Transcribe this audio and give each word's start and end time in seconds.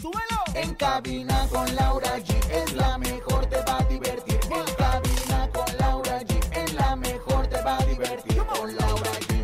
¡Súbelo! 0.00 0.40
En 0.54 0.74
cabina 0.74 1.48
con 1.50 1.74
Laura 1.74 2.18
G 2.18 2.50
es 2.50 2.72
la 2.74 2.96
mejor, 2.98 3.46
te 3.46 3.56
va 3.62 3.78
a 3.78 3.84
divertir. 3.84 4.38
En 4.44 4.74
cabina 4.76 5.50
con 5.52 5.78
Laura 5.78 6.20
G 6.20 6.56
es 6.56 6.74
la 6.74 6.96
mejor, 6.96 7.46
te 7.48 7.62
va 7.62 7.78
a 7.78 7.84
divertir. 7.86 8.36
Con 8.44 8.76
Laura 8.76 9.10
G. 9.12 9.34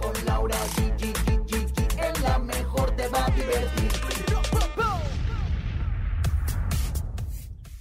Con 0.00 0.24
Laura 0.24 0.58
G. 0.76 1.04
Es 1.98 2.20
la 2.22 2.38
mejor, 2.38 2.96
te 2.96 3.08
va 3.08 3.26
a 3.26 3.30
divertir. 3.30 3.92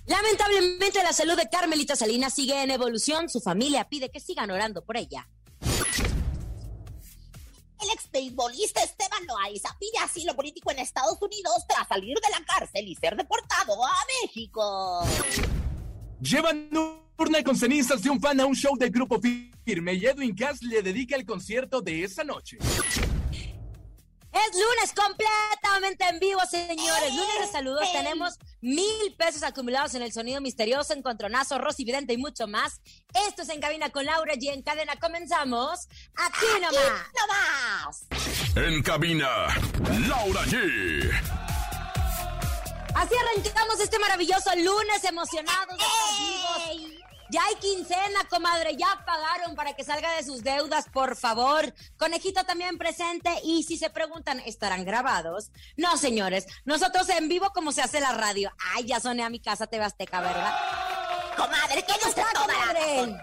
Lamentablemente 0.05 1.03
la 1.03 1.13
salud 1.13 1.35
de 1.35 1.49
Carmelita 1.49 1.95
Salinas 1.95 2.33
sigue 2.33 2.61
en 2.61 2.71
evolución. 2.71 3.29
Su 3.29 3.39
familia 3.39 3.89
pide 3.89 4.11
que 4.11 4.19
sigan 4.19 4.51
orando 4.51 4.83
por 4.83 4.97
ella 4.97 5.27
Beisbolista 8.11 8.83
Esteban 8.83 9.25
Loaiza 9.25 9.75
pide 9.79 9.97
asilo 10.03 10.35
político 10.35 10.71
en 10.71 10.79
Estados 10.79 11.21
Unidos 11.21 11.65
tras 11.67 11.87
salir 11.87 12.17
de 12.17 12.29
la 12.29 12.45
cárcel 12.45 12.87
y 12.87 12.95
ser 12.95 13.15
deportado 13.15 13.85
a 13.85 13.93
México. 14.21 15.01
Llevan 16.19 16.69
urna 17.17 17.43
con 17.43 17.55
cenizas 17.55 18.01
de 18.01 18.09
un 18.09 18.19
fan 18.19 18.39
a 18.39 18.45
un 18.45 18.55
show 18.55 18.77
del 18.77 18.91
grupo 18.91 19.19
Firme 19.19 19.93
y 19.93 20.05
Edwin 20.05 20.35
Cass 20.35 20.61
le 20.61 20.81
dedica 20.81 21.15
el 21.15 21.25
concierto 21.25 21.81
de 21.81 22.03
esa 22.03 22.23
noche. 22.23 22.57
Es 24.33 24.53
lunes 24.53 24.93
completamente 24.95 26.05
en 26.07 26.19
vivo, 26.19 26.39
señores. 26.49 27.13
Lunes 27.13 27.39
de 27.41 27.47
saludos. 27.51 27.91
Tenemos 27.91 28.37
mil 28.61 29.15
pesos 29.17 29.43
acumulados 29.43 29.93
en 29.95 30.03
el 30.03 30.13
sonido 30.13 30.39
misterioso, 30.41 30.93
encontronazo, 30.93 31.57
Rosy 31.57 31.83
Vidente 31.83 32.13
y 32.13 32.17
mucho 32.17 32.47
más. 32.47 32.81
Esto 33.27 33.41
es 33.41 33.49
En 33.49 33.59
Cabina 33.59 33.89
con 33.89 34.05
Laura 34.05 34.33
y 34.39 34.49
en 34.49 34.61
cadena 34.61 34.95
comenzamos. 34.97 35.87
Aquí 36.15 36.45
nomás. 36.61 37.05
¡No 37.17 37.27
más! 37.27 38.07
En 38.55 38.83
cabina, 38.83 39.47
Laura 40.07 40.41
G. 40.43 41.11
Así 42.93 43.15
arrancamos 43.15 43.79
este 43.79 43.97
maravilloso 43.99 44.51
lunes 44.57 45.03
emocionados 45.05 45.77
vivos. 45.77 46.90
Ya 47.31 47.41
hay 47.45 47.55
quincena, 47.55 48.25
comadre, 48.29 48.75
ya 48.75 49.05
pagaron 49.05 49.55
para 49.55 49.73
que 49.73 49.85
salga 49.85 50.17
de 50.17 50.23
sus 50.23 50.43
deudas, 50.43 50.89
por 50.89 51.15
favor. 51.15 51.73
Conejito 51.95 52.43
también 52.43 52.77
presente 52.77 53.29
y 53.45 53.63
si 53.63 53.77
se 53.77 53.89
preguntan, 53.89 54.41
¿estarán 54.41 54.83
grabados? 54.83 55.49
No, 55.77 55.95
señores, 55.95 56.45
nosotros 56.65 57.07
en 57.07 57.29
vivo 57.29 57.51
como 57.53 57.71
se 57.71 57.81
hace 57.81 58.01
la 58.01 58.11
radio. 58.11 58.51
Ay, 58.75 58.83
ya 58.83 58.99
soné 58.99 59.23
a 59.23 59.29
mi 59.29 59.39
casa 59.39 59.65
TV 59.65 59.81
Azteca, 59.81 60.19
¿verdad? 60.19 60.53
Comadre, 61.37 61.85
¿qué 61.85 61.93
¿Cómo 61.93 62.05
nos 62.05 62.17
está, 62.17 62.33
comadre? 62.33 63.17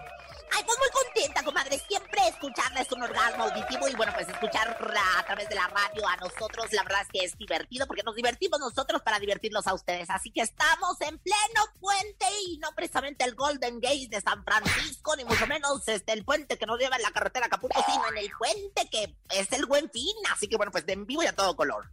Ay, 0.51 0.63
pues 0.65 0.77
muy 0.79 0.89
contenta, 0.89 1.43
comadre. 1.43 1.79
Siempre 1.87 2.27
escucharla 2.27 2.81
es 2.81 2.91
un 2.91 3.01
orgasmo 3.01 3.43
auditivo 3.45 3.87
y 3.87 3.95
bueno, 3.95 4.11
pues 4.13 4.27
escuchar 4.27 4.69
a 4.69 5.25
través 5.25 5.49
de 5.49 5.55
la 5.55 5.67
radio 5.67 6.07
a 6.07 6.15
nosotros, 6.17 6.71
la 6.71 6.83
verdad 6.83 7.01
es 7.01 7.07
que 7.11 7.25
es 7.25 7.37
divertido 7.37 7.87
porque 7.87 8.03
nos 8.03 8.15
divertimos 8.15 8.59
nosotros 8.59 9.01
para 9.01 9.19
divertirlos 9.19 9.67
a 9.67 9.73
ustedes. 9.73 10.09
Así 10.09 10.31
que 10.31 10.41
estamos 10.41 10.99
en 11.01 11.17
pleno 11.19 11.61
puente 11.79 12.25
y 12.47 12.57
no 12.57 12.69
precisamente 12.75 13.25
el 13.25 13.35
Golden 13.35 13.79
Gate 13.79 14.07
de 14.09 14.21
San 14.21 14.43
Francisco, 14.43 15.15
ni 15.15 15.25
mucho 15.25 15.47
menos 15.47 15.87
este 15.87 16.13
el 16.13 16.25
puente 16.25 16.57
que 16.57 16.65
nos 16.65 16.79
lleva 16.79 16.95
en 16.95 17.03
la 17.03 17.11
carretera 17.11 17.45
Acapulco, 17.45 17.83
sino 17.85 18.07
en 18.09 18.17
el 18.17 18.31
puente 18.37 18.89
que 18.89 19.15
es 19.29 19.51
el 19.51 19.65
buen 19.65 19.89
fin. 19.91 20.15
Así 20.31 20.47
que 20.47 20.57
bueno, 20.57 20.71
pues 20.71 20.85
de 20.85 20.93
en 20.93 21.05
vivo 21.05 21.23
y 21.23 21.27
a 21.27 21.35
todo 21.35 21.55
color. 21.55 21.89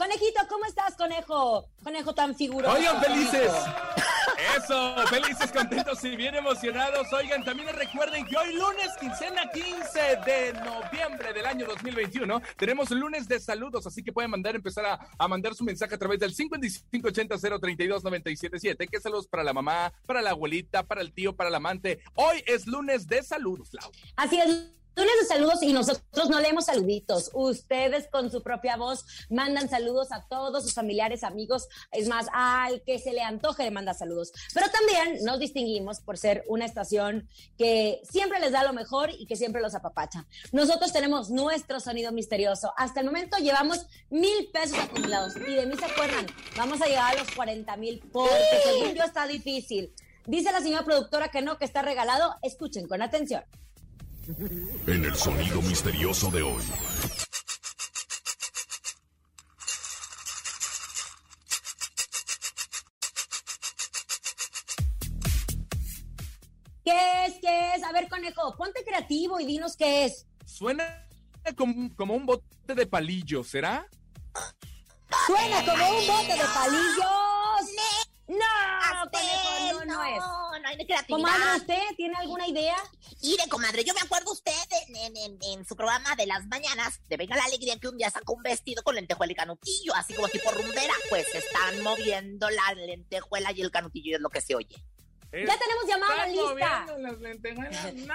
Conejito, 0.00 0.40
¿cómo 0.48 0.64
estás, 0.64 0.96
conejo? 0.96 1.68
Conejo 1.84 2.14
tan 2.14 2.34
figuroso. 2.34 2.74
Oigan, 2.74 3.02
felices. 3.02 3.52
Eso, 4.56 4.94
felices, 5.08 5.52
contentos 5.52 6.02
y 6.02 6.16
bien 6.16 6.34
emocionados. 6.34 7.12
Oigan, 7.12 7.44
también 7.44 7.68
recuerden 7.76 8.24
que 8.24 8.34
hoy 8.34 8.54
lunes, 8.54 8.88
quincena 8.98 9.42
15 9.52 10.00
de 10.24 10.54
noviembre 10.54 11.34
del 11.34 11.44
año 11.44 11.66
2021, 11.66 12.40
tenemos 12.56 12.90
lunes 12.90 13.28
de 13.28 13.38
saludos, 13.40 13.86
así 13.86 14.02
que 14.02 14.10
pueden 14.10 14.30
mandar, 14.30 14.56
empezar 14.56 14.86
a, 14.86 14.98
a 15.18 15.28
mandar 15.28 15.54
su 15.54 15.64
mensaje 15.64 15.94
a 15.94 15.98
través 15.98 16.18
del 16.18 16.34
5580-032-977, 16.34 18.88
que 18.88 19.00
saludos 19.02 19.28
para 19.28 19.44
la 19.44 19.52
mamá, 19.52 19.92
para 20.06 20.22
la 20.22 20.30
abuelita, 20.30 20.82
para 20.82 21.02
el 21.02 21.12
tío, 21.12 21.36
para 21.36 21.50
el 21.50 21.56
amante. 21.56 22.00
Hoy 22.14 22.42
es 22.46 22.66
lunes 22.66 23.06
de 23.06 23.22
saludos, 23.22 23.68
Lau. 23.74 23.92
Así 24.16 24.40
es. 24.40 24.79
Lunes 25.00 25.14
de 25.18 25.34
saludos 25.34 25.62
y 25.62 25.72
nosotros 25.72 26.28
no 26.28 26.38
leemos 26.40 26.66
saluditos. 26.66 27.30
Ustedes 27.32 28.06
con 28.08 28.30
su 28.30 28.42
propia 28.42 28.76
voz 28.76 29.06
mandan 29.30 29.70
saludos 29.70 30.12
a 30.12 30.26
todos 30.28 30.62
sus 30.62 30.74
familiares, 30.74 31.24
amigos. 31.24 31.68
Es 31.90 32.06
más, 32.06 32.26
al 32.34 32.82
que 32.82 32.98
se 32.98 33.14
le 33.14 33.22
antoje 33.22 33.62
le 33.62 33.70
manda 33.70 33.94
saludos. 33.94 34.30
Pero 34.52 34.66
también 34.68 35.24
nos 35.24 35.38
distinguimos 35.38 36.00
por 36.00 36.18
ser 36.18 36.44
una 36.48 36.66
estación 36.66 37.26
que 37.56 38.02
siempre 38.10 38.40
les 38.40 38.52
da 38.52 38.62
lo 38.62 38.74
mejor 38.74 39.08
y 39.10 39.24
que 39.24 39.36
siempre 39.36 39.62
los 39.62 39.74
apapacha. 39.74 40.26
Nosotros 40.52 40.92
tenemos 40.92 41.30
nuestro 41.30 41.80
sonido 41.80 42.12
misterioso. 42.12 42.74
Hasta 42.76 43.00
el 43.00 43.06
momento 43.06 43.38
llevamos 43.38 43.86
mil 44.10 44.50
pesos 44.52 44.78
acumulados 44.78 45.34
y 45.34 45.54
de 45.54 45.64
mí 45.64 45.76
se 45.78 45.86
acuerdan. 45.86 46.26
Vamos 46.58 46.82
a 46.82 46.86
llegar 46.86 47.16
a 47.16 47.20
los 47.20 47.30
40 47.34 47.74
mil 47.78 48.02
porque 48.12 48.60
según 48.64 48.94
yo 48.94 49.04
está 49.04 49.26
difícil. 49.26 49.94
Dice 50.26 50.52
la 50.52 50.60
señora 50.60 50.84
productora 50.84 51.28
que 51.28 51.40
no, 51.40 51.56
que 51.56 51.64
está 51.64 51.80
regalado. 51.80 52.34
Escuchen 52.42 52.86
con 52.86 53.00
atención. 53.00 53.42
En 54.86 55.04
el 55.04 55.14
sonido 55.16 55.60
misterioso 55.62 56.30
de 56.30 56.42
hoy. 56.42 56.62
¿Qué 66.84 67.26
es? 67.26 67.34
¿Qué 67.40 67.74
es? 67.74 67.82
A 67.82 67.92
ver, 67.92 68.08
conejo, 68.08 68.56
ponte 68.56 68.84
creativo 68.84 69.40
y 69.40 69.46
dinos 69.46 69.76
qué 69.76 70.04
es. 70.04 70.26
Suena 70.44 71.08
como, 71.56 71.92
como 71.96 72.14
un 72.14 72.26
bote 72.26 72.74
de 72.74 72.86
palillo, 72.86 73.42
¿será? 73.42 73.88
Suena 75.26 75.64
como 75.64 75.98
un 75.98 76.06
bote 76.06 76.32
de 76.34 76.44
palillos. 76.54 77.30
No, 78.28 79.10
conejo, 79.10 79.84
no, 79.86 79.96
no 79.96 80.04
es. 80.04 80.18
No, 80.18 80.58
no 80.60 80.68
hay 80.68 80.76
de 80.76 80.86
creatividad. 80.86 81.18
Comadre, 81.18 81.56
¿usted 81.56 81.82
tiene 81.96 82.14
alguna 82.16 82.46
idea? 82.46 82.76
Mire, 83.22 83.48
comadre, 83.50 83.84
yo 83.84 83.92
me 83.94 84.00
acuerdo 84.00 84.32
usted 84.32 84.52
en, 84.88 84.96
en- 84.96 85.16
en- 85.16 85.38
en 85.42 85.64
su 85.66 85.76
programa 85.76 86.16
de 86.16 86.26
las 86.26 86.46
mañanas 86.46 87.00
de 87.08 87.16
Venga 87.18 87.36
la 87.36 87.44
Alegría 87.44 87.78
que 87.78 87.88
un 87.88 87.98
día 87.98 88.10
sacó 88.10 88.32
un 88.32 88.42
vestido 88.42 88.82
con 88.82 88.94
lentejuela 88.94 89.32
y 89.32 89.36
canutillo, 89.36 89.94
así 89.94 90.14
como 90.14 90.28
tipo 90.28 90.50
rumbera. 90.50 90.94
Pues 91.10 91.26
están 91.34 91.82
moviendo 91.82 92.48
la 92.48 92.74
lentejuela 92.74 93.52
y 93.52 93.60
el 93.60 93.70
canutillo 93.70 94.12
y 94.12 94.14
es 94.14 94.20
lo 94.20 94.30
que 94.30 94.40
se 94.40 94.54
oye. 94.54 94.76
Ya 95.32 95.56
tenemos 95.58 95.86
llamada 95.86 96.26
lista. 96.26 96.54
las. 96.54 96.86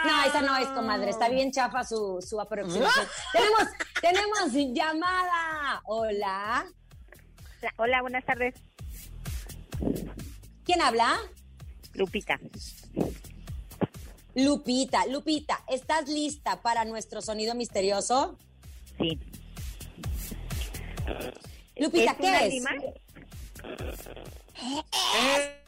No, 0.05 0.23
esa 0.25 0.41
no 0.41 0.57
es, 0.57 0.67
comadre. 0.69 1.09
Está 1.11 1.29
bien 1.29 1.51
chafa 1.51 1.83
su, 1.85 2.22
su 2.27 2.41
aproximación. 2.41 3.07
tenemos, 3.31 3.63
tenemos 4.01 4.73
llamada. 4.75 5.81
Hola. 5.85 6.66
Hola, 7.77 8.01
buenas 8.01 8.25
tardes, 8.25 8.53
¿Quién 10.66 10.81
habla? 10.81 11.17
Lupita. 11.93 12.39
Lupita. 14.35 15.06
Lupita, 15.07 15.63
¿estás 15.68 16.07
lista 16.09 16.62
para 16.62 16.85
nuestro 16.85 17.22
sonido 17.22 17.56
misterioso? 17.56 18.38
Sí. 18.97 19.19
Lupita, 21.78 22.11
¿Es 22.11 22.17
¿qué 22.17 22.23
una 22.28 22.40
es? 22.43 22.53
lima? 22.53 22.70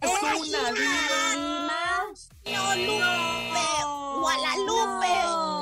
Es 0.02 0.10
una 0.22 0.34
lima. 0.36 0.72
Lima. 1.34 1.74
¡No, 2.46 2.76
Lupe! 2.76 4.22
¡Guadalupe! 4.22 5.14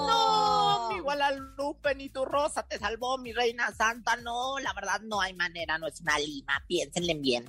¡No! 0.07 0.89
Mi 0.93 0.99
Guadalupe, 0.99 1.95
ni 1.95 2.09
tu 2.09 2.25
rosa 2.25 2.63
te 2.67 2.77
salvó, 2.79 3.17
mi 3.17 3.33
reina 3.33 3.71
santa. 3.73 4.15
No, 4.17 4.59
la 4.59 4.73
verdad 4.73 5.01
no 5.01 5.21
hay 5.21 5.33
manera, 5.33 5.77
no 5.77 5.87
es 5.87 6.01
una 6.01 6.17
lima. 6.19 6.63
Piénsenle 6.67 7.15
bien. 7.15 7.45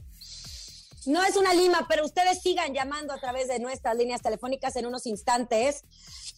No 1.07 1.23
es 1.23 1.37
una 1.37 1.55
lima, 1.55 1.87
pero 1.89 2.05
ustedes 2.05 2.41
sigan 2.41 2.75
llamando 2.75 3.13
a 3.13 3.19
través 3.19 3.49
de 3.49 3.59
nuestras 3.59 3.97
líneas 3.97 4.23
telefónicas 4.23 4.77
en 4.77 4.87
unos 4.87 5.07
instantes. 5.07 5.85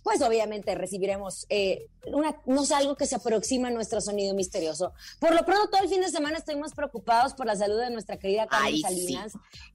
Pues 0.03 0.23
obviamente 0.23 0.75
recibiremos 0.75 1.47
eh, 1.49 1.89
una, 2.07 2.41
no 2.47 2.65
sé, 2.65 2.75
algo 2.75 2.97
que 2.97 3.07
se 3.07 3.17
aproxima 3.17 3.69
a 3.69 3.71
nuestro 3.71 4.01
sonido 4.01 4.35
misterioso. 4.35 4.93
Por 5.19 5.35
lo 5.35 5.45
pronto, 5.45 5.71
todo 5.71 5.83
el 5.83 5.89
fin 5.89 6.01
de 6.01 6.11
semana 6.11 6.39
estuvimos 6.39 6.73
preocupados 6.73 7.35
por 7.35 7.47
la 7.47 7.57
salud 7.57 7.79
de 7.79 7.91
nuestra 7.91 8.19
querida 8.19 8.47
Carmen 8.47 8.75
Ay, 8.75 8.81
Salinas, 8.81 9.33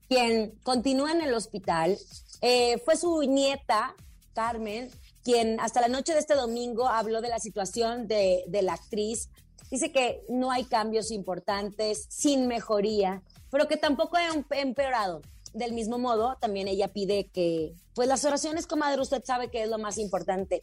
quien 0.08 0.58
continúa 0.62 1.12
en 1.12 1.22
el 1.22 1.34
hospital. 1.34 1.98
Eh, 2.40 2.78
fue 2.84 2.96
su 2.96 3.22
nieta, 3.22 3.94
Carmen, 4.34 4.90
quien 5.22 5.58
hasta 5.60 5.80
la 5.80 5.88
noche 5.88 6.12
de 6.12 6.20
este 6.20 6.34
domingo 6.34 6.88
habló 6.88 7.20
de 7.20 7.28
la 7.28 7.38
situación 7.38 8.06
de, 8.06 8.44
de 8.46 8.62
la 8.62 8.74
actriz 8.74 9.28
Dice 9.70 9.92
que 9.92 10.22
no 10.28 10.50
hay 10.50 10.64
cambios 10.64 11.10
importantes, 11.10 12.06
sin 12.08 12.46
mejoría, 12.46 13.22
pero 13.50 13.66
que 13.68 13.76
tampoco 13.76 14.16
ha 14.16 14.28
em- 14.28 14.44
empeorado. 14.50 15.22
Del 15.52 15.72
mismo 15.72 15.98
modo, 15.98 16.36
también 16.40 16.66
ella 16.66 16.88
pide 16.92 17.28
que, 17.28 17.74
pues 17.94 18.08
las 18.08 18.24
oraciones, 18.24 18.66
comadre, 18.66 19.00
usted 19.00 19.22
sabe 19.24 19.50
que 19.50 19.62
es 19.62 19.68
lo 19.68 19.78
más 19.78 19.98
importante. 19.98 20.60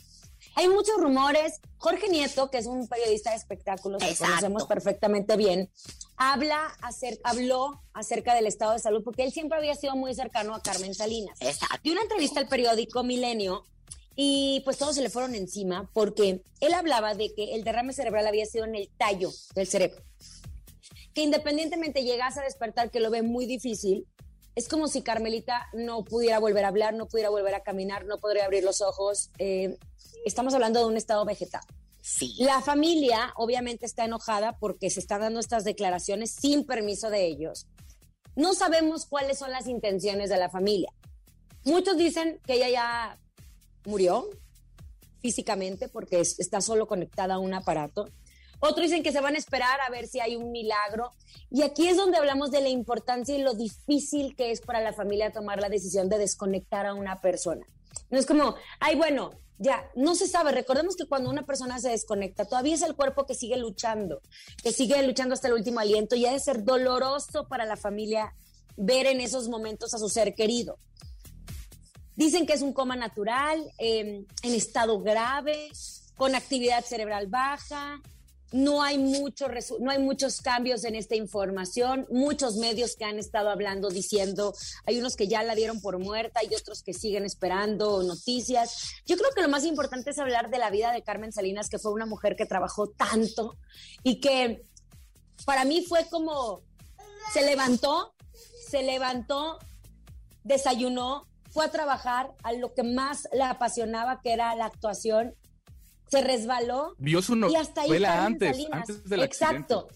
Hay 0.56 0.68
muchos 0.68 0.98
rumores. 0.98 1.62
Jorge 1.77 2.09
Nieto, 2.09 2.50
que 2.51 2.57
es 2.57 2.65
un 2.65 2.88
periodista 2.89 3.30
de 3.31 3.38
espectáculos 3.38 4.03
que 4.03 4.13
conocemos 4.18 4.65
perfectamente 4.65 5.38
bien, 5.38 5.69
habla 6.18 6.68
acer- 6.81 7.19
habló 7.24 7.81
acerca 7.94 8.36
del 8.36 8.47
estado 8.47 8.74
de 8.74 8.80
salud 8.80 9.01
porque 9.04 9.24
él 9.24 9.31
siempre 9.31 9.57
había 9.57 9.75
sido 9.75 9.95
muy 9.95 10.13
cercano 10.13 10.54
a 10.56 10.62
Carmen 10.62 10.94
Salinas. 10.94 11.38
Exacto. 11.39 11.77
Dio 11.83 11.94
una 11.94 12.01
entrevista 12.01 12.39
al 12.42 12.47
periódico 12.50 13.04
Milenio 13.04 13.63
y 14.16 14.62
pues 14.66 14.78
todos 14.78 14.96
se 14.96 15.02
le 15.02 15.10
fueron 15.10 15.36
encima 15.36 15.90
porque 15.94 16.44
él 16.60 16.74
hablaba 16.74 17.16
de 17.16 17.34
que 17.34 17.56
el 17.56 17.63
derrame 17.63 17.94
cerebral 17.94 18.28
había 18.28 18.46
sido 18.46 18.66
en 18.66 18.75
el 18.75 18.90
tallo 18.98 19.31
del 19.56 19.68
cerebro. 19.68 20.02
Que 21.13 21.22
independientemente 21.22 22.04
llegase 22.04 22.40
a 22.40 22.44
despertar, 22.44 22.92
que 22.92 23.00
lo 23.00 23.10
ve 23.10 23.22
muy 23.22 23.46
difícil, 23.46 24.08
es 24.56 24.68
como 24.68 24.88
si 24.88 25.02
Carmelita 25.02 25.68
no 25.74 26.04
pudiera 26.04 26.40
volver 26.40 26.66
a 26.66 26.69
hablar, 26.69 26.94
no 26.94 27.08
pudiera 27.08 27.30
volver 27.30 27.56
a 27.56 27.63
caminar, 27.63 28.06
no 28.06 28.19
podría 28.19 28.46
abrir 28.46 28.63
los 28.63 28.81
ojos. 28.81 29.30
Eh, 29.38 29.78
estamos 30.25 30.54
hablando 30.54 30.80
de 30.80 30.86
un 30.88 30.98
estado 30.98 31.24
vegetal. 31.25 31.62
Sí. 32.02 32.36
La 32.40 32.62
familia 32.62 33.31
obviamente 33.36 33.86
está 33.86 34.06
enojada 34.06 34.57
porque 34.57 34.90
se 34.90 35.00
están 35.00 35.22
dando 35.22 35.40
estas 35.40 35.64
declaraciones 35.64 36.31
sin 36.31 36.66
permiso 36.66 37.10
de 37.10 37.25
ellos. 37.25 37.68
No 38.36 38.54
sabemos 38.54 39.06
cuáles 39.06 39.38
son 39.38 39.52
las 39.52 39.68
intenciones 39.68 40.30
de 40.30 40.38
la 40.38 40.50
familia. 40.50 40.92
Muchos 41.64 41.98
dicen 41.98 42.40
que 42.46 42.56
ella 42.56 42.69
ya 42.69 43.20
murió 43.86 44.30
físicamente 45.22 45.88
porque 45.89 46.19
es- 46.19 46.39
está 46.39 46.62
solo 46.62 46.88
conectada 46.88 47.36
a 47.36 47.39
un 47.39 47.54
aparato. 47.54 48.10
Otros 48.60 48.88
dicen 48.88 49.01
que 49.04 49.12
se 49.12 49.22
van 49.22 49.36
a 49.36 49.39
esperar 49.39 49.80
a 49.81 49.89
ver 49.89 50.07
si 50.07 50.19
hay 50.19 50.36
un 50.36 50.51
milagro. 50.51 51.12
Y 51.50 51.63
aquí 51.63 51.88
es 51.88 51.98
donde 51.98 52.18
hablamos 52.18 52.51
de 52.51 52.62
la 52.62 52.69
importancia 52.69 53.36
y 53.36 53.42
lo 53.42 53.54
difícil 53.54 54.36
que 54.36 54.51
es 54.51 54.62
para 54.62 54.81
la 54.81 54.94
familia 54.94 55.31
tomar 55.31 55.60
la 55.60 55.69
decisión 55.69 56.10
de 56.10 56.19
desconectar 56.19 56.86
a 56.86 56.94
una 56.94 57.22
persona. 57.22 57.66
No 58.12 58.19
es 58.19 58.25
como, 58.28 58.56
ay, 58.80 58.95
bueno, 58.95 59.31
ya, 59.57 59.89
no 59.95 60.13
se 60.16 60.28
sabe. 60.28 60.51
Recordemos 60.51 60.95
que 60.95 61.07
cuando 61.07 61.30
una 61.30 61.44
persona 61.45 61.80
se 61.80 61.89
desconecta, 61.89 62.45
todavía 62.45 62.75
es 62.75 62.83
el 62.83 62.95
cuerpo 62.95 63.25
que 63.25 63.33
sigue 63.36 63.57
luchando, 63.57 64.22
que 64.63 64.72
sigue 64.72 65.01
luchando 65.04 65.33
hasta 65.33 65.48
el 65.48 65.56
último 65.56 65.80
aliento 65.80 66.16
y 66.16 66.25
ha 66.28 66.31
de 66.31 66.39
ser 66.39 66.63
doloroso 66.63 67.48
para 67.48 67.66
la 67.66 67.78
familia 67.78 68.36
ver 68.78 69.07
en 69.07 69.22
esos 69.22 69.50
momentos 69.50 69.94
a 69.95 69.98
su 69.98 70.07
ser 70.07 70.36
querido. 70.36 70.78
Dicen 72.21 72.45
que 72.45 72.53
es 72.53 72.62
un 72.62 72.71
coma 72.71 72.95
natural, 72.95 73.73
eh, 73.79 74.27
en 74.44 74.53
estado 74.53 75.01
grave, 75.01 75.71
con 76.15 76.35
actividad 76.35 76.85
cerebral 76.85 77.25
baja. 77.25 78.00
No 78.51 78.83
hay, 78.83 79.00
mucho 79.00 79.47
no 79.79 79.89
hay 79.89 79.97
muchos 79.97 80.39
cambios 80.39 80.83
en 80.83 80.94
esta 80.94 81.15
información. 81.15 82.06
Muchos 82.12 82.57
medios 82.57 82.95
que 82.95 83.06
han 83.06 83.18
estado 83.18 83.50
hablando 83.50 83.89
diciendo, 83.89 84.53
hay 84.85 85.00
unos 85.00 85.15
que 85.15 85.27
ya 85.27 85.41
la 85.41 85.56
dieron 85.56 85.81
por 85.81 85.97
muerta 85.97 86.41
y 86.44 86.53
otros 86.53 86.83
que 86.83 86.94
siguen 86.94 87.25
esperando 87.25 88.03
noticias. 88.03 88.91
Yo 89.07 89.18
creo 89.18 89.31
que 89.31 89.41
lo 89.41 89.50
más 89.50 89.65
importante 89.65 90.12
es 90.12 90.19
hablar 90.19 90.51
de 90.51 90.59
la 90.59 90.69
vida 90.69 90.91
de 90.91 91.01
Carmen 91.01 91.31
Salinas, 91.31 91.69
que 91.69 91.79
fue 91.79 91.91
una 91.91 92.06
mujer 92.06 92.35
que 92.35 92.45
trabajó 92.45 92.88
tanto 92.88 93.57
y 94.03 94.19
que 94.19 94.62
para 95.44 95.65
mí 95.65 95.83
fue 95.89 96.06
como, 96.07 96.62
se 97.33 97.41
levantó, 97.41 98.13
se 98.69 98.83
levantó, 98.83 99.57
desayunó, 100.44 101.31
fue 101.51 101.65
a 101.65 101.71
trabajar 101.71 102.31
a 102.44 102.53
lo 102.53 102.74
que 102.74 102.83
más 102.83 103.27
la 103.33 103.51
apasionaba, 103.51 104.21
que 104.21 104.33
era 104.33 104.56
la 104.56 104.65
actuación, 104.65 105.36
se 106.09 106.21
resbaló 106.21 106.94
Vio 106.98 107.21
su 107.21 107.36
y 107.36 107.56
hasta 107.56 107.81
ahí 107.81 107.88
novela 107.88 108.25
antes, 108.25 108.50
Salinas. 108.50 108.74
antes 108.74 109.03
del 109.09 109.24
Exacto. 109.24 109.88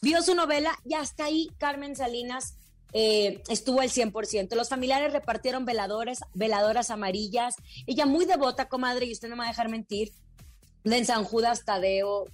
Vio 0.00 0.22
su 0.22 0.34
novela 0.34 0.72
y 0.84 0.94
hasta 0.94 1.24
ahí 1.24 1.50
Carmen 1.58 1.96
Salinas 1.96 2.56
eh, 2.92 3.42
estuvo 3.48 3.80
al 3.80 3.90
100%. 3.90 4.54
Los 4.54 4.68
familiares 4.68 5.12
repartieron 5.12 5.64
veladores, 5.64 6.20
veladoras 6.32 6.90
amarillas. 6.90 7.56
Ella 7.86 8.06
muy 8.06 8.24
devota, 8.24 8.68
comadre, 8.68 9.06
y 9.06 9.12
usted 9.12 9.28
no 9.28 9.36
me 9.36 9.40
va 9.40 9.46
a 9.46 9.48
dejar 9.48 9.68
mentir, 9.68 10.12
de 10.84 11.04
San 11.04 11.24
Judas 11.24 11.64
Tadeo, 11.64 12.26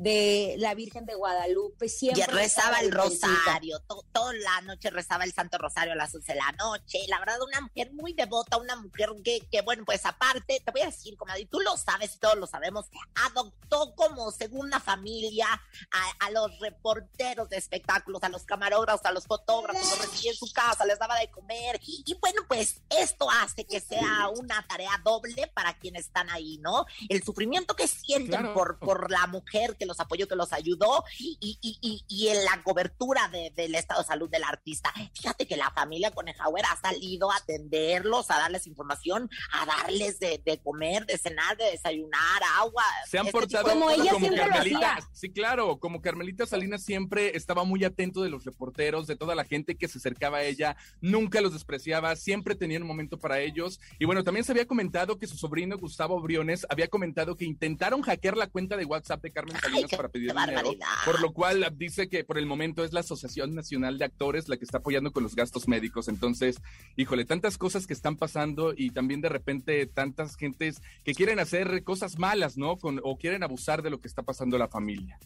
de 0.00 0.54
la 0.56 0.74
Virgen 0.74 1.04
de 1.04 1.14
Guadalupe, 1.14 1.86
siempre 1.90 2.22
Y 2.22 2.32
rezaba 2.32 2.80
el 2.80 2.90
rosario, 2.90 3.80
to- 3.86 4.02
toda 4.12 4.32
la 4.32 4.62
noche 4.62 4.88
rezaba 4.88 5.24
el 5.24 5.32
Santo 5.34 5.58
Rosario 5.58 5.92
a 5.92 5.96
las 5.96 6.14
11 6.14 6.32
de 6.32 6.38
la 6.38 6.52
noche. 6.52 7.00
La 7.08 7.18
verdad, 7.18 7.36
una 7.42 7.60
mujer 7.60 7.92
muy 7.92 8.14
devota, 8.14 8.56
una 8.56 8.76
mujer 8.76 9.10
que, 9.22 9.40
que 9.52 9.60
bueno, 9.60 9.84
pues 9.84 10.06
aparte, 10.06 10.62
te 10.64 10.70
voy 10.72 10.80
a 10.80 10.86
decir, 10.86 11.18
comadre, 11.18 11.44
tú 11.44 11.60
lo 11.60 11.76
sabes 11.76 12.14
y 12.14 12.18
todos 12.18 12.38
lo 12.38 12.46
sabemos, 12.46 12.86
adoptó 13.26 13.94
como 13.94 14.30
segunda 14.30 14.80
familia 14.80 15.46
a, 15.92 16.26
a 16.26 16.30
los 16.30 16.58
reporteros 16.60 17.50
de 17.50 17.58
espectáculos, 17.58 18.22
a 18.22 18.30
los 18.30 18.44
camarógrafos, 18.44 19.04
a 19.04 19.12
los 19.12 19.26
fotógrafos, 19.26 19.82
los 19.82 19.98
recibía 20.00 20.30
en 20.30 20.36
su 20.38 20.50
casa, 20.52 20.86
les 20.86 20.98
daba 20.98 21.18
de 21.18 21.30
comer. 21.30 21.78
Y, 21.82 22.04
y 22.06 22.14
bueno, 22.14 22.40
pues 22.48 22.80
esto 22.88 23.28
hace 23.30 23.66
que 23.66 23.80
sea 23.80 24.30
una 24.34 24.66
tarea 24.66 24.98
doble 25.04 25.46
para 25.54 25.78
quienes 25.78 26.06
están 26.06 26.30
ahí, 26.30 26.56
¿no? 26.58 26.86
El 27.10 27.22
sufrimiento 27.22 27.76
que 27.76 27.86
sienten 27.86 28.30
Claro. 28.30 28.54
por, 28.54 28.78
por 28.78 29.10
la 29.10 29.26
mujer 29.26 29.76
que 29.76 29.89
los 29.90 30.00
apoyó, 30.00 30.26
que 30.26 30.36
los 30.36 30.52
ayudó 30.52 31.04
y, 31.18 31.36
y, 31.40 32.04
y, 32.08 32.28
en 32.28 32.44
la 32.44 32.62
cobertura 32.62 33.28
de- 33.28 33.52
del 33.54 33.74
estado 33.74 34.00
de 34.02 34.06
salud 34.06 34.30
del 34.30 34.44
artista. 34.44 34.92
Fíjate 35.14 35.46
que 35.46 35.56
la 35.56 35.70
familia 35.72 36.10
Conejauer 36.12 36.64
ha 36.66 36.80
salido 36.80 37.30
a 37.30 37.36
atenderlos, 37.36 38.30
a 38.30 38.38
darles 38.38 38.66
información, 38.66 39.28
a 39.52 39.66
darles 39.66 40.18
de, 40.20 40.40
de 40.44 40.58
comer, 40.58 41.06
de 41.06 41.18
cenar, 41.18 41.56
de 41.56 41.64
desayunar, 41.72 42.42
agua. 42.58 42.84
Se 43.08 43.18
han 43.18 43.26
este 43.26 43.32
portado 43.38 43.68
Como 43.68 43.90
ella 43.90 44.10
siempre 44.16 44.30
lo 44.30 44.36
Carmelita. 44.36 44.92
hacía. 44.94 45.08
Sí, 45.12 45.30
claro, 45.30 45.78
como 45.78 46.00
Carmelita 46.00 46.46
Salinas 46.46 46.82
siempre 46.82 47.36
estaba 47.36 47.64
muy 47.64 47.84
atento 47.84 48.22
de 48.22 48.30
los 48.30 48.44
reporteros, 48.44 49.06
de 49.06 49.16
toda 49.16 49.34
la 49.34 49.44
gente 49.44 49.74
que 49.76 49.88
se 49.88 49.98
acercaba 49.98 50.38
a 50.38 50.42
ella, 50.44 50.76
nunca 51.00 51.40
los 51.40 51.52
despreciaba, 51.52 52.16
siempre 52.16 52.54
tenía 52.54 52.78
un 52.78 52.86
momento 52.86 53.18
para 53.18 53.40
ellos. 53.40 53.80
Y 53.98 54.04
bueno, 54.04 54.24
también 54.24 54.44
se 54.44 54.52
había 54.52 54.66
comentado 54.66 55.18
que 55.18 55.26
su 55.26 55.36
sobrino 55.36 55.76
Gustavo 55.78 56.20
Briones 56.20 56.66
había 56.70 56.88
comentado 56.88 57.36
que 57.36 57.44
intentaron 57.44 58.02
hackear 58.02 58.36
la 58.36 58.46
cuenta 58.46 58.76
de 58.76 58.84
WhatsApp 58.84 59.22
de 59.22 59.32
Carmen 59.32 59.56
Ay, 59.56 59.60
Salinas 59.62 59.79
para 59.88 60.08
pedir 60.08 60.32
dinero, 60.32 60.72
por 61.04 61.20
lo 61.20 61.32
cual 61.32 61.66
dice 61.76 62.08
que 62.08 62.24
por 62.24 62.38
el 62.38 62.46
momento 62.46 62.84
es 62.84 62.92
la 62.92 63.00
Asociación 63.00 63.54
Nacional 63.54 63.98
de 63.98 64.04
Actores 64.04 64.48
la 64.48 64.56
que 64.56 64.64
está 64.64 64.78
apoyando 64.78 65.12
con 65.12 65.22
los 65.22 65.34
gastos 65.34 65.68
médicos. 65.68 66.08
Entonces, 66.08 66.60
híjole, 66.96 67.24
tantas 67.24 67.58
cosas 67.58 67.86
que 67.86 67.92
están 67.92 68.16
pasando 68.16 68.74
y 68.76 68.90
también 68.90 69.20
de 69.20 69.28
repente 69.28 69.86
tantas 69.86 70.36
gentes 70.36 70.80
que 71.04 71.14
quieren 71.14 71.38
hacer 71.38 71.82
cosas 71.84 72.18
malas, 72.18 72.56
¿no? 72.56 72.76
Con, 72.76 73.00
o 73.02 73.16
quieren 73.16 73.42
abusar 73.42 73.82
de 73.82 73.90
lo 73.90 74.00
que 74.00 74.08
está 74.08 74.22
pasando 74.22 74.58
la 74.58 74.68
familia. 74.68 75.18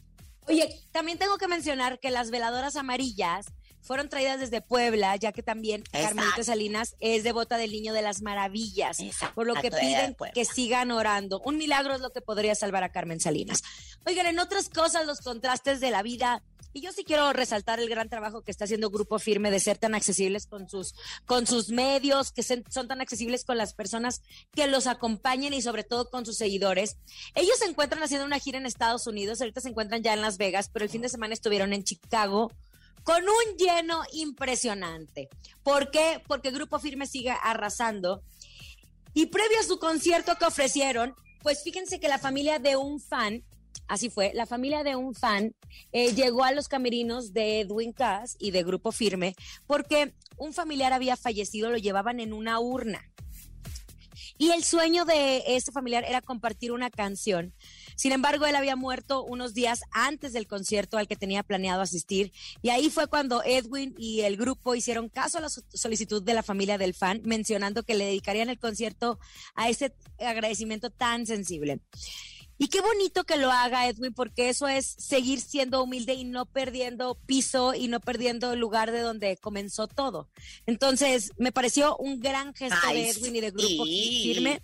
Oye, 0.46 0.80
también 0.92 1.18
tengo 1.18 1.38
que 1.38 1.48
mencionar 1.48 1.98
que 1.98 2.10
las 2.10 2.30
veladoras 2.30 2.76
amarillas 2.76 3.46
fueron 3.84 4.08
traídas 4.08 4.40
desde 4.40 4.62
Puebla, 4.62 5.14
ya 5.16 5.32
que 5.32 5.42
también 5.42 5.82
Exacto. 5.82 6.16
Carmelita 6.16 6.44
Salinas 6.44 6.96
es 7.00 7.22
devota 7.22 7.58
del 7.58 7.70
Niño 7.70 7.92
de 7.92 8.00
las 8.00 8.22
Maravillas, 8.22 8.98
Exacto, 9.00 9.34
por 9.34 9.46
lo 9.46 9.54
que 9.54 9.70
de 9.70 9.78
piden 9.78 10.16
que 10.32 10.44
sigan 10.46 10.90
orando. 10.90 11.40
Un 11.44 11.58
milagro 11.58 11.94
es 11.94 12.00
lo 12.00 12.10
que 12.10 12.22
podría 12.22 12.54
salvar 12.54 12.82
a 12.82 12.92
Carmen 12.92 13.20
Salinas. 13.20 13.62
Oigan, 14.06 14.26
en 14.26 14.38
otras 14.38 14.70
cosas, 14.70 15.06
los 15.06 15.20
contrastes 15.20 15.80
de 15.80 15.90
la 15.90 16.02
vida. 16.02 16.42
Y 16.74 16.80
yo 16.80 16.90
sí 16.92 17.04
quiero 17.04 17.32
resaltar 17.32 17.78
el 17.78 17.88
gran 17.88 18.08
trabajo 18.08 18.42
que 18.42 18.50
está 18.50 18.64
haciendo 18.64 18.90
Grupo 18.90 19.20
Firme 19.20 19.52
de 19.52 19.60
ser 19.60 19.78
tan 19.78 19.94
accesibles 19.94 20.46
con 20.46 20.68
sus, 20.68 20.96
con 21.24 21.46
sus 21.46 21.68
medios, 21.68 22.32
que 22.32 22.42
son 22.42 22.88
tan 22.88 23.00
accesibles 23.00 23.44
con 23.44 23.56
las 23.56 23.74
personas 23.74 24.22
que 24.54 24.66
los 24.66 24.88
acompañen 24.88 25.54
y 25.54 25.62
sobre 25.62 25.84
todo 25.84 26.10
con 26.10 26.26
sus 26.26 26.36
seguidores. 26.36 26.96
Ellos 27.36 27.58
se 27.58 27.66
encuentran 27.66 28.02
haciendo 28.02 28.26
una 28.26 28.40
gira 28.40 28.58
en 28.58 28.66
Estados 28.66 29.06
Unidos, 29.06 29.40
ahorita 29.40 29.60
se 29.60 29.68
encuentran 29.68 30.02
ya 30.02 30.14
en 30.14 30.20
Las 30.20 30.36
Vegas, 30.36 30.68
pero 30.72 30.84
el 30.84 30.90
fin 30.90 31.00
de 31.00 31.08
semana 31.08 31.32
estuvieron 31.32 31.72
en 31.72 31.84
Chicago 31.84 32.50
con 33.04 33.22
un 33.22 33.56
lleno 33.56 34.02
impresionante. 34.12 35.28
¿Por 35.62 35.92
qué? 35.92 36.20
Porque 36.26 36.50
Grupo 36.50 36.80
Firme 36.80 37.06
sigue 37.06 37.32
arrasando. 37.40 38.22
Y 39.12 39.26
previo 39.26 39.60
a 39.60 39.62
su 39.62 39.78
concierto 39.78 40.34
que 40.36 40.46
ofrecieron, 40.46 41.14
pues 41.40 41.62
fíjense 41.62 42.00
que 42.00 42.08
la 42.08 42.18
familia 42.18 42.58
de 42.58 42.76
un 42.76 42.98
fan, 42.98 43.44
así 43.88 44.10
fue, 44.10 44.32
la 44.34 44.46
familia 44.46 44.82
de 44.84 44.96
un 44.96 45.14
fan 45.14 45.54
eh, 45.92 46.12
llegó 46.14 46.44
a 46.44 46.52
los 46.52 46.68
camerinos 46.68 47.32
de 47.32 47.60
Edwin 47.60 47.92
Cass 47.92 48.36
y 48.38 48.50
de 48.50 48.62
Grupo 48.62 48.92
Firme 48.92 49.34
porque 49.66 50.14
un 50.36 50.52
familiar 50.52 50.92
había 50.92 51.16
fallecido, 51.16 51.70
lo 51.70 51.78
llevaban 51.78 52.20
en 52.20 52.32
una 52.32 52.60
urna. 52.60 53.10
Y 54.36 54.50
el 54.50 54.64
sueño 54.64 55.04
de 55.04 55.44
este 55.46 55.70
familiar 55.70 56.04
era 56.08 56.20
compartir 56.20 56.72
una 56.72 56.90
canción. 56.90 57.54
Sin 57.94 58.10
embargo, 58.10 58.46
él 58.46 58.56
había 58.56 58.74
muerto 58.74 59.22
unos 59.22 59.54
días 59.54 59.82
antes 59.92 60.32
del 60.32 60.48
concierto 60.48 60.98
al 60.98 61.06
que 61.06 61.14
tenía 61.14 61.44
planeado 61.44 61.82
asistir. 61.82 62.32
Y 62.60 62.70
ahí 62.70 62.90
fue 62.90 63.06
cuando 63.06 63.44
Edwin 63.44 63.94
y 63.96 64.22
el 64.22 64.36
grupo 64.36 64.74
hicieron 64.74 65.08
caso 65.08 65.38
a 65.38 65.42
la 65.42 65.48
so- 65.48 65.62
solicitud 65.72 66.20
de 66.20 66.34
la 66.34 66.42
familia 66.42 66.78
del 66.78 66.94
fan, 66.94 67.22
mencionando 67.24 67.84
que 67.84 67.94
le 67.94 68.06
dedicarían 68.06 68.48
el 68.48 68.58
concierto 68.58 69.20
a 69.54 69.68
ese 69.68 69.94
agradecimiento 70.18 70.90
tan 70.90 71.26
sensible. 71.26 71.78
Y 72.56 72.68
qué 72.68 72.80
bonito 72.80 73.24
que 73.24 73.36
lo 73.36 73.50
haga 73.50 73.88
Edwin, 73.88 74.14
porque 74.14 74.48
eso 74.48 74.68
es 74.68 74.86
seguir 74.86 75.40
siendo 75.40 75.82
humilde 75.82 76.14
y 76.14 76.24
no 76.24 76.46
perdiendo 76.46 77.18
piso 77.26 77.74
y 77.74 77.88
no 77.88 78.00
perdiendo 78.00 78.52
el 78.52 78.60
lugar 78.60 78.92
de 78.92 79.00
donde 79.00 79.36
comenzó 79.36 79.88
todo. 79.88 80.28
Entonces, 80.66 81.32
me 81.36 81.50
pareció 81.50 81.96
un 81.96 82.20
gran 82.20 82.54
gesto 82.54 82.78
Ay, 82.84 83.02
de 83.02 83.10
Edwin 83.10 83.36
y 83.36 83.40
de 83.40 83.50
Grupo 83.50 83.84
sí. 83.84 84.20
Firme. 84.22 84.62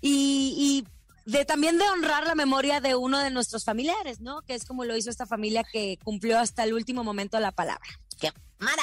Y, 0.00 0.84
y 0.86 1.30
de 1.30 1.44
también 1.44 1.76
de 1.76 1.88
honrar 1.88 2.26
la 2.26 2.34
memoria 2.34 2.80
de 2.80 2.94
uno 2.94 3.18
de 3.18 3.30
nuestros 3.30 3.64
familiares, 3.64 4.20
¿no? 4.20 4.42
Que 4.42 4.54
es 4.54 4.64
como 4.64 4.84
lo 4.84 4.96
hizo 4.96 5.10
esta 5.10 5.26
familia 5.26 5.64
que 5.64 5.98
cumplió 6.02 6.38
hasta 6.38 6.64
el 6.64 6.72
último 6.72 7.04
momento 7.04 7.38
la 7.40 7.52
palabra. 7.52 7.88
Qué. 8.20 8.30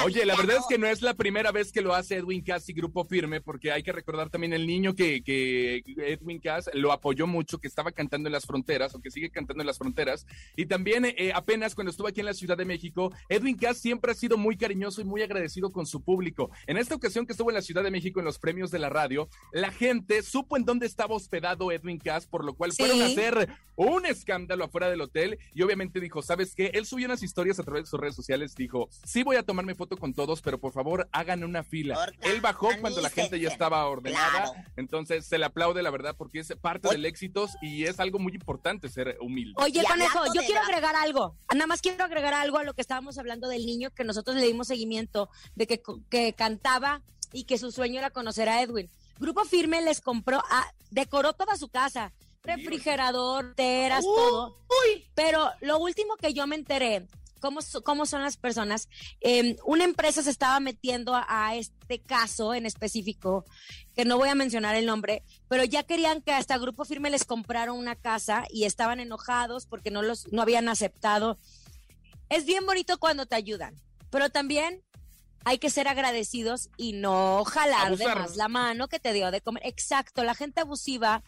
Oye, 0.06 0.24
la 0.24 0.36
verdad 0.36 0.58
es 0.58 0.66
que 0.70 0.78
no 0.78 0.86
es 0.86 1.02
la 1.02 1.16
primera 1.16 1.52
vez 1.52 1.72
que 1.72 1.82
lo 1.82 1.96
hace 1.96 2.18
Edwin 2.18 2.44
Cass 2.44 2.70
y 2.70 2.74
Grupo 2.74 3.06
Firme, 3.06 3.42
porque 3.42 3.72
hay 3.72 3.82
que 3.82 3.92
recordar 3.92 4.30
también 4.30 4.54
el 4.54 4.68
niño 4.68 4.94
que, 4.94 5.24
que 5.24 5.82
Edwin 5.98 6.40
Cass 6.40 6.70
lo 6.74 6.92
apoyó 6.92 7.25
mucho, 7.25 7.58
que 7.58 7.68
estaba 7.68 7.92
cantando 7.92 8.30
en 8.30 8.34
las 8.34 8.46
fronteras, 8.46 8.94
o 8.94 9.02
que 9.02 9.10
sigue 9.10 9.32
cantando 9.32 9.63
en 9.63 9.68
las 9.68 9.80
fronteras. 9.80 10.28
Y 10.56 10.68
también 10.68 11.06
eh, 11.06 11.32
apenas 11.34 11.74
cuando 11.74 11.90
estuvo 11.90 12.08
aquí 12.08 12.20
en 12.20 12.28
la 12.28 12.36
Ciudad 12.36 12.56
de 12.56 12.66
México, 12.66 13.12
Edwin 13.30 13.58
Cass 13.58 13.80
siempre 13.80 14.12
ha 14.12 14.16
sido 14.16 14.38
muy 14.38 14.58
cariñoso 14.58 15.02
y 15.02 15.06
muy 15.06 15.24
agradecido 15.24 15.72
con 15.72 15.88
su 15.88 16.04
público. 16.04 16.52
En 16.68 16.78
esta 16.78 16.94
ocasión 16.94 17.25
que 17.25 17.32
estuvo 17.34 17.50
en 17.50 17.56
la 17.56 17.63
Ciudad 17.63 17.82
de 17.84 17.90
México 17.90 18.20
en 18.20 18.25
los 18.25 18.38
premios 18.38 18.70
de 18.70 18.78
la 18.78 18.90
radio, 18.90 19.28
la 19.54 19.72
gente 19.72 20.22
supo 20.22 20.56
en 20.56 20.66
dónde 20.66 20.86
estaba 20.86 21.16
hospedado 21.16 21.72
Edwin 21.72 21.98
Cass, 21.98 22.28
por 22.28 22.46
lo 22.46 22.54
cual 22.54 22.74
Sí. 22.74 22.84
fueron 22.84 23.02
a 23.02 23.08
hacer 23.08 23.50
un 23.75 24.06
escándalo 24.06 24.66
afuera 24.66 24.88
del 24.92 25.02
hotel 25.02 25.40
y 25.56 25.63
obviamente 25.63 26.00
dijo, 26.00 26.22
¿sabes 26.22 26.54
qué? 26.54 26.68
Él 26.75 26.86
subió 26.86 27.08
unas 27.08 27.24
historias 27.24 27.58
a 27.60 27.63
través 27.63 27.86
de 27.86 27.90
sus 27.90 28.00
redes 28.00 28.16
sociales, 28.16 28.54
dijo, 28.54 28.88
sí 29.04 29.23
voy 29.24 29.36
a 29.38 29.44
tomarme 29.44 29.75
foto 29.75 29.98
con 29.98 30.13
todos, 30.13 30.42
pero 30.42 30.60
por 30.60 30.72
favor 30.74 31.08
hagan 31.12 31.44
una 31.44 31.63
fila. 31.63 32.12
Él 32.22 32.42
bajó 32.42 32.70
cuando 32.82 33.01
la 33.01 33.10
gente 33.10 33.39
ya 33.39 33.50
estaba 33.50 33.86
ordenada, 33.88 34.44
Claro. 34.51 34.53
entonces 34.75 35.25
se 35.25 35.38
le 35.38 35.46
aplaude 35.46 35.82
la 35.84 35.89
verdad 35.89 36.15
porque 36.18 36.39
es 36.39 36.53
parte 36.62 36.88
Oye. 36.88 36.98
del 36.98 37.06
éxito 37.06 37.48
y 37.62 37.86
es 37.86 38.00
algo 38.00 38.20
muy 38.20 38.34
importante 38.34 38.89
ser 38.89 39.18
humilde. 39.22 39.53
Oye, 39.58 39.84
conejo, 39.84 40.20
yo 40.34 40.42
quiero 40.46 40.62
agregar 40.62 40.96
algo. 40.96 41.36
Nada 41.53 41.68
más 41.68 41.82
quiero 41.82 42.03
agregar 42.03 42.34
algo 42.34 42.58
a 42.58 42.63
lo 42.63 42.74
que 42.74 42.82
estábamos 42.82 43.18
hablando 43.18 43.48
del 43.48 43.65
niño 43.65 43.89
que 43.92 44.03
nosotros 44.03 44.36
le 44.36 44.46
dimos 44.46 44.68
seguimiento, 44.68 45.30
de 45.56 45.68
que, 45.68 45.82
que 46.10 46.34
cantaba 46.34 47.01
y 47.32 47.46
que 47.46 47.58
su 47.58 47.72
sueño 47.72 48.00
era 48.00 48.10
conocer 48.12 48.48
a 48.50 48.62
Edwin. 48.62 48.89
Grupo 49.20 49.44
Firme 49.46 49.82
les 49.82 50.01
compró, 50.01 50.39
a- 50.50 50.72
decoró 50.92 51.34
toda 51.34 51.56
su 51.58 51.70
casa, 51.70 52.12
refrigerador, 52.68 53.53
teras, 53.56 54.03
todo. 54.03 54.58
Pero 55.15 55.50
lo 55.62 55.80
último 55.80 56.15
que 56.18 56.34
yo 56.34 56.48
me 56.48 56.56
enteré, 56.56 57.08
cómo, 57.43 57.59
cómo 57.83 58.05
son 58.05 58.23
las 58.23 58.38
personas, 58.38 58.88
eh, 59.19 59.57
una 59.65 59.83
empresa 59.83 60.23
se 60.23 60.29
estaba 60.29 60.62
metiendo 60.62 61.13
a, 61.13 61.25
a 61.27 61.55
este 61.55 62.00
caso 62.00 62.53
en 62.53 62.65
específico, 62.65 63.43
que 63.93 64.05
no 64.05 64.17
voy 64.17 64.29
a 64.29 64.35
mencionar 64.35 64.75
el 64.75 64.85
nombre, 64.85 65.23
pero 65.50 65.65
ya 65.65 65.83
querían 65.83 66.21
que 66.21 66.31
hasta 66.31 66.57
Grupo 66.57 66.85
Firme 66.85 67.09
les 67.09 67.25
compraron 67.25 67.77
una 67.77 67.97
casa 67.97 68.45
y 68.50 68.63
estaban 68.63 69.01
enojados 69.01 69.65
porque 69.65 69.91
no 69.91 70.01
los 70.01 70.31
no 70.31 70.41
habían 70.41 70.69
aceptado. 70.69 71.38
Es 72.29 72.45
bien 72.45 72.65
bonito 72.65 72.97
cuando 72.97 73.25
te 73.25 73.35
ayudan, 73.35 73.75
pero 74.09 74.29
también 74.29 74.81
hay 75.43 75.57
que 75.57 75.69
ser 75.69 75.89
agradecidos 75.89 76.69
y 76.77 76.93
no 76.93 77.43
jalar 77.43 77.97
de 77.97 78.05
más 78.05 78.38
la 78.38 78.47
mano 78.47 78.88
que 78.88 79.01
te 79.01 79.12
dio 79.12 79.31
de 79.31 79.41
comer. 79.41 79.63
Exacto, 79.65 80.23
la 80.23 80.33
gente 80.33 80.62
abusiva 80.62 81.25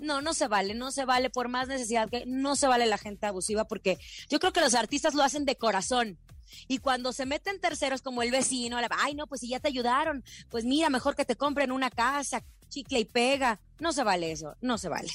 no, 0.00 0.20
no 0.22 0.34
se 0.34 0.48
vale, 0.48 0.74
no 0.74 0.90
se 0.90 1.04
vale 1.04 1.30
por 1.30 1.48
más 1.48 1.68
necesidad 1.68 2.08
que 2.10 2.24
no 2.26 2.56
se 2.56 2.66
vale 2.66 2.86
la 2.86 2.98
gente 2.98 3.26
abusiva 3.26 3.64
porque 3.64 3.98
yo 4.28 4.38
creo 4.40 4.52
que 4.52 4.60
los 4.60 4.74
artistas 4.74 5.14
lo 5.14 5.22
hacen 5.22 5.44
de 5.44 5.56
corazón. 5.56 6.18
Y 6.66 6.78
cuando 6.78 7.12
se 7.12 7.26
meten 7.26 7.60
terceros 7.60 8.02
como 8.02 8.22
el 8.22 8.32
vecino, 8.32 8.80
la- 8.80 8.88
ay 8.98 9.14
no, 9.14 9.26
pues 9.28 9.40
si 9.42 9.48
ya 9.48 9.60
te 9.60 9.68
ayudaron, 9.68 10.24
pues 10.48 10.64
mira, 10.64 10.90
mejor 10.90 11.14
que 11.14 11.24
te 11.24 11.36
compren 11.36 11.70
una 11.70 11.90
casa, 11.90 12.42
chicle 12.68 12.98
y 12.98 13.04
pega. 13.04 13.60
No 13.78 13.92
se 13.92 14.02
vale 14.02 14.32
eso, 14.32 14.56
no 14.60 14.76
se 14.76 14.88
vale. 14.88 15.08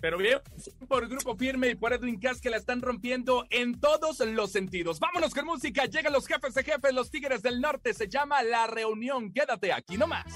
Pero 0.00 0.18
bien, 0.18 0.40
por 0.88 1.06
Grupo 1.08 1.36
Firme 1.36 1.68
y 1.68 1.74
por 1.76 1.92
Edwin 1.92 2.18
Cass 2.18 2.40
que 2.40 2.50
la 2.50 2.56
están 2.56 2.82
rompiendo 2.82 3.46
en 3.50 3.78
todos 3.78 4.18
los 4.18 4.50
sentidos. 4.50 4.98
Vámonos 4.98 5.32
con 5.32 5.46
música, 5.46 5.84
llegan 5.84 6.12
los 6.12 6.26
jefes 6.26 6.54
de 6.54 6.64
jefes, 6.64 6.92
los 6.92 7.08
Tigres 7.12 7.42
del 7.42 7.60
Norte, 7.60 7.94
se 7.94 8.08
llama 8.08 8.42
La 8.42 8.66
Reunión, 8.66 9.32
quédate 9.32 9.72
aquí 9.72 9.96
nomás. 9.96 10.26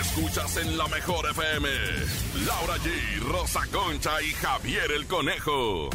Escuchas 0.00 0.56
en 0.58 0.76
la 0.76 0.86
mejor 0.88 1.28
FM. 1.30 1.68
Laura 2.46 2.76
G, 2.78 3.18
Rosa 3.20 3.60
Concha 3.72 4.20
y 4.22 4.30
Javier 4.32 4.90
el 4.92 5.06
Conejo. 5.06 5.90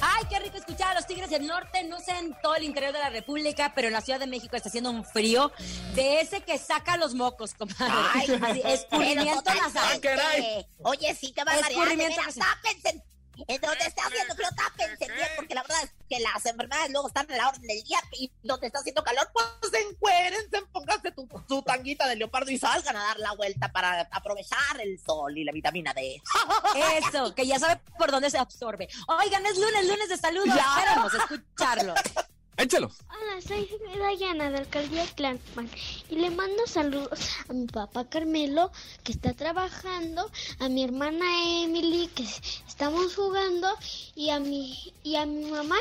Ay, 0.00 0.24
qué 0.28 0.38
rico 0.38 0.58
escuchar 0.58 0.92
a 0.92 0.94
los 0.94 1.06
Tigres 1.06 1.30
del 1.30 1.46
Norte, 1.46 1.82
no 1.84 1.98
sé 1.98 2.12
en 2.18 2.36
todo 2.42 2.54
el 2.56 2.64
interior 2.64 2.92
de 2.92 2.98
la 2.98 3.08
República, 3.08 3.72
pero 3.74 3.88
en 3.88 3.94
la 3.94 4.00
Ciudad 4.02 4.20
de 4.20 4.26
México 4.26 4.54
está 4.54 4.68
haciendo 4.68 4.90
un 4.90 5.04
frío 5.04 5.50
de 5.94 6.20
ese 6.20 6.42
que 6.42 6.58
saca 6.58 6.96
los 6.98 7.14
mocos, 7.14 7.54
compadre. 7.54 7.92
Ay, 8.12 8.38
Así, 8.42 8.62
escurrimiento 8.64 9.54
nasal. 9.54 10.00
caray. 10.00 10.66
Oye, 10.82 11.14
sí, 11.14 11.32
qué 11.32 11.42
barbaridad. 11.42 11.68
de 11.68 11.74
Escurrimiento 11.74 12.16
veras, 12.20 12.36
nasal. 12.36 13.02
En 13.46 13.60
donde 13.60 13.84
está 13.84 14.06
haciendo 14.06 14.34
frío, 14.34 14.48
tápense 14.56 15.12
bien, 15.12 15.28
porque 15.36 15.54
la 15.54 15.62
verdad 15.62 15.82
es 15.84 15.92
que 16.08 16.20
las 16.20 16.46
enfermedades 16.46 16.90
luego 16.90 17.08
están 17.08 17.30
en 17.30 17.36
la 17.36 17.48
orden 17.48 17.62
del 17.62 17.82
día 17.82 17.98
y 18.12 18.30
donde 18.42 18.66
está 18.66 18.78
haciendo 18.78 19.02
calor, 19.02 19.28
pues 19.32 19.72
encuérense, 19.72 20.62
pónganse 20.72 21.10
tu, 21.12 21.26
tu 21.48 21.62
tanguita 21.62 22.08
de 22.08 22.16
leopardo 22.16 22.50
y 22.50 22.58
salgan 22.58 22.96
a 22.96 23.04
dar 23.04 23.18
la 23.18 23.32
vuelta 23.32 23.70
para 23.72 24.02
aprovechar 24.12 24.80
el 24.80 24.98
sol 25.00 25.36
y 25.36 25.44
la 25.44 25.52
vitamina 25.52 25.92
D. 25.94 26.22
Eso, 26.98 27.34
que 27.34 27.46
ya 27.46 27.58
sabe 27.58 27.80
por 27.98 28.10
dónde 28.10 28.30
se 28.30 28.38
absorbe. 28.38 28.88
Oigan, 29.08 29.44
es 29.46 29.58
lunes, 29.58 29.88
lunes 29.88 30.08
de 30.08 30.16
saludos. 30.16 30.54
Ya. 30.54 30.74
Queremos 30.78 31.14
escucharlos. 31.14 31.98
Échalos. 32.56 32.98
Hola, 33.10 33.40
soy 33.46 33.68
Dayana 33.98 34.50
de 34.50 34.58
Alcaldía 34.58 35.04
Clansman 35.16 35.68
y 36.08 36.14
le 36.16 36.30
mando 36.30 36.66
saludos 36.66 37.18
a 37.48 37.52
mi 37.52 37.66
papá 37.66 38.08
Carmelo 38.08 38.70
que 39.02 39.10
está 39.12 39.32
trabajando, 39.34 40.30
a 40.60 40.68
mi 40.68 40.84
hermana 40.84 41.24
Emily 41.64 42.06
que 42.14 42.22
estamos 42.68 43.16
jugando 43.16 43.68
y 44.14 44.30
a 44.30 44.38
mi 44.38 44.92
y 45.02 45.16
a 45.16 45.26
mi 45.26 45.50
mamá 45.50 45.76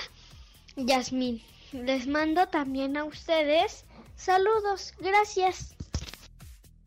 Yasmín. 0.75 1.44
Les 1.74 2.08
mando 2.08 2.48
también 2.48 2.98
a 2.98 3.03
ustedes 3.06 3.86
saludos, 4.15 4.94
gracias. 5.00 5.75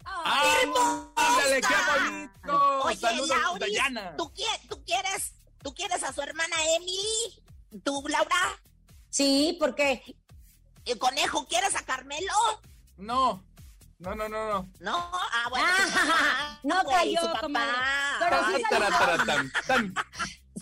¡Ándale, 0.05 1.61
qué 1.61 1.75
bonito! 1.93 2.83
Oye, 2.85 2.97
Saludos, 2.97 3.29
Lauris, 3.29 3.61
Dayana. 3.61 4.17
¿tú, 4.17 4.25
qui- 4.35 4.69
tú 4.69 4.83
quieres, 4.85 5.33
¿tú 5.63 5.73
quieres 5.75 6.03
a 6.03 6.13
su 6.13 6.23
hermana 6.23 6.57
Emily? 6.77 7.43
¿Tú, 7.85 8.03
Laura? 8.09 8.61
Sí, 9.17 9.57
porque 9.59 10.03
¿El 10.85 10.99
conejo 10.99 11.47
quieres 11.47 11.75
a 11.75 11.83
Carmelo? 11.87 12.33
No, 12.99 13.43
no, 13.99 14.15
no, 14.15 14.29
no, 14.29 14.51
no. 14.51 14.69
No, 14.79 14.95
ah, 14.95 15.47
bueno. 15.49 15.67
Ah, 15.69 16.61
no 16.63 16.85
cayó, 16.85 17.21
su 17.21 17.27
papá. 17.27 17.41
comadre. 17.41 17.73
Pero 18.21 18.37
sí 18.55 18.63
tan. 19.67 19.95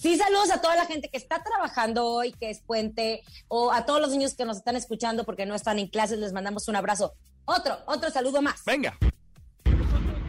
Sí, 0.00 0.16
saludos 0.16 0.52
a 0.52 0.60
toda 0.60 0.76
la 0.76 0.86
gente 0.86 1.08
que 1.08 1.16
está 1.16 1.42
trabajando 1.42 2.06
hoy, 2.06 2.32
que 2.32 2.50
es 2.50 2.60
puente, 2.60 3.22
o 3.48 3.72
a 3.72 3.86
todos 3.86 4.00
los 4.00 4.10
niños 4.10 4.34
que 4.36 4.44
nos 4.44 4.58
están 4.58 4.76
escuchando 4.76 5.24
porque 5.24 5.46
no 5.46 5.56
están 5.56 5.80
en 5.80 5.88
clases, 5.88 6.20
les 6.20 6.32
mandamos 6.32 6.68
un 6.68 6.76
abrazo. 6.76 7.14
Otro, 7.46 7.78
otro 7.86 8.08
saludo 8.10 8.40
más. 8.40 8.64
Venga. 8.64 8.96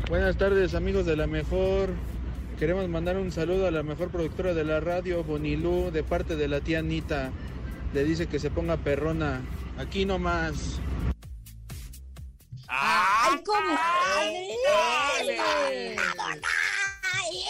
Buenas 0.09 0.35
tardes 0.35 0.73
amigos 0.73 1.05
de 1.05 1.15
la 1.15 1.27
mejor. 1.27 1.93
Queremos 2.57 2.87
mandar 2.89 3.17
un 3.17 3.31
saludo 3.31 3.67
a 3.67 3.71
la 3.71 3.83
mejor 3.83 4.09
productora 4.09 4.55
de 4.55 4.63
la 4.63 4.79
radio, 4.79 5.23
Bonilú, 5.23 5.91
de 5.91 6.03
parte 6.03 6.35
de 6.35 6.47
la 6.47 6.61
tía 6.61 6.79
Anita. 6.79 7.31
Le 7.95 8.03
dice 8.03 8.27
que 8.27 8.39
se 8.39 8.49
ponga 8.51 8.75
perrona. 8.75 9.41
Aquí 9.77 10.03
nomás. 10.03 10.81
¡Ay, 12.67 13.41
comadre! 13.45 14.57
¡Ay, 17.13 17.43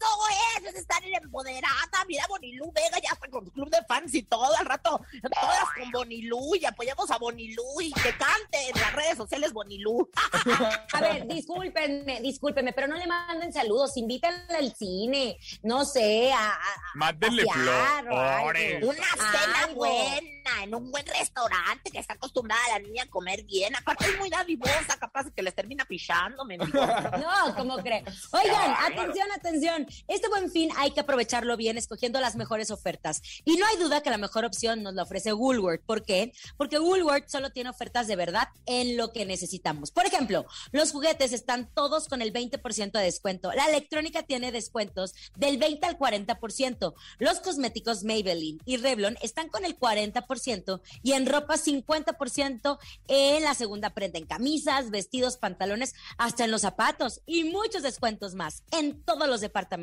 esto 0.00 0.66
es, 0.68 0.74
es 0.74 0.80
estar 0.80 1.02
empoderada. 1.04 1.74
Mira, 2.06 2.24
Bonilú 2.28 2.72
Vega 2.72 2.98
ya 3.02 3.10
está 3.12 3.28
con 3.28 3.44
su 3.44 3.52
club 3.52 3.70
de 3.70 3.84
fans 3.86 4.14
y 4.14 4.22
todo. 4.22 4.56
Al 4.56 4.66
rato, 4.66 5.00
todas 5.22 5.64
con 5.76 5.90
Bonilú 5.90 6.54
y 6.54 6.64
apoyamos 6.64 7.10
a 7.10 7.18
Bonilú 7.18 7.62
y 7.80 7.92
que 7.92 8.16
cante 8.16 8.68
en 8.68 8.80
las 8.80 8.92
redes 8.94 9.16
sociales 9.16 9.52
Bonilú. 9.52 10.08
A 10.92 11.00
ver, 11.00 11.26
discúlpenme, 11.26 12.20
discúlpenme, 12.20 12.72
pero 12.72 12.86
no 12.88 12.96
le 12.96 13.06
manden 13.06 13.52
saludos, 13.52 13.96
invítenle 13.96 14.56
al 14.56 14.74
cine, 14.74 15.38
no 15.62 15.84
sé, 15.84 16.32
a, 16.32 16.50
a- 16.54 16.58
Mándenle 16.94 17.44
flores. 17.52 18.82
Una 18.84 19.04
cena 19.04 19.60
Algo. 19.64 19.76
buena, 19.76 20.62
en 20.62 20.74
un 20.74 20.90
buen 20.90 21.06
restaurante 21.06 21.90
que 21.90 21.98
está 21.98 22.14
acostumbrada 22.14 22.60
la 22.70 22.78
niña 22.78 23.04
a 23.04 23.06
comer 23.08 23.44
bien. 23.44 23.74
Aparte 23.76 24.06
es 24.06 24.18
muy 24.18 24.30
dadivosa, 24.30 24.98
capaz 24.98 25.24
de 25.24 25.32
que 25.32 25.42
les 25.42 25.54
termina 25.54 25.84
pichando, 25.84 26.44
me. 26.44 26.56
No, 26.68 27.54
¿cómo 27.56 27.76
cree? 27.78 28.04
Oigan, 28.32 28.74
atención, 28.86 29.28
atención. 29.32 29.86
Este 30.06 30.28
buen 30.28 30.50
fin 30.50 30.70
hay 30.76 30.92
que 30.92 31.00
aprovecharlo 31.00 31.56
bien 31.56 31.78
escogiendo 31.78 32.20
las 32.20 32.36
mejores 32.36 32.70
ofertas. 32.70 33.22
Y 33.44 33.56
no 33.56 33.66
hay 33.66 33.76
duda 33.76 34.02
que 34.02 34.10
la 34.10 34.18
mejor 34.18 34.44
opción 34.44 34.82
nos 34.82 34.94
la 34.94 35.02
ofrece 35.02 35.32
Woolworth. 35.32 35.82
¿Por 35.84 36.04
qué? 36.04 36.32
Porque 36.56 36.78
Woolworth 36.78 37.28
solo 37.28 37.50
tiene 37.50 37.70
ofertas 37.70 38.06
de 38.06 38.16
verdad 38.16 38.48
en 38.66 38.96
lo 38.96 39.12
que 39.12 39.26
necesitamos. 39.26 39.90
Por 39.90 40.06
ejemplo, 40.06 40.46
los 40.72 40.92
juguetes 40.92 41.32
están 41.32 41.68
todos 41.74 42.08
con 42.08 42.22
el 42.22 42.32
20% 42.32 42.92
de 42.92 43.04
descuento. 43.04 43.52
La 43.52 43.66
electrónica 43.66 44.22
tiene 44.22 44.52
descuentos 44.52 45.14
del 45.36 45.58
20 45.58 45.86
al 45.86 45.98
40%. 45.98 46.94
Los 47.18 47.40
cosméticos 47.40 48.04
Maybelline 48.04 48.60
y 48.64 48.76
Revlon 48.76 49.18
están 49.22 49.48
con 49.48 49.64
el 49.64 49.78
40% 49.78 49.88
40% 49.88 50.80
y 51.02 51.12
en 51.12 51.26
ropa 51.26 51.54
50% 51.56 52.78
en 53.08 53.42
la 53.42 53.54
segunda 53.54 53.90
prenda, 53.90 54.18
en 54.18 54.26
camisas, 54.26 54.90
vestidos, 54.90 55.36
pantalones, 55.36 55.94
hasta 56.16 56.44
en 56.44 56.50
los 56.50 56.62
zapatos 56.62 57.20
y 57.26 57.44
muchos 57.44 57.82
descuentos 57.82 58.34
más 58.34 58.62
en 58.70 59.02
todos 59.02 59.28
los 59.28 59.40
departamentos. 59.40 59.77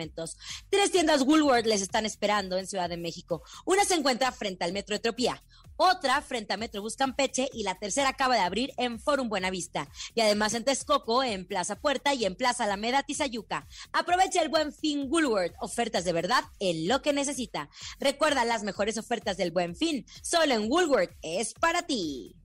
Tres 0.69 0.91
tiendas 0.91 1.21
Woolworth 1.21 1.65
les 1.65 1.81
están 1.81 2.05
esperando 2.05 2.57
en 2.57 2.67
Ciudad 2.67 2.89
de 2.89 2.97
México. 2.97 3.43
Una 3.65 3.85
se 3.85 3.95
encuentra 3.95 4.31
frente 4.31 4.63
al 4.63 4.73
Metro 4.73 4.95
Etropía, 4.95 5.43
otra 5.77 6.21
frente 6.21 6.53
a 6.53 6.57
Metro 6.57 6.81
Buscampeche 6.81 7.49
y 7.53 7.63
la 7.63 7.75
tercera 7.75 8.09
acaba 8.09 8.35
de 8.35 8.41
abrir 8.41 8.71
en 8.77 8.99
Forum 8.99 9.29
Buenavista. 9.29 9.89
Y 10.13 10.21
además 10.21 10.53
en 10.53 10.63
Texcoco, 10.63 11.23
en 11.23 11.45
Plaza 11.45 11.75
Puerta 11.75 12.13
y 12.13 12.25
en 12.25 12.35
Plaza 12.35 12.63
Alameda 12.63 13.03
Tizayuca. 13.03 13.67
Aprovecha 13.91 14.41
el 14.41 14.49
buen 14.49 14.71
fin 14.71 15.07
Woolworth, 15.09 15.55
ofertas 15.59 16.05
de 16.05 16.13
verdad 16.13 16.43
en 16.59 16.87
lo 16.87 17.01
que 17.01 17.13
necesita. 17.13 17.69
Recuerda 17.99 18.45
las 18.45 18.63
mejores 18.63 18.97
ofertas 18.97 19.37
del 19.37 19.51
buen 19.51 19.75
fin, 19.75 20.05
solo 20.21 20.53
en 20.53 20.71
Woolworth 20.71 21.15
es 21.21 21.53
para 21.53 21.83
ti. 21.83 22.35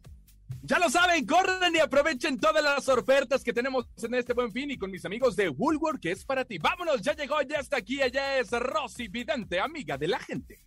Ya 0.62 0.78
lo 0.78 0.90
saben, 0.90 1.26
corren 1.26 1.74
y 1.74 1.78
aprovechen 1.78 2.38
todas 2.38 2.62
las 2.62 2.88
ofertas 2.88 3.42
que 3.42 3.52
tenemos 3.52 3.86
en 4.02 4.14
este 4.14 4.34
buen 4.34 4.52
fin 4.52 4.70
y 4.70 4.76
con 4.76 4.90
mis 4.90 5.04
amigos 5.04 5.34
de 5.34 5.48
Woolworth, 5.48 6.00
que 6.00 6.12
es 6.12 6.24
para 6.24 6.44
ti. 6.44 6.58
Vámonos, 6.58 7.00
ya 7.02 7.14
llegó, 7.14 7.40
ya 7.42 7.58
está 7.58 7.78
aquí, 7.78 8.00
ella 8.02 8.38
es 8.38 8.50
Rosy 8.50 9.08
Vidente, 9.08 9.58
amiga 9.58 9.96
de 9.96 10.08
la 10.08 10.18
gente. 10.18 10.60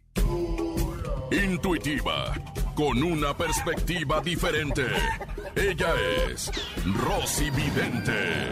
Intuitiva, 1.31 2.33
con 2.75 3.01
una 3.03 3.35
perspectiva 3.35 4.19
diferente. 4.21 4.85
Ella 5.55 5.93
es 6.27 6.51
Rosy 6.85 7.49
Vidente. 7.51 8.49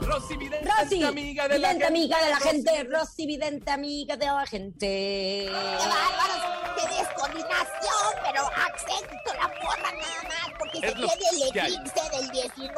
Rosy 0.00 0.36
Vidente, 0.36 0.68
Rosy, 0.80 1.02
amiga 1.02 1.48
de 1.48 1.58
la 1.58 1.72
vidente, 1.72 1.84
gente. 1.84 1.86
amiga 1.86 2.24
de 2.24 2.30
la 2.30 2.36
gente. 2.36 2.84
Rosy 2.84 3.26
Vidente, 3.26 3.70
amiga 3.70 4.16
de 4.16 4.26
la 4.26 4.46
gente. 4.46 5.46
¡Qué 5.46 5.86
bárbaros! 5.88 6.76
¡Qué 6.76 6.96
descoordinación! 6.96 8.14
Pero 8.24 8.42
acepto 8.46 9.34
la 9.34 9.48
porra 9.48 9.92
nada 9.92 10.22
más, 10.28 10.43
porque 10.58 10.78
Es 10.78 10.92
se 10.92 10.98
lo 10.98 11.06
viene 11.06 11.46
el 11.46 11.52
que 11.52 11.60
hay. 11.60 11.74
eclipse 11.74 12.10
del 12.10 12.30
19 12.30 12.74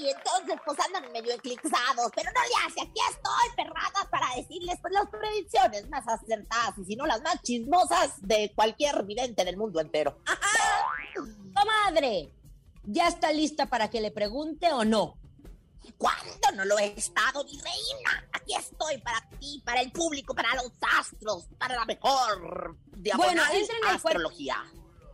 y 0.00 0.08
entonces 0.08 0.60
pues 0.64 0.78
andan 0.86 1.12
medio 1.12 1.34
eclipsados. 1.34 2.12
Pero 2.14 2.30
no 2.32 2.40
le 2.40 2.66
hace, 2.66 2.80
aquí 2.80 3.00
estoy, 3.10 3.56
perrada, 3.56 4.10
para 4.10 4.34
decirles 4.36 4.78
pues 4.80 4.92
las 4.92 5.08
predicciones 5.08 5.88
más 5.88 6.06
acertadas 6.08 6.78
y 6.78 6.84
si 6.84 6.96
no 6.96 7.06
las 7.06 7.22
más 7.22 7.40
chismosas 7.42 8.12
de 8.20 8.52
cualquier 8.54 9.04
vidente 9.04 9.44
del 9.44 9.56
mundo 9.56 9.80
entero. 9.80 10.18
Comadre, 11.54 12.32
¿ya 12.84 13.08
está 13.08 13.32
lista 13.32 13.66
para 13.66 13.90
que 13.90 14.00
le 14.00 14.10
pregunte 14.10 14.72
o 14.72 14.84
no? 14.84 15.16
¿Cuándo 15.98 16.52
no 16.54 16.64
lo 16.64 16.78
he 16.78 16.86
estado, 16.96 17.44
mi 17.44 17.52
reina? 17.52 18.28
Aquí 18.32 18.54
estoy 18.54 18.98
para 18.98 19.20
ti, 19.38 19.62
para 19.64 19.80
el 19.80 19.90
público, 19.92 20.34
para 20.34 20.54
los 20.54 20.72
astros, 20.98 21.48
para 21.58 21.74
la 21.74 21.84
mejor 21.84 22.76
diagonal 22.96 23.34
Bueno, 23.34 23.42
en 23.52 23.88
el 23.88 23.94
astrología. 23.96 24.64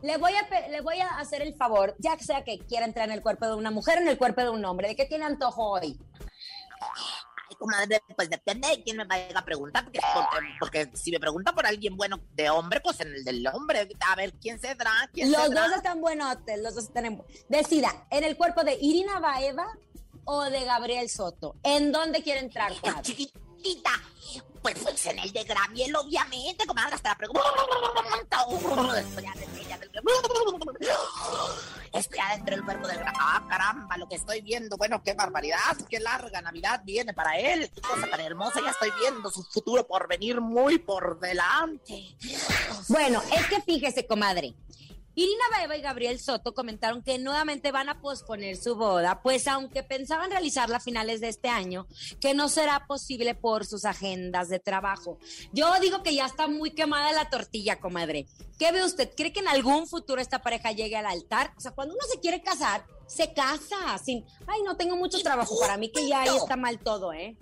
Le 0.02 0.18
voy, 0.18 0.32
a, 0.32 0.68
le 0.68 0.80
voy 0.82 1.00
a 1.00 1.18
hacer 1.18 1.42
el 1.42 1.54
favor, 1.54 1.94
ya 1.98 2.16
que 2.16 2.24
sea 2.24 2.44
que 2.44 2.58
quiera 2.58 2.84
entrar 2.84 3.08
en 3.08 3.14
el 3.14 3.22
cuerpo 3.22 3.46
de 3.46 3.54
una 3.54 3.70
mujer 3.70 3.98
o 3.98 4.02
en 4.02 4.08
el 4.08 4.18
cuerpo 4.18 4.42
de 4.42 4.50
un 4.50 4.64
hombre, 4.64 4.88
¿de 4.88 4.96
qué 4.96 5.06
tiene 5.06 5.24
antojo 5.24 5.70
hoy? 5.70 5.98
Ay, 6.80 7.56
comadre, 7.58 8.02
pues 8.14 8.28
depende 8.28 8.68
de 8.68 8.82
quién 8.82 8.98
me 8.98 9.04
vaya 9.04 9.26
a 9.34 9.44
preguntar, 9.44 9.84
porque, 9.84 10.00
porque, 10.14 10.46
porque 10.60 10.90
si 10.96 11.10
me 11.10 11.18
pregunta 11.18 11.52
por 11.52 11.66
alguien 11.66 11.96
bueno 11.96 12.20
de 12.34 12.50
hombre, 12.50 12.80
pues 12.80 13.00
en 13.00 13.08
el 13.08 13.24
del 13.24 13.46
hombre, 13.46 13.88
a 14.06 14.16
ver 14.16 14.34
quién 14.34 14.60
se 14.60 14.74
dará, 14.74 15.08
quién 15.12 15.32
Los 15.32 15.50
dos 15.50 15.72
están 15.72 16.00
buenotes, 16.00 16.60
los 16.60 16.74
dos 16.74 16.84
están 16.84 17.06
en... 17.06 17.22
Decida, 17.48 18.06
¿en 18.10 18.24
el 18.24 18.36
cuerpo 18.36 18.64
de 18.64 18.76
Irina 18.80 19.18
Baeva 19.18 19.66
o 20.24 20.42
de 20.44 20.64
Gabriel 20.64 21.08
Soto? 21.08 21.56
¿En 21.62 21.90
dónde 21.90 22.22
quiere 22.22 22.40
entrar, 22.40 22.72
comadre? 22.80 23.30
Chiquitita. 23.66 23.90
Pues, 24.62 24.78
pues 24.82 25.06
en 25.06 25.18
el 25.20 25.32
de 25.32 25.44
Graviel, 25.44 25.94
obviamente, 25.94 26.66
comadre, 26.66 26.94
hasta 26.96 27.10
la 27.10 27.16
pregunta. 27.16 27.42
Estoy 28.98 29.24
adentro, 32.18 32.56
del- 32.56 32.64
cuerpo 32.64 32.88
del. 32.88 32.98
Ah, 33.18 33.46
caramba, 33.48 33.96
lo 33.96 34.08
que 34.08 34.16
estoy 34.16 34.40
viendo. 34.40 34.76
Bueno, 34.76 35.02
qué 35.04 35.14
barbaridad, 35.14 35.76
qué 35.88 36.00
larga 36.00 36.42
Navidad 36.42 36.82
viene 36.84 37.14
para 37.14 37.38
él. 37.38 37.70
Qué 37.72 37.80
cosa 37.80 38.08
tan 38.10 38.20
hermosa. 38.20 38.60
Ya 38.62 38.70
estoy 38.70 38.90
viendo 39.00 39.30
su 39.30 39.44
futuro 39.44 39.86
por 39.86 40.08
venir 40.08 40.40
muy 40.40 40.78
por 40.78 41.20
delante. 41.20 42.16
Bueno, 42.88 43.22
es 43.36 43.46
que 43.46 43.62
fíjese, 43.62 44.06
comadre. 44.06 44.54
Irina 45.18 45.44
Baeva 45.50 45.78
y 45.78 45.80
Gabriel 45.80 46.20
Soto 46.20 46.52
comentaron 46.52 47.02
que 47.02 47.18
nuevamente 47.18 47.72
van 47.72 47.88
a 47.88 48.02
posponer 48.02 48.58
su 48.58 48.74
boda, 48.76 49.22
pues 49.22 49.48
aunque 49.48 49.82
pensaban 49.82 50.30
realizarla 50.30 50.76
a 50.76 50.80
finales 50.80 51.22
de 51.22 51.28
este 51.28 51.48
año, 51.48 51.86
que 52.20 52.34
no 52.34 52.50
será 52.50 52.86
posible 52.86 53.34
por 53.34 53.64
sus 53.64 53.86
agendas 53.86 54.50
de 54.50 54.58
trabajo. 54.58 55.18
Yo 55.54 55.72
digo 55.80 56.02
que 56.02 56.14
ya 56.14 56.26
está 56.26 56.48
muy 56.48 56.72
quemada 56.72 57.12
la 57.12 57.30
tortilla, 57.30 57.80
comadre. 57.80 58.26
¿Qué 58.58 58.70
ve 58.72 58.84
usted? 58.84 59.10
¿Cree 59.16 59.32
que 59.32 59.40
en 59.40 59.48
algún 59.48 59.86
futuro 59.86 60.20
esta 60.20 60.42
pareja 60.42 60.72
llegue 60.72 60.96
al 60.96 61.06
altar? 61.06 61.54
O 61.56 61.60
sea, 61.60 61.70
cuando 61.70 61.94
uno 61.94 62.04
se 62.12 62.20
quiere 62.20 62.42
casar, 62.42 62.84
se 63.06 63.32
casa. 63.32 63.96
Sin, 64.04 64.22
ay, 64.46 64.60
no 64.66 64.76
tengo 64.76 64.96
mucho 64.96 65.18
trabajo. 65.22 65.58
Para 65.58 65.78
mí 65.78 65.90
que 65.90 66.06
ya 66.06 66.20
ahí 66.20 66.36
está 66.36 66.56
mal 66.56 66.78
todo, 66.78 67.14
¿eh? 67.14 67.38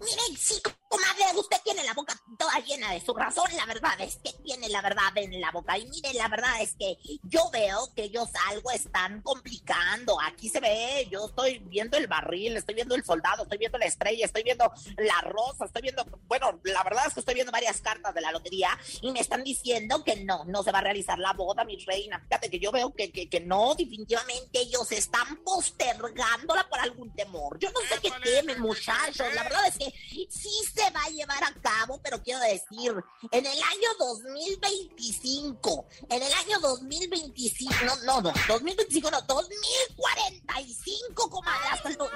Mire, 0.00 0.38
sí, 0.38 0.62
comadre, 0.88 1.38
usted 1.38 1.56
tiene 1.64 1.84
la 1.84 1.94
boca 1.94 2.14
toda 2.38 2.58
llena 2.60 2.92
de 2.92 3.00
su 3.00 3.14
razón. 3.14 3.46
La 3.56 3.66
verdad 3.66 4.00
es 4.00 4.16
que 4.16 4.32
tiene 4.44 4.68
la 4.68 4.82
verdad 4.82 5.16
en 5.16 5.40
la 5.40 5.50
boca. 5.50 5.78
Y 5.78 5.86
mire, 5.86 6.12
la 6.14 6.28
verdad 6.28 6.60
es 6.60 6.74
que 6.76 6.96
yo 7.22 7.50
veo 7.50 7.92
que 7.94 8.04
ellos 8.04 8.28
algo 8.48 8.70
están 8.70 9.22
complicando. 9.22 10.18
Aquí 10.20 10.48
se 10.48 10.60
ve, 10.60 11.08
yo 11.10 11.26
estoy 11.26 11.58
viendo 11.58 11.96
el 11.96 12.06
barril, 12.06 12.56
estoy 12.56 12.74
viendo 12.74 12.94
el 12.94 13.04
soldado, 13.04 13.42
estoy 13.44 13.58
viendo 13.58 13.78
la 13.78 13.86
estrella, 13.86 14.24
estoy 14.24 14.42
viendo 14.42 14.70
la 14.96 15.20
rosa, 15.22 15.64
estoy 15.64 15.82
viendo, 15.82 16.04
bueno, 16.26 16.60
la 16.64 16.82
verdad 16.82 17.04
es 17.06 17.14
que 17.14 17.20
estoy 17.20 17.34
viendo 17.34 17.52
varias 17.52 17.80
cartas 17.80 18.14
de 18.14 18.20
la 18.20 18.32
lotería 18.32 18.68
y 19.00 19.10
me 19.12 19.20
están 19.20 19.44
diciendo 19.44 20.04
que 20.04 20.16
no, 20.24 20.44
no 20.44 20.62
se 20.62 20.72
va 20.72 20.78
a 20.78 20.82
realizar 20.82 21.18
la 21.18 21.32
boda, 21.32 21.64
mi 21.64 21.76
reina. 21.84 22.20
Fíjate 22.20 22.50
que 22.50 22.58
yo 22.58 22.72
veo 22.72 22.94
que, 22.94 23.10
que, 23.10 23.28
que 23.28 23.40
no, 23.40 23.74
definitivamente 23.74 24.60
ellos 24.60 24.90
están 24.92 25.36
postergándola 25.44 26.68
por 26.68 26.80
algún 26.80 27.14
temor. 27.14 27.58
Yo 27.58 27.70
no 27.72 27.80
sé 27.80 28.00
qué 28.00 28.10
temen, 28.22 28.60
muchachos. 28.60 29.26
La 29.34 29.42
verdad 29.42 29.66
es 29.66 29.78
que 29.78 29.92
sí 30.30 30.50
se 30.76 30.90
va 30.90 31.04
a 31.04 31.10
llevar 31.10 31.42
a 31.42 31.54
cabo, 31.62 31.98
pero 32.02 32.22
quiero 32.22 32.40
decir, 32.40 32.92
en 33.30 33.46
el 33.46 33.62
año 33.62 33.88
2025, 33.98 35.86
en 36.10 36.22
el 36.22 36.30
año 36.32 36.60
2025, 36.60 37.74
no, 37.86 37.96
no, 38.04 38.20
no, 38.20 38.30
2025, 38.48 39.10
no, 39.10 39.22
2045, 39.22 41.30
comadre, 41.30 41.68
hasta 41.70 41.88
el 41.88 41.96
yo 41.96 42.10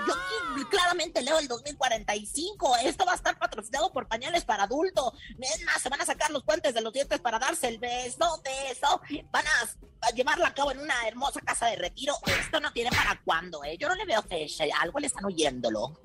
claramente 0.68 1.22
leo 1.22 1.38
el 1.38 1.48
2045, 1.48 2.76
esto 2.84 3.06
va 3.06 3.12
a 3.12 3.16
estar 3.16 3.38
patrocinado 3.38 3.90
por 3.92 4.08
pañales 4.08 4.44
para 4.44 4.64
adultos, 4.64 5.14
es 5.40 5.64
más, 5.64 5.80
se 5.80 5.88
van 5.88 6.02
a 6.02 6.06
sacar 6.06 6.30
los 6.30 6.44
puentes 6.44 6.74
de 6.74 6.82
los 6.82 6.92
dientes 6.92 7.18
para 7.20 7.38
darse 7.38 7.68
el 7.68 7.78
beso, 7.78 8.42
beso, 8.44 9.00
van 9.30 9.46
a, 9.46 9.70
a 10.02 10.10
llevarla 10.10 10.48
a 10.48 10.54
cabo 10.54 10.72
en 10.72 10.80
una 10.80 11.08
hermosa 11.08 11.40
casa 11.40 11.64
de 11.66 11.76
retiro, 11.76 12.14
esto 12.26 12.60
no 12.60 12.70
tiene 12.72 12.90
para 12.90 13.18
cuándo, 13.24 13.64
eh, 13.64 13.78
yo 13.78 13.88
no 13.88 13.94
le 13.94 14.04
veo 14.04 14.20
fecha, 14.22 14.64
algo 14.80 14.98
le 14.98 15.06
están 15.06 15.24
oyéndolo. 15.24 15.98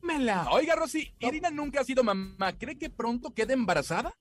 Tómela. 0.00 0.48
Oiga, 0.52 0.74
Rosy, 0.74 1.14
Irina 1.18 1.50
nunca 1.50 1.80
ha 1.80 1.84
sido 1.84 2.04
mamá. 2.04 2.52
¿Cree 2.58 2.78
que 2.78 2.90
pronto 2.90 3.34
quede 3.34 3.54
embarazada? 3.54 4.12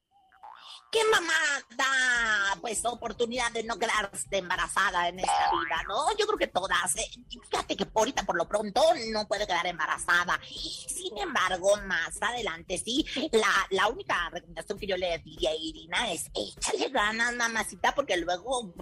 ¿Qué 0.90 1.00
mamá 1.12 1.34
da 1.76 2.58
pues 2.62 2.84
oportunidad 2.86 3.52
de 3.52 3.64
no 3.64 3.78
quedarse 3.78 4.26
embarazada 4.32 5.10
en 5.10 5.20
esta 5.20 5.52
vida, 5.52 5.84
no? 5.88 6.16
Yo 6.18 6.26
creo 6.26 6.38
que 6.38 6.48
todas. 6.48 6.96
eh, 6.96 7.10
Fíjate 7.50 7.76
que 7.76 7.86
ahorita 7.94 8.24
por 8.24 8.38
lo 8.38 8.48
pronto 8.48 8.82
no 9.12 9.28
puede 9.28 9.46
quedar 9.46 9.68
embarazada. 9.68 10.40
Sin 10.48 11.18
embargo, 11.18 11.76
más 11.86 12.22
adelante 12.22 12.78
sí, 12.78 13.06
la, 13.32 13.68
la 13.72 13.88
única 13.88 14.30
recomendación 14.30 14.80
que 14.80 14.88
yo 14.88 14.98
le 14.98 15.18
diría 15.20 15.50
a 15.52 15.56
Irina 15.56 16.12
es 16.12 16.26
échale 16.34 16.90
ganas, 16.90 17.36
mamacita, 17.36 17.94
porque 17.94 18.18
luego, 18.18 18.74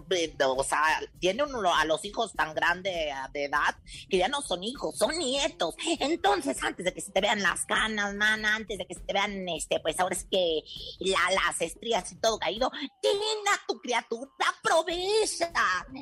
o 0.58 0.64
sea, 0.64 1.02
tiene 1.20 1.44
a 1.44 1.86
los 1.86 2.06
hijos 2.06 2.34
tan 2.34 2.54
grandes 2.54 2.94
de 3.34 3.46
edad 3.46 3.76
que 4.10 4.18
ya 4.18 4.28
no 4.28 4.42
son 4.42 4.64
hijos, 4.64 4.98
son 4.98 5.18
nietos. 5.18 5.76
Entonces, 6.00 6.62
antes 6.64 6.86
de 6.86 6.94
que 6.94 7.02
se 7.02 7.12
te 7.12 7.22
vean 7.22 7.42
las 7.42 7.66
canas, 7.66 8.14
mana, 8.14 8.56
antes 8.56 8.78
de 8.78 8.86
que 8.86 8.94
se 8.94 9.02
te 9.02 9.14
vean, 9.14 9.48
este, 9.50 9.80
pues 9.80 10.00
ahora 10.00 10.16
es 10.16 10.26
que 10.30 10.64
la, 11.00 11.20
las 11.32 11.62
estrías 11.62 11.95
y 12.12 12.16
todo 12.16 12.38
caído, 12.40 12.72
ten 13.02 13.14
a 13.54 13.68
tu 13.68 13.80
criatura, 13.80 14.30
aprovecha, 14.58 15.52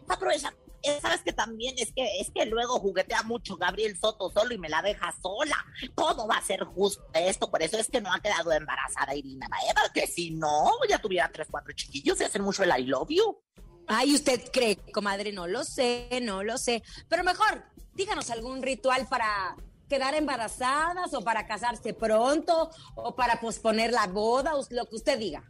aprovecha. 0.07 0.53
Eh, 0.81 0.99
Sabes 1.01 1.21
que 1.21 1.31
también 1.31 1.75
es 1.77 1.93
que 1.95 2.19
es 2.19 2.29
que 2.35 2.45
luego 2.45 2.77
juguetea 2.79 3.23
mucho 3.23 3.55
Gabriel 3.55 3.97
Soto 3.97 4.29
solo 4.31 4.53
y 4.53 4.57
me 4.57 4.67
la 4.67 4.81
deja 4.81 5.15
sola. 5.21 5.55
¿Cómo 5.95 6.27
va 6.27 6.37
a 6.37 6.41
ser 6.41 6.65
justo 6.65 7.03
esto? 7.13 7.49
Por 7.49 7.61
eso 7.61 7.77
es 7.77 7.89
que 7.89 8.01
no 8.01 8.11
ha 8.11 8.19
quedado 8.19 8.51
embarazada 8.51 9.15
Irina 9.15 9.47
Baeva, 9.47 9.93
que 9.93 10.07
si 10.07 10.31
no, 10.31 10.71
ya 10.89 10.99
tuviera 10.99 11.31
tres, 11.31 11.47
cuatro 11.49 11.73
chiquillos 11.73 12.19
y 12.19 12.25
hacen 12.25 12.41
mucho 12.41 12.63
el 12.63 12.77
I 12.77 12.85
love 12.85 13.07
you. 13.09 13.39
Ay, 13.87 14.13
¿usted 14.13 14.41
cree, 14.51 14.77
comadre? 14.91 15.31
No 15.31 15.47
lo 15.47 15.63
sé, 15.63 16.09
no 16.21 16.43
lo 16.43 16.57
sé. 16.57 16.83
Pero 17.07 17.23
mejor, 17.23 17.63
díganos 17.93 18.29
algún 18.29 18.61
ritual 18.61 19.07
para 19.07 19.55
quedar 19.87 20.15
embarazadas 20.15 21.13
o 21.13 21.21
para 21.21 21.45
casarse 21.45 21.93
pronto 21.93 22.69
o 22.95 23.15
para 23.15 23.39
posponer 23.39 23.91
la 23.91 24.07
boda, 24.07 24.53
lo 24.69 24.85
que 24.85 24.95
usted 24.95 25.19
diga. 25.19 25.43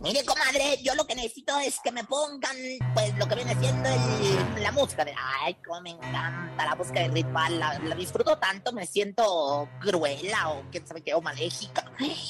Mire, 0.00 0.24
comadre, 0.24 0.78
yo 0.82 0.94
lo 0.94 1.06
que 1.06 1.14
necesito 1.14 1.58
es 1.58 1.78
que 1.84 1.92
me 1.92 2.04
pongan, 2.04 2.56
pues, 2.94 3.14
lo 3.18 3.28
que 3.28 3.34
viene 3.34 3.54
siendo 3.60 3.86
el- 3.86 4.62
la 4.62 4.72
música. 4.72 5.04
De, 5.04 5.14
ay, 5.42 5.54
cómo 5.66 5.82
me 5.82 5.90
encanta 5.90 6.64
la 6.64 6.74
música 6.74 7.00
de 7.00 7.08
ritual. 7.08 7.58
La, 7.58 7.78
la 7.80 7.94
disfruto 7.94 8.38
tanto, 8.38 8.72
me 8.72 8.86
siento 8.86 9.68
cruela 9.80 10.50
o 10.50 10.64
quién 10.70 10.86
sabe 10.86 11.02
qué, 11.02 11.12
o 11.12 11.20
maléfica. 11.20 11.84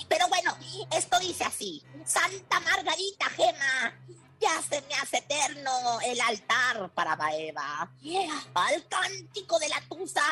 Pero 0.08 0.26
bueno, 0.28 0.56
esto 0.90 1.18
dice 1.20 1.44
así. 1.44 1.80
Santa 2.04 2.58
Margarita 2.58 3.26
Gema, 3.30 3.96
ya 4.40 4.62
se 4.62 4.82
me 4.88 4.94
hace 4.94 5.18
eterno 5.18 6.00
el 6.04 6.20
altar 6.20 6.90
para 6.94 7.14
Baeva. 7.14 7.90
Al 8.54 8.88
cántico 8.88 9.58
de 9.58 9.68
la 9.68 9.80
tusa, 9.88 10.22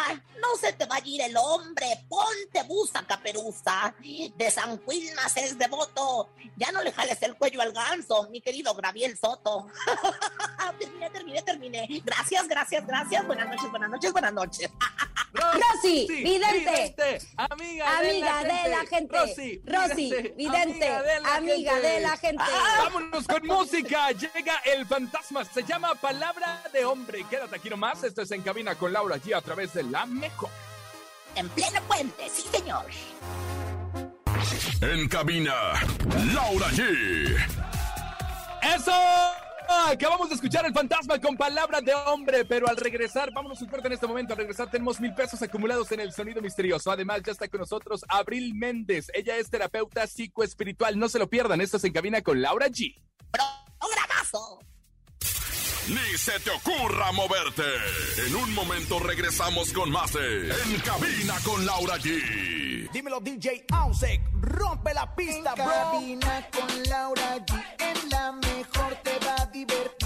no 0.41 0.57
se 0.59 0.73
te 0.73 0.87
va 0.87 0.97
a 0.97 1.01
ir 1.05 1.21
el 1.21 1.37
hombre, 1.37 2.05
ponte 2.09 2.63
busa 2.65 3.07
caperuza. 3.07 3.95
De 4.37 4.51
San 4.51 4.79
Quilmas 4.79 5.37
es 5.37 5.59
devoto, 5.59 6.31
ya 6.57 6.73
no 6.73 6.83
le 6.83 6.93
jales 6.93 7.21
el 7.23 7.37
cuello 7.37 7.61
al 7.61 7.73
ganso, 7.73 8.29
mi 8.31 8.41
querido 8.41 8.75
Graviel 8.75 9.17
Soto. 9.17 9.67
terminé, 10.79 11.11
terminé, 11.11 11.43
terminé. 11.43 12.03
Gracias, 12.05 12.49
gracias, 12.49 12.87
gracias. 12.87 13.27
Buenas 13.27 13.49
noches, 13.49 13.71
buenas 13.71 13.91
noches, 13.91 14.13
buenas 14.13 14.33
noches. 14.33 14.71
Rosy, 15.33 16.07
vidente. 16.09 17.19
Amiga, 17.37 17.99
Amiga 17.99 18.45
de 18.45 18.69
la 18.71 18.87
gente. 18.87 19.19
Rosy, 19.19 19.63
Rosy, 19.65 20.33
vidente. 20.37 20.89
Amiga 21.25 21.79
de 21.81 22.01
la 22.01 22.17
gente. 22.17 22.43
Ah, 22.47 22.85
vámonos 22.85 23.27
con 23.27 23.47
música. 23.47 23.98
Llega 24.13 24.55
el 24.65 24.87
fantasma. 24.87 25.45
Se 25.45 25.63
llama 25.63 25.95
Palabra 25.95 26.63
de 26.73 26.85
Hombre. 26.85 27.25
Quédate 27.29 27.57
aquí 27.57 27.69
nomás. 27.69 28.03
Esto 28.05 28.23
es 28.23 28.31
En 28.31 28.43
Cabina 28.43 28.75
con 28.75 28.93
Laura 28.93 29.17
G 29.17 29.37
a 29.37 29.41
través 29.41 29.75
de 29.75 29.83
La 29.83 30.07
Mejor. 30.07 30.51
En 31.35 31.49
pleno 31.51 31.81
puente, 31.83 32.29
sí, 32.31 32.49
señor. 32.51 32.87
En 34.81 35.09
cabina, 35.09 35.55
Laura 36.35 36.69
G. 36.69 37.37
¡Eso! 38.75 38.93
Acabamos 39.69 40.31
de 40.31 40.37
escuchar 40.37 40.65
el 40.65 40.73
fantasma 40.73 41.21
con 41.21 41.37
palabra 41.37 41.81
de 41.81 41.95
hombre, 41.95 42.45
pero 42.45 42.69
al 42.69 42.77
regresar, 42.77 43.31
vámonos 43.33 43.61
un 43.61 43.69
corte 43.69 43.89
en 43.89 43.93
este 43.93 44.07
momento. 44.07 44.33
Al 44.33 44.39
regresar, 44.39 44.71
tenemos 44.71 44.99
mil 44.99 45.15
pesos 45.15 45.43
acumulados 45.43 45.93
en 45.93 46.01
el 46.01 46.13
sonido 46.13 46.41
misterioso. 46.41 46.91
Además, 46.91 47.23
ya 47.25 47.33
está 47.33 47.49
con 47.49 47.61
nosotros 47.61 48.05
Abril 48.09 48.55
Méndez. 48.55 49.11
Ella 49.13 49.37
es 49.37 49.51
terapeuta 49.51 50.07
psicoespiritual. 50.07 50.99
No 50.99 51.09
se 51.09 51.19
lo 51.19 51.29
pierdan. 51.29 51.61
Esto 51.61 51.77
es 51.77 51.85
en 51.85 51.93
cabina 51.93 52.23
con 52.23 52.41
Laura 52.41 52.69
G. 52.69 52.95
Ni 55.89 56.19
se 56.19 56.39
te 56.41 56.51
ocurra 56.51 57.13
moverte. 57.13 57.63
En 58.27 58.37
un 58.37 58.53
momento 58.55 58.99
regresamos 58.99 59.73
con 59.73 59.91
más 59.91 60.13
de 60.13 60.51
En 60.51 60.81
cabina 60.81 61.35
con 61.45 61.65
Laura 61.65 61.97
G. 61.97 62.91
Dímelo 62.93 63.21
DJ 63.21 63.65
Ausek, 63.73 64.21
rompe 64.41 64.93
la 64.93 65.15
pista, 65.15 65.55
En 65.57 65.65
bro. 65.65 65.73
cabina 65.73 66.47
con 66.53 66.83
Laura 66.85 67.37
G, 67.39 67.77
en 67.79 68.11
la 68.11 68.33
mejor 68.33 68.95
te 69.03 69.19
va 69.25 69.35
a 69.43 69.47
divertir. 69.47 69.98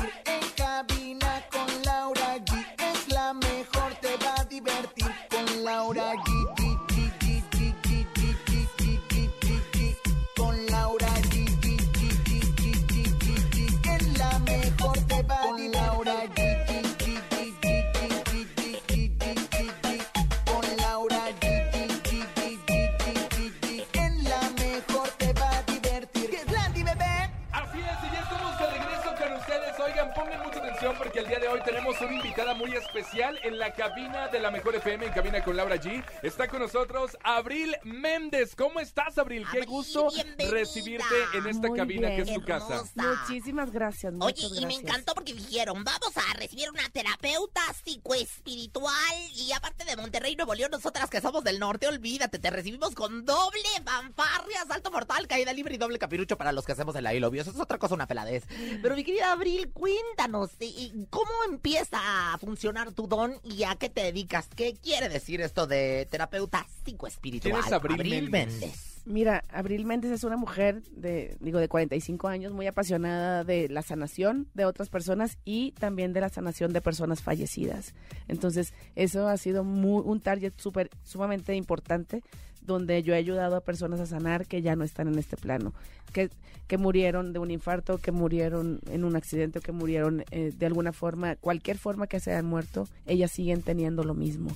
Atención 30.83 30.95
porque 30.99 31.21
el 31.21 31.29
día 31.29 31.39
de 31.39 31.49
hoy 31.49 31.61
tenemos 31.65 32.01
una 32.01 32.13
invitada 32.13 32.55
muy 32.55 32.73
especial 32.73 33.39
en 33.45 33.59
la 33.59 33.73
cabina 33.73 34.29
de 34.29 34.41
la 34.41 34.51
Mejor 34.51 34.75
FM, 34.75 35.07
en 35.07 35.13
cabina 35.13 35.45
con 35.45 35.57
Laura 35.57 35.77
G. 35.77 36.05
Está 36.23 36.49
con 36.49 36.61
nosotros 36.61 37.17
Abril 37.23 37.77
Méndez. 37.85 38.57
¿Cómo 38.57 38.81
estás, 38.81 39.17
Abril? 39.19 39.47
Qué 39.53 39.65
gusto 39.65 40.09
recibirte 40.51 41.15
en 41.35 41.47
esta 41.47 41.69
Muy 41.69 41.79
cabina 41.79 42.09
que 42.09 42.23
es 42.23 42.35
tu 42.35 42.43
casa. 42.43 42.83
Muchísimas 42.97 43.71
gracias, 43.71 44.13
Oye, 44.19 44.49
y 44.61 44.67
me 44.67 44.75
encantó 44.75 45.15
porque 45.15 45.35
dijeron, 45.35 45.85
vamos 45.85 46.17
a 46.17 46.35
recibir 46.35 46.69
una 46.71 46.89
terapeuta 46.91 47.61
psicoespiritual 47.85 49.17
y 49.37 49.53
aparte 49.53 49.85
de 49.85 49.97
Monterrey, 49.97 50.35
Nuevo 50.35 50.55
León, 50.55 50.71
nosotras 50.73 51.09
que 51.11 51.21
somos 51.21 51.45
del 51.45 51.61
norte, 51.61 51.87
olvídate, 51.87 52.39
te 52.39 52.51
recibimos 52.51 52.95
con 52.95 53.25
doble 53.25 53.69
fanfarria, 53.85 54.65
salto 54.67 54.91
mortal, 54.91 55.29
caída 55.29 55.53
libre 55.53 55.77
y 55.77 55.79
doble 55.79 55.99
capirucho 55.99 56.37
para 56.37 56.51
los 56.51 56.65
que 56.65 56.73
hacemos 56.73 56.97
el 56.97 57.07
ahí 57.07 57.23
obvio. 57.23 57.43
Eso 57.43 57.53
es 57.53 57.61
otra 57.61 57.79
cosa, 57.79 57.95
una 57.95 58.09
peladez. 58.09 58.45
Pero 58.83 58.97
mi 58.97 59.05
querida 59.05 59.33
Abril, 59.33 59.71
cuéntanos, 59.73 60.51
¿y- 60.77 61.07
¿cómo 61.11 61.31
empieza 61.49 61.99
a 62.33 62.39
funcionar 62.39 62.93
tu 62.93 63.07
don 63.07 63.35
y 63.45 63.65
a 63.65 63.75
qué 63.77 63.89
te 63.89 64.03
dedicas? 64.03 64.49
¿Qué 64.55 64.75
quiere 64.83 65.09
decir 65.09 65.41
esto 65.41 65.67
de 65.67 66.07
terapeuta 66.11 66.67
psicoespiritual? 66.85 67.53
¿Quién 67.53 67.65
es 67.67 67.73
Abril 67.73 68.31
Méndez? 68.31 68.89
Mira, 69.05 69.43
Abril 69.49 69.85
Méndez 69.85 70.13
es 70.13 70.23
una 70.23 70.37
mujer 70.37 70.81
de, 70.93 71.37
digo, 71.41 71.59
de 71.59 71.69
45 71.69 72.29
años, 72.29 72.53
muy 72.53 72.69
apasionada 72.69 73.43
de 73.43 73.69
la 73.69 73.83
sanación 73.83 74.47
de 74.55 74.65
otras 74.65 74.91
personas 74.91 75.39
y 75.45 75.73
también 75.73 76.13
de 76.13 76.21
la 76.21 76.29
sanación 76.29 76.73
de 76.73 76.81
personas 76.81 77.21
fallecidas. 77.21 77.95
Entonces, 78.29 78.73
eso 78.95 79.27
ha 79.27 79.37
sido 79.39 79.65
muy- 79.65 80.03
un 80.07 80.21
target 80.21 80.53
súper, 80.57 80.89
sumamente 81.03 81.57
importante, 81.57 82.23
donde 82.67 83.03
yo 83.03 83.15
he 83.15 83.17
ayudado 83.17 83.57
a 83.57 83.61
personas 83.61 84.01
a 84.01 84.07
sanar 84.07 84.47
que 84.47 84.63
ya 84.63 84.77
no 84.77 84.85
están 84.85 85.09
en 85.09 85.19
este 85.19 85.37
plano, 85.37 85.75
que, 86.13 86.31
que 86.67 86.79
murieron 86.79 87.33
de 87.33 87.39
un 87.39 87.51
infarto, 87.51 87.99
que 87.99 88.13
murieron 88.13 88.81
en 88.91 89.05
un 89.05 89.17
accidente, 89.17 89.61
que 89.61 89.73
murieron 89.73 90.25
eh, 90.31 90.53
de 90.57 90.67
alguna 90.67 90.93
forma, 90.93 91.37
cualquier 91.37 91.79
forma 91.79 92.07
que 92.07 92.21
se 92.21 92.31
hayan 92.31 92.47
muerto, 92.47 92.89
ellas 93.07 93.31
siguen 93.31 93.63
teniendo 93.63 94.05
lo 94.05 94.15
mismo. 94.15 94.51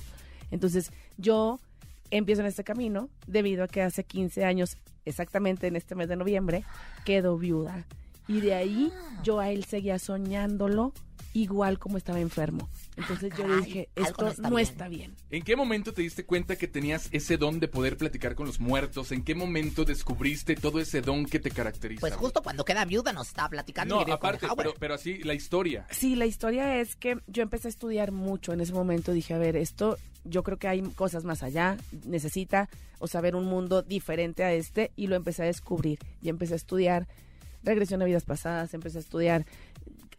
Entonces, 0.51 0.91
yo 1.17 1.59
empiezo 2.11 2.41
en 2.41 2.47
este 2.47 2.63
camino 2.63 3.09
debido 3.27 3.63
a 3.63 3.67
que 3.67 3.81
hace 3.81 4.03
15 4.03 4.45
años, 4.45 4.77
exactamente 5.05 5.67
en 5.67 5.75
este 5.75 5.95
mes 5.95 6.07
de 6.07 6.15
noviembre, 6.15 6.63
quedó 7.05 7.37
viuda. 7.37 7.85
Y 8.27 8.41
de 8.41 8.53
ahí 8.53 8.91
yo 9.23 9.39
a 9.39 9.51
él 9.51 9.63
seguía 9.63 9.99
soñándolo 9.99 10.93
igual 11.33 11.79
como 11.79 11.97
estaba 11.97 12.19
enfermo. 12.19 12.69
Entonces 12.95 13.31
yo 13.37 13.43
caray, 13.43 13.61
dije, 13.61 13.89
esto 13.95 14.23
no 14.23 14.29
está 14.29 14.49
no 14.49 14.55
bien". 14.55 14.67
está 14.67 14.87
bien. 14.87 15.15
¿En 15.29 15.43
qué 15.43 15.55
momento 15.55 15.93
te 15.93 16.01
diste 16.01 16.25
cuenta 16.25 16.55
que 16.55 16.67
tenías 16.67 17.09
ese 17.11 17.37
don 17.37 17.59
de 17.59 17.67
poder 17.67 17.97
platicar 17.97 18.35
con 18.35 18.47
los 18.47 18.59
muertos? 18.59 19.11
¿En 19.11 19.23
qué 19.23 19.35
momento 19.35 19.85
descubriste 19.85 20.55
todo 20.55 20.79
ese 20.79 21.01
don 21.01 21.25
que 21.25 21.39
te 21.39 21.51
caracteriza? 21.51 22.01
Pues 22.01 22.15
justo 22.15 22.41
cuando 22.41 22.65
queda 22.65 22.85
viuda 22.85 23.13
nos 23.13 23.27
está 23.27 23.47
platicando. 23.49 24.03
No, 24.05 24.13
aparte, 24.13 24.47
pero, 24.55 24.73
pero 24.79 24.93
así 24.93 25.19
la 25.19 25.33
historia. 25.33 25.85
Sí, 25.91 26.15
la 26.15 26.25
historia 26.25 26.79
es 26.79 26.95
que 26.95 27.19
yo 27.27 27.43
empecé 27.43 27.67
a 27.67 27.69
estudiar 27.69 28.11
mucho 28.11 28.53
en 28.53 28.61
ese 28.61 28.73
momento. 28.73 29.11
Dije, 29.11 29.33
a 29.33 29.37
ver, 29.37 29.55
esto, 29.55 29.97
yo 30.23 30.43
creo 30.43 30.57
que 30.57 30.67
hay 30.67 30.81
cosas 30.81 31.23
más 31.23 31.43
allá. 31.43 31.77
Necesita 32.05 32.69
o 32.99 33.07
saber 33.07 33.35
un 33.35 33.45
mundo 33.45 33.81
diferente 33.83 34.43
a 34.43 34.53
este 34.53 34.91
y 34.95 35.07
lo 35.07 35.15
empecé 35.15 35.43
a 35.43 35.45
descubrir. 35.45 35.99
Y 36.21 36.29
empecé 36.29 36.53
a 36.53 36.57
estudiar 36.57 37.07
regresión 37.63 38.01
a 38.01 38.05
vidas 38.05 38.23
pasadas, 38.23 38.73
empecé 38.73 38.97
a 38.97 39.01
estudiar 39.01 39.45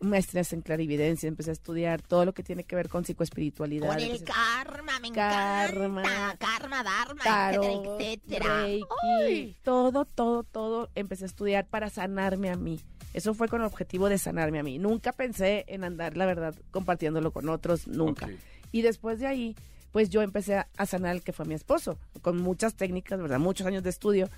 maestrías 0.00 0.52
en 0.52 0.62
clarividencia, 0.62 1.28
empecé 1.28 1.50
a 1.50 1.52
estudiar 1.52 2.02
todo 2.02 2.24
lo 2.24 2.32
que 2.32 2.42
tiene 2.42 2.64
que 2.64 2.76
ver 2.76 2.88
con 2.88 3.04
psicoespiritualidad. 3.04 3.88
Con 3.88 3.98
el 3.98 4.22
karma, 4.22 5.00
me 5.00 5.12
Karma, 5.12 6.02
encanta. 6.02 6.36
Karma, 6.38 6.82
dharma, 6.82 7.24
tarot, 7.24 7.64
etcétera, 8.00 8.68
etcétera. 8.68 8.86
Reiki, 9.20 9.56
todo, 9.62 10.04
todo, 10.04 10.42
todo 10.44 10.90
empecé 10.94 11.24
a 11.24 11.26
estudiar 11.26 11.66
para 11.66 11.90
sanarme 11.90 12.50
a 12.50 12.56
mí. 12.56 12.80
Eso 13.14 13.34
fue 13.34 13.48
con 13.48 13.60
el 13.60 13.66
objetivo 13.66 14.08
de 14.08 14.18
sanarme 14.18 14.58
a 14.58 14.62
mí. 14.62 14.78
Nunca 14.78 15.12
pensé 15.12 15.64
en 15.68 15.82
andar, 15.84 16.16
la 16.16 16.26
verdad, 16.26 16.54
compartiéndolo 16.70 17.32
con 17.32 17.48
otros, 17.48 17.88
nunca. 17.88 18.26
Ok. 18.26 18.32
Y 18.70 18.82
después 18.82 19.18
de 19.18 19.26
ahí, 19.26 19.56
pues 19.92 20.10
yo 20.10 20.22
empecé 20.22 20.56
a, 20.56 20.68
a 20.76 20.86
sanar 20.86 21.12
al 21.12 21.22
que 21.22 21.32
fue 21.32 21.46
mi 21.46 21.54
esposo, 21.54 21.98
con 22.20 22.36
muchas 22.36 22.74
técnicas, 22.74 23.20
¿verdad? 23.20 23.38
Muchos 23.38 23.66
años 23.66 23.82
de 23.82 23.90
estudio. 23.90 24.28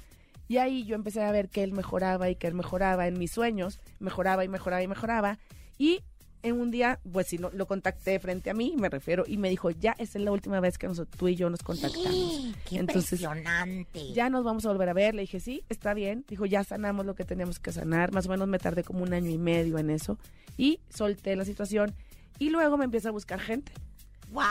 Y 0.51 0.59
ahí 0.59 0.83
yo 0.85 0.97
empecé 0.97 1.23
a 1.23 1.31
ver 1.31 1.49
que 1.49 1.63
él 1.63 1.73
mejoraba 1.73 2.29
y 2.29 2.35
que 2.35 2.49
él 2.49 2.55
mejoraba 2.55 3.07
en 3.07 3.17
mis 3.21 3.31
sueños, 3.31 3.79
mejoraba 4.01 4.45
y 4.45 4.49
mejoraba 4.49 4.83
y 4.83 4.89
mejoraba. 4.89 5.39
Y 5.79 6.01
en 6.43 6.61
un 6.61 6.73
día, 6.73 6.99
pues 7.13 7.29
sí, 7.29 7.39
lo, 7.39 7.53
lo 7.53 7.69
contacté 7.69 8.19
frente 8.19 8.51
a 8.51 8.55
mí, 8.55 8.75
me 8.77 8.89
refiero, 8.89 9.23
y 9.29 9.37
me 9.37 9.49
dijo, 9.49 9.71
ya 9.71 9.95
esta 9.97 10.19
es 10.19 10.25
la 10.25 10.33
última 10.33 10.59
vez 10.59 10.77
que 10.77 10.89
nosotros, 10.89 11.17
tú 11.17 11.29
y 11.29 11.37
yo 11.37 11.51
nos 11.51 11.63
contactamos. 11.63 12.53
¡Qué 12.69 12.79
Entonces, 12.79 13.21
impresionante! 13.21 14.13
ya 14.13 14.29
nos 14.29 14.43
vamos 14.43 14.67
a 14.67 14.71
volver 14.71 14.89
a 14.89 14.93
ver. 14.93 15.15
Le 15.15 15.21
dije, 15.21 15.39
sí, 15.39 15.63
está 15.69 15.95
bien. 15.95 16.25
Dijo, 16.27 16.47
ya 16.47 16.65
sanamos 16.65 17.07
lo 17.07 17.15
que 17.15 17.25
teníamos 17.25 17.61
que 17.61 17.71
sanar. 17.71 18.13
Más 18.13 18.27
o 18.27 18.31
menos 18.31 18.49
me 18.49 18.59
tardé 18.59 18.83
como 18.83 19.05
un 19.05 19.15
año 19.15 19.31
y 19.31 19.39
medio 19.39 19.79
en 19.79 19.89
eso. 19.89 20.19
Y 20.57 20.81
solté 20.89 21.37
la 21.37 21.45
situación. 21.45 21.95
Y 22.41 22.51
luego 22.51 22.77
me 22.77 22.87
empieza 22.87 23.11
a 23.11 23.13
buscar 23.13 23.39
gente. 23.39 23.71
¡Wow! 24.33 24.43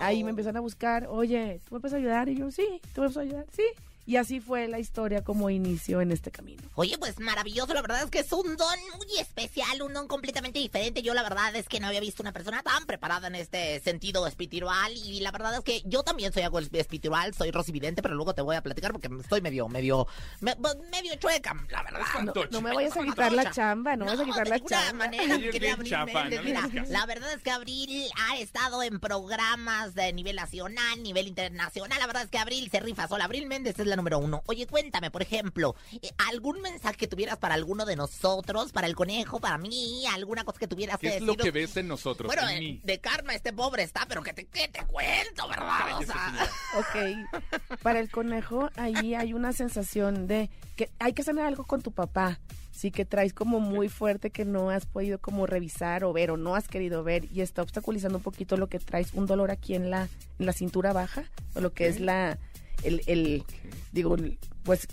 Ahí 0.00 0.24
me 0.24 0.30
empiezan 0.30 0.56
a 0.56 0.60
buscar, 0.60 1.08
oye, 1.10 1.60
¿tú 1.68 1.74
me 1.74 1.80
puedes 1.80 1.94
ayudar? 1.94 2.30
Y 2.30 2.36
yo, 2.36 2.50
sí, 2.50 2.80
¿tú 2.94 3.02
me 3.02 3.10
puedes 3.10 3.18
ayudar? 3.18 3.44
Sí. 3.52 3.64
Y 4.06 4.16
así 4.16 4.40
fue 4.40 4.68
la 4.68 4.78
historia 4.78 5.24
como 5.24 5.50
inició 5.50 6.00
en 6.00 6.12
este 6.12 6.30
camino. 6.30 6.62
Oye, 6.76 6.96
pues 6.96 7.18
maravilloso, 7.18 7.74
la 7.74 7.82
verdad 7.82 8.02
es 8.04 8.10
que 8.10 8.20
es 8.20 8.32
un 8.32 8.56
don 8.56 8.78
muy 8.96 9.18
especial, 9.20 9.82
un 9.82 9.92
don 9.94 10.06
completamente 10.06 10.60
diferente. 10.60 11.02
Yo 11.02 11.12
la 11.12 11.24
verdad 11.24 11.54
es 11.56 11.68
que 11.68 11.80
no 11.80 11.88
había 11.88 11.98
visto 12.00 12.22
una 12.22 12.32
persona 12.32 12.62
tan 12.62 12.86
preparada 12.86 13.26
en 13.26 13.34
este 13.34 13.80
sentido 13.80 14.26
espiritual 14.26 14.92
y 14.94 15.20
la 15.20 15.32
verdad 15.32 15.54
es 15.56 15.60
que 15.64 15.82
yo 15.86 16.04
también 16.04 16.32
soy 16.32 16.44
algo 16.44 16.60
espiritual, 16.60 17.34
soy 17.34 17.50
rosividente, 17.50 18.00
pero 18.00 18.14
luego 18.14 18.32
te 18.32 18.42
voy 18.42 18.54
a 18.54 18.62
platicar 18.62 18.92
porque 18.92 19.08
estoy 19.20 19.40
medio, 19.40 19.68
medio, 19.68 20.06
me- 20.40 20.54
medio 20.92 21.16
chueca, 21.16 21.54
la 21.70 21.82
verdad. 21.82 22.00
No, 22.22 22.32
no 22.52 22.60
me 22.60 22.74
vayas 22.74 22.96
a 22.96 23.02
quitar 23.02 23.32
la 23.32 23.50
chamba, 23.50 23.96
no, 23.96 24.04
me 24.04 24.10
vayas 24.12 24.22
a 24.22 24.24
quitar 24.24 24.48
la 24.48 24.60
chamba. 24.60 24.92
manera, 25.06 25.26
no 25.38 26.42
Mira, 26.44 26.68
la 26.88 27.06
verdad 27.06 27.32
es 27.32 27.42
que 27.42 27.50
Abril 27.50 28.08
ha 28.28 28.36
estado 28.38 28.82
en 28.84 29.00
programas 29.00 29.94
de 29.94 30.12
nivel 30.12 30.36
nacional, 30.36 31.02
nivel 31.02 31.26
internacional. 31.26 31.98
La 31.98 32.06
verdad 32.06 32.22
es 32.22 32.30
que 32.30 32.38
Abril 32.38 32.68
se 32.70 32.78
rifa 32.80 33.08
sola. 33.08 33.24
Abril 33.24 33.46
Méndez 33.46 33.78
es 33.78 33.86
la 33.86 33.95
número 33.96 34.18
uno. 34.18 34.42
Oye, 34.46 34.66
cuéntame, 34.66 35.10
por 35.10 35.22
ejemplo, 35.22 35.74
eh, 36.02 36.10
algún 36.28 36.60
mensaje 36.60 36.96
que 36.96 37.06
tuvieras 37.06 37.38
para 37.38 37.54
alguno 37.54 37.84
de 37.84 37.96
nosotros, 37.96 38.72
para 38.72 38.86
el 38.86 38.94
conejo, 38.94 39.40
para 39.40 39.58
mí, 39.58 40.04
alguna 40.12 40.44
cosa 40.44 40.58
que 40.58 40.68
tuvieras 40.68 40.98
¿Qué 40.98 41.10
que 41.10 41.16
es 41.16 41.22
lo 41.22 41.36
que 41.36 41.50
ves 41.50 41.76
en 41.76 41.88
nosotros? 41.88 42.26
Bueno, 42.26 42.48
en 42.48 42.56
eh, 42.56 42.60
mí. 42.60 42.80
de 42.84 43.00
karma 43.00 43.34
este 43.34 43.52
pobre 43.52 43.82
está, 43.82 44.06
pero 44.06 44.22
que 44.22 44.32
te, 44.32 44.46
que 44.46 44.68
te 44.68 44.84
cuento, 44.86 45.48
¿verdad? 45.48 45.98
O 45.98 46.02
sea. 46.02 46.34
Ok, 46.76 47.80
para 47.82 48.00
el 48.00 48.10
conejo 48.10 48.70
ahí 48.76 49.14
hay 49.14 49.32
una 49.32 49.52
sensación 49.52 50.26
de 50.26 50.50
que 50.76 50.90
hay 50.98 51.12
que 51.12 51.22
sanar 51.22 51.46
algo 51.46 51.64
con 51.64 51.82
tu 51.82 51.92
papá. 51.92 52.38
Sí, 52.70 52.90
que 52.90 53.06
traes 53.06 53.32
como 53.32 53.58
muy 53.58 53.88
fuerte 53.88 54.28
que 54.28 54.44
no 54.44 54.68
has 54.68 54.84
podido 54.84 55.18
como 55.18 55.46
revisar 55.46 56.04
o 56.04 56.12
ver 56.12 56.30
o 56.30 56.36
no 56.36 56.54
has 56.54 56.68
querido 56.68 57.02
ver 57.02 57.24
y 57.32 57.40
está 57.40 57.62
obstaculizando 57.62 58.18
un 58.18 58.22
poquito 58.22 58.58
lo 58.58 58.66
que 58.66 58.78
traes, 58.78 59.14
un 59.14 59.24
dolor 59.24 59.50
aquí 59.50 59.74
en 59.74 59.88
la, 59.90 60.10
en 60.38 60.44
la 60.44 60.52
cintura 60.52 60.92
baja 60.92 61.24
o 61.54 61.60
lo 61.62 61.72
que 61.72 61.86
es 61.86 62.00
la, 62.00 62.38
el, 62.82 63.02
el 63.06 63.44
digo, 63.92 64.14
el- 64.16 64.38
pues... 64.62 64.86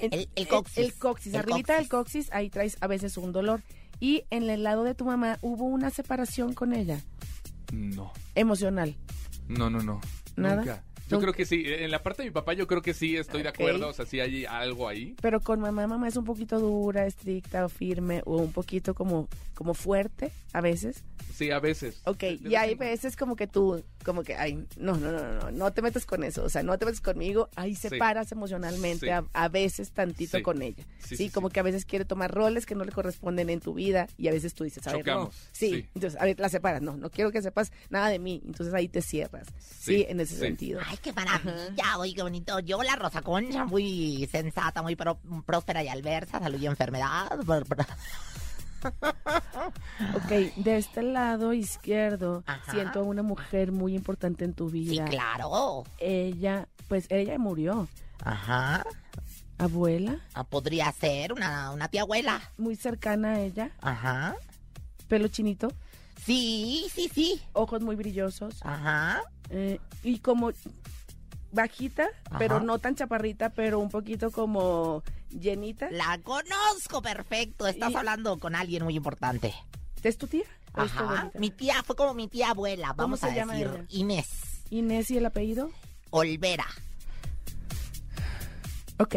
El- 0.00 0.28
el 0.36 0.46
coxis. 0.46 0.78
El, 0.78 0.94
coxis, 0.94 1.34
El 1.34 1.40
arribita 1.40 1.74
del 1.74 1.88
coxis. 1.88 2.26
coxis, 2.26 2.32
ahí 2.32 2.50
traes 2.50 2.76
a 2.80 2.86
veces 2.86 3.16
un 3.16 3.32
dolor. 3.32 3.62
Y 4.00 4.22
en 4.30 4.48
el 4.48 4.62
lado 4.62 4.84
de 4.84 4.94
tu 4.94 5.04
mamá 5.04 5.38
hubo 5.42 5.64
una 5.64 5.90
separación 5.90 6.52
con 6.54 6.72
ella, 6.72 7.02
No, 7.72 8.12
emocional. 8.36 8.96
no, 9.48 9.68
no, 9.70 9.80
no. 9.80 10.00
¿Nada? 10.36 10.56
Nunca. 10.56 10.84
Yo 11.08 11.20
creo 11.20 11.32
que 11.32 11.44
sí. 11.46 11.62
En 11.66 11.90
la 11.90 12.02
parte 12.02 12.22
de 12.22 12.28
mi 12.28 12.32
papá 12.32 12.52
yo 12.52 12.66
creo 12.66 12.82
que 12.82 12.94
sí 12.94 13.16
estoy 13.16 13.42
de 13.42 13.48
acuerdo. 13.48 13.88
O 13.88 13.92
sea, 13.92 14.06
sí 14.06 14.20
hay 14.20 14.44
algo 14.44 14.88
ahí. 14.88 15.14
Pero 15.20 15.40
con 15.40 15.60
mamá, 15.60 15.86
mamá 15.86 16.08
es 16.08 16.16
un 16.16 16.24
poquito 16.24 16.58
dura, 16.60 17.06
estricta 17.06 17.64
o 17.64 17.68
firme 17.68 18.22
o 18.24 18.36
un 18.38 18.52
poquito 18.52 18.94
como, 18.94 19.28
como 19.54 19.74
fuerte 19.74 20.30
a 20.52 20.60
veces. 20.60 21.04
Sí, 21.34 21.50
a 21.52 21.60
veces. 21.60 22.00
Ok, 22.04 22.18
De- 22.20 22.36
de 22.38 22.50
y 22.50 22.54
hay 22.56 22.74
veces 22.74 23.14
como 23.16 23.36
que 23.36 23.46
tú, 23.46 23.84
como 24.04 24.24
que, 24.24 24.34
ay, 24.34 24.54
no, 24.76 24.96
no, 24.96 25.12
no, 25.12 25.22
no, 25.22 25.34
no, 25.40 25.50
no 25.52 25.72
te 25.72 25.82
metes 25.82 26.04
con 26.04 26.24
eso, 26.24 26.42
o 26.42 26.48
sea, 26.48 26.64
no 26.64 26.76
te 26.78 26.84
metes 26.84 27.00
conmigo, 27.00 27.48
ahí 27.54 27.76
Sí. 27.76 27.88
separas 27.90 28.32
emocionalmente 28.32 29.06
Sí. 29.06 29.10
a, 29.10 29.24
a 29.34 29.48
veces 29.48 29.92
tantito 29.92 30.38
Sí. 30.38 30.42
con 30.42 30.62
ella. 30.62 30.84
Sí, 30.98 31.10
Sí, 31.10 31.16
sí, 31.16 31.30
como 31.30 31.48
sí. 31.48 31.52
que 31.54 31.60
a 31.60 31.62
veces 31.62 31.84
quiere 31.84 32.04
tomar 32.04 32.32
roles 32.34 32.66
que 32.66 32.74
no 32.74 32.84
le 32.84 32.90
corresponden 32.90 33.50
en 33.50 33.60
tu 33.60 33.74
vida 33.74 34.08
y 34.16 34.26
a 34.26 34.32
veces 34.32 34.52
tú 34.54 34.64
dices, 34.64 34.84
a 34.88 34.92
ver, 34.96 35.06
no. 35.06 35.30
Sí, 35.52 35.70
sí. 35.74 35.86
entonces, 35.94 36.20
a 36.20 36.24
ver, 36.24 36.40
la 36.40 36.48
separas, 36.48 36.82
no, 36.82 36.96
no 36.96 37.08
quiero 37.10 37.30
que 37.30 37.40
sepas 37.40 37.70
nada 37.90 38.08
de 38.08 38.18
mí, 38.18 38.42
entonces 38.44 38.74
ahí 38.74 38.88
te 38.88 39.00
cierras. 39.02 39.46
Sí, 39.60 39.98
Sí, 39.98 40.06
en 40.08 40.18
ese 40.20 40.34
sí. 40.34 40.40
sentido. 40.40 40.80
Ay, 40.84 40.97
qué 41.02 41.12
maravilla, 41.12 41.98
oye, 41.98 42.14
qué 42.14 42.22
bonito. 42.22 42.58
Yo, 42.60 42.82
la 42.82 42.96
Rosa 42.96 43.22
Concha, 43.22 43.64
muy 43.64 44.28
sensata, 44.30 44.82
muy 44.82 44.96
pro- 44.96 45.18
próspera 45.46 45.82
y 45.82 45.88
alversa, 45.88 46.38
salud 46.40 46.60
y 46.60 46.66
enfermedad. 46.66 47.30
Ok, 50.14 50.28
de 50.56 50.76
este 50.78 51.02
lado 51.02 51.52
izquierdo 51.52 52.44
Ajá. 52.46 52.70
siento 52.70 53.00
a 53.00 53.02
una 53.02 53.22
mujer 53.22 53.72
muy 53.72 53.94
importante 53.94 54.44
en 54.44 54.54
tu 54.54 54.70
Sí, 54.70 54.78
vida. 54.88 55.04
claro. 55.06 55.82
Ella, 55.98 56.68
pues 56.86 57.06
ella 57.10 57.36
murió. 57.38 57.88
Ajá. 58.22 58.84
Abuela, 59.58 60.20
Ah, 60.34 60.44
Podría 60.44 60.92
ser 60.92 61.32
una, 61.32 61.72
una 61.72 61.88
tía 61.88 62.02
abuela. 62.02 62.40
muy 62.56 62.76
cercana 62.76 63.30
a 63.32 63.40
ella, 63.40 63.72
Ajá. 63.80 64.36
pelo 65.08 65.26
chinito, 65.26 65.72
Sí, 66.24 66.86
sí, 66.94 67.10
sí. 67.12 67.40
ojos 67.52 67.80
muy 67.82 67.96
brillosos 67.96 68.56
Ajá. 68.62 69.22
eh, 69.50 69.80
y 70.02 70.18
como 70.18 70.50
bajita, 71.52 72.08
Ajá. 72.28 72.38
pero 72.38 72.60
no 72.60 72.78
tan 72.78 72.94
chaparrita, 72.94 73.50
pero 73.50 73.78
un 73.78 73.88
poquito 73.88 74.30
como 74.30 75.02
llenita. 75.30 75.90
La 75.90 76.18
conozco 76.22 77.00
perfecto. 77.02 77.66
Estás 77.66 77.92
Y- 77.92 77.96
hablando 77.96 78.38
con 78.38 78.54
alguien 78.54 78.84
muy 78.84 78.96
importante. 78.96 79.54
¿Es 80.02 80.18
tu 80.18 80.26
tía? 80.26 80.44
¿O 80.74 80.82
es 80.82 80.92
tu 80.92 80.98
Ajá. 80.98 81.04
abuelita? 81.20 81.38
Mi 81.38 81.50
tía 81.50 81.82
fue 81.82 81.96
como 81.96 82.14
mi 82.14 82.28
tía 82.28 82.50
abuela. 82.50 82.88
¿Cómo 82.88 83.16
Vamos 83.16 83.24
a 83.24 83.28
decir 83.28 83.44
ella? 83.52 83.84
Inés 83.88 84.28
Inés 84.70 85.10
y 85.10 85.16
el 85.16 85.24
apellido. 85.26 85.70
Olvera. 86.10 86.66
Ok, 88.98 89.14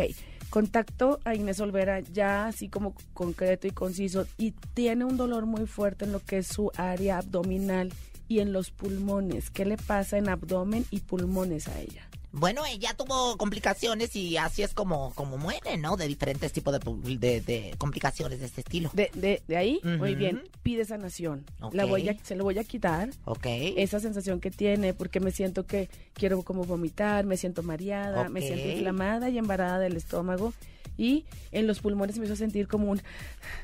contacto 0.51 1.19
a 1.23 1.33
Inés 1.33 1.61
Olvera 1.61 2.01
ya 2.01 2.45
así 2.45 2.67
como 2.67 2.93
concreto 3.13 3.67
y 3.67 3.71
conciso 3.71 4.27
y 4.37 4.51
tiene 4.73 5.05
un 5.05 5.15
dolor 5.15 5.45
muy 5.45 5.65
fuerte 5.65 6.05
en 6.05 6.11
lo 6.11 6.19
que 6.19 6.39
es 6.39 6.47
su 6.47 6.71
área 6.75 7.17
abdominal 7.17 7.91
y 8.27 8.39
en 8.39 8.53
los 8.53 8.69
pulmones. 8.69 9.49
¿Qué 9.49 9.65
le 9.65 9.77
pasa 9.77 10.17
en 10.17 10.29
abdomen 10.29 10.85
y 10.91 10.99
pulmones 10.99 11.67
a 11.69 11.79
ella? 11.79 12.10
Bueno, 12.33 12.65
ella 12.65 12.93
tuvo 12.95 13.37
complicaciones 13.37 14.15
y 14.15 14.37
así 14.37 14.63
es 14.63 14.73
como, 14.73 15.13
como 15.15 15.37
muere, 15.37 15.77
¿no? 15.77 15.97
De 15.97 16.07
diferentes 16.07 16.53
tipos 16.53 16.73
de, 16.73 17.17
de, 17.17 17.41
de 17.41 17.75
complicaciones 17.77 18.39
de 18.39 18.45
este 18.45 18.61
estilo. 18.61 18.89
De, 18.93 19.11
de, 19.13 19.41
de 19.47 19.57
ahí, 19.57 19.81
muy 19.83 20.15
bien, 20.15 20.43
pide 20.63 20.85
sanación. 20.85 21.45
La 21.73 21.85
voy 21.85 22.07
a, 22.09 22.17
se 22.23 22.35
lo 22.35 22.43
voy 22.43 22.57
a 22.57 22.63
quitar. 22.63 23.09
Ok. 23.25 23.45
Esa 23.45 23.99
sensación 23.99 24.39
que 24.39 24.51
tiene, 24.51 24.93
porque 24.93 25.19
me 25.19 25.31
siento 25.31 25.65
que 25.65 25.89
quiero 26.13 26.41
como 26.43 26.63
vomitar, 26.63 27.25
me 27.25 27.37
siento 27.37 27.63
mareada, 27.63 28.29
me 28.29 28.41
siento 28.41 28.67
inflamada 28.67 29.29
y 29.29 29.37
embarada 29.37 29.79
del 29.79 29.97
estómago. 29.97 30.53
Y 30.97 31.25
en 31.51 31.67
los 31.67 31.79
pulmones 31.79 32.17
me 32.17 32.25
hizo 32.25 32.35
sentir 32.35 32.67
como 32.67 32.91
un 32.91 33.01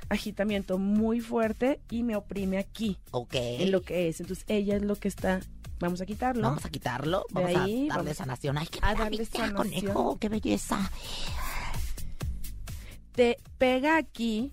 agitamiento 0.10 0.78
muy 0.78 1.20
fuerte 1.22 1.80
y 1.92 2.04
me 2.04 2.16
oprime 2.16 2.58
aquí, 2.58 2.98
Ok. 3.12 3.34
en 3.36 3.72
lo 3.72 3.82
que 3.82 4.08
es. 4.10 4.20
Entonces 4.22 4.46
ella 4.48 4.76
es 4.78 4.82
lo 4.82 4.96
que 4.96 5.08
está, 5.08 5.42
vamos 5.80 6.02
a 6.02 6.06
quitarlo. 6.06 6.42
Vamos 6.44 6.66
a 6.66 6.70
quitarlo. 6.70 7.26
De 7.30 7.34
Vamos 7.44 7.50
ahí, 7.50 7.86
a 7.90 7.94
darle 7.96 8.04
vamos 8.12 8.18
sanación. 8.18 8.58
Ay, 8.58 8.68
qué 8.68 8.80
a 8.82 8.96
darle 8.96 9.26
sanación. 9.26 9.56
conejo. 9.56 10.18
Qué 10.20 10.30
belleza. 10.30 10.92
Te 13.14 13.38
pega 13.58 13.98
aquí, 13.98 14.52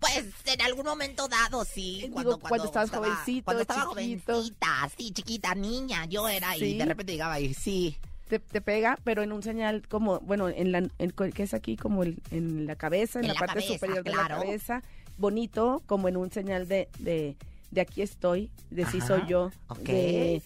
Pues 0.00 0.26
en 0.46 0.60
algún 0.62 0.84
momento 0.84 1.26
dado, 1.28 1.64
sí. 1.64 2.00
Digo, 2.02 2.14
Cuando, 2.14 2.38
cuando 2.40 2.66
estabas 2.66 2.88
estaba- 2.88 3.06
jovencito, 3.06 3.44
Cuando 3.44 3.62
estaba 3.62 3.82
chiquito. 3.94 4.32
jovencita, 4.34 4.90
sí, 4.98 5.10
chiquita, 5.12 5.54
niña. 5.54 6.04
Yo 6.06 6.28
era 6.28 6.56
y 6.56 6.60
Sí. 6.60 6.78
de 6.78 6.84
repente 6.84 7.12
llegaba 7.12 7.40
y 7.40 7.54
sí. 7.54 7.96
Te, 8.30 8.38
te 8.38 8.60
pega, 8.62 8.98
pero 9.04 9.22
en 9.22 9.32
un 9.32 9.42
señal 9.42 9.86
como, 9.88 10.20
bueno, 10.20 10.48
en 10.48 10.72
la, 10.72 10.78
en, 10.98 11.10
que 11.10 11.42
es 11.42 11.52
aquí 11.52 11.76
como 11.76 12.02
el- 12.04 12.22
en 12.30 12.64
la 12.66 12.76
cabeza, 12.76 13.18
en, 13.18 13.24
En 13.26 13.28
la, 13.28 13.34
la 13.34 13.40
parte 13.40 13.54
cabeza, 13.56 13.74
superior 13.74 14.02
de 14.04 14.10
claro. 14.12 14.36
la 14.36 14.42
cabeza, 14.44 14.82
bonito, 15.18 15.82
como 15.86 16.08
en 16.08 16.16
un 16.16 16.30
señal 16.30 16.66
de, 16.68 16.88
de, 17.00 17.36
de 17.70 17.80
aquí 17.82 18.00
estoy, 18.02 18.50
de 18.70 18.86
sí 18.86 18.98
Ajá, 18.98 19.06
soy 19.08 19.22
yo, 19.28 19.50
ok. 19.68 19.78
de, 19.80 20.42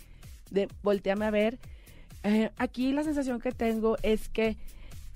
de 0.51 0.68
volteame 0.83 1.27
a 1.27 1.31
ver. 1.31 1.59
Eh, 2.25 2.51
aquí 2.57 2.90
la 2.92 3.05
sensación 3.05 3.38
que 3.40 3.53
tengo 3.53 3.97
es 4.03 4.29
que 4.31 4.57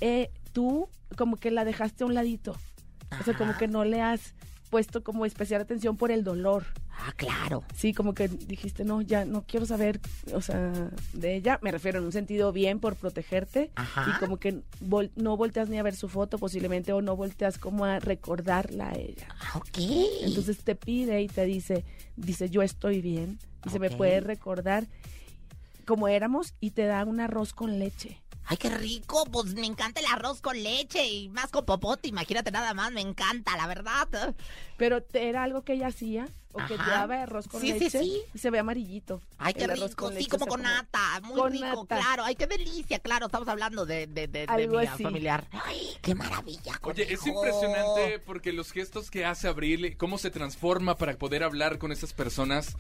eh, 0.00 0.30
tú 0.52 0.88
como 1.16 1.36
que 1.38 1.50
la 1.50 1.64
dejaste 1.64 2.04
a 2.04 2.06
un 2.06 2.14
ladito, 2.14 2.54
o 3.18 3.24
sea, 3.24 3.34
como 3.34 3.56
que 3.56 3.66
no 3.66 3.84
le 3.84 4.02
has 4.02 4.34
puesto 4.68 5.02
como 5.02 5.24
especial 5.26 5.60
atención 5.60 5.96
por 5.96 6.10
el 6.10 6.24
dolor. 6.24 6.64
Ah, 7.00 7.12
claro. 7.16 7.64
Sí, 7.74 7.92
como 7.94 8.12
que 8.14 8.28
dijiste, 8.28 8.84
no, 8.84 9.00
ya 9.02 9.24
no 9.24 9.42
quiero 9.46 9.66
saber, 9.66 10.00
o 10.34 10.40
sea, 10.40 10.72
de 11.12 11.36
ella. 11.36 11.58
Me 11.62 11.70
refiero 11.70 11.98
en 11.98 12.04
un 12.04 12.12
sentido 12.12 12.52
bien 12.52 12.80
por 12.80 12.96
protegerte. 12.96 13.70
Ajá. 13.76 14.14
Y 14.16 14.20
como 14.20 14.36
que 14.38 14.62
vol- 14.84 15.10
no 15.16 15.36
volteas 15.36 15.68
ni 15.68 15.78
a 15.78 15.82
ver 15.82 15.94
su 15.94 16.08
foto 16.08 16.38
posiblemente 16.38 16.92
o 16.92 17.00
no 17.02 17.16
volteas 17.16 17.58
como 17.58 17.84
a 17.84 18.00
recordarla 18.00 18.90
a 18.90 18.94
ella. 18.96 19.28
Ah, 19.40 19.58
ok. 19.58 19.78
Entonces 20.22 20.58
te 20.64 20.74
pide 20.74 21.22
y 21.22 21.28
te 21.28 21.44
dice, 21.44 21.84
dice, 22.16 22.50
yo 22.50 22.62
estoy 22.62 23.00
bien. 23.00 23.38
Dice, 23.64 23.78
me 23.78 23.88
Ok. 23.88 23.96
puede 23.96 24.20
recordar 24.20 24.86
como 25.86 26.08
éramos 26.08 26.54
y 26.60 26.70
te 26.72 26.84
da 26.84 27.04
un 27.04 27.20
arroz 27.20 27.52
con 27.54 27.78
leche. 27.78 28.18
Ay, 28.50 28.56
qué 28.56 28.70
rico. 28.70 29.24
Pues 29.30 29.54
me 29.54 29.66
encanta 29.66 30.00
el 30.00 30.06
arroz 30.06 30.40
con 30.40 30.60
leche 30.62 31.06
y 31.06 31.28
más 31.28 31.50
con 31.50 31.66
popote. 31.66 32.08
Imagínate 32.08 32.50
nada 32.50 32.72
más. 32.72 32.90
Me 32.92 33.02
encanta, 33.02 33.56
la 33.58 33.66
verdad. 33.66 34.34
Pero 34.78 35.04
era 35.12 35.42
algo 35.42 35.62
que 35.64 35.74
ella 35.74 35.88
hacía 35.88 36.26
o 36.52 36.58
que 36.66 36.78
te 36.78 36.82
daba 36.90 37.22
arroz 37.24 37.46
con 37.46 37.60
Sí, 37.60 37.72
sí, 37.74 37.78
leche 37.78 37.90
sí. 38.00 38.22
y 38.32 38.38
se 38.38 38.48
ve 38.50 38.58
amarillito. 38.58 39.20
Ay, 39.36 39.52
qué 39.52 39.64
el 39.64 39.72
arroz 39.72 39.90
rico. 39.90 40.04
con 40.04 40.12
Sí, 40.14 40.18
leche, 40.20 40.30
como 40.30 40.44
o 40.44 40.46
sea, 40.46 40.50
con 40.50 40.62
nata. 40.62 41.20
Muy 41.24 41.38
con 41.38 41.52
rico, 41.52 41.66
nata. 41.66 41.98
claro. 41.98 42.24
Ay, 42.24 42.36
qué 42.36 42.46
delicia. 42.46 42.98
Claro, 43.00 43.26
estamos 43.26 43.48
hablando 43.48 43.84
de, 43.84 44.06
de, 44.06 44.26
de, 44.28 44.46
mi 44.66 44.86
familiar. 44.86 45.46
Ay, 45.52 45.90
qué 46.00 46.14
maravilla. 46.14 46.78
Oye, 46.82 47.12
es 47.12 47.26
impresionante 47.26 48.18
porque 48.20 48.52
los 48.54 48.72
gestos 48.72 49.10
que 49.10 49.26
hace 49.26 49.46
Abril, 49.46 49.96
cómo 49.98 50.16
se 50.16 50.30
transforma 50.30 50.96
para 50.96 51.16
poder 51.18 51.42
hablar 51.44 51.76
con 51.78 51.92
esas 51.92 52.14
personas. 52.14 52.76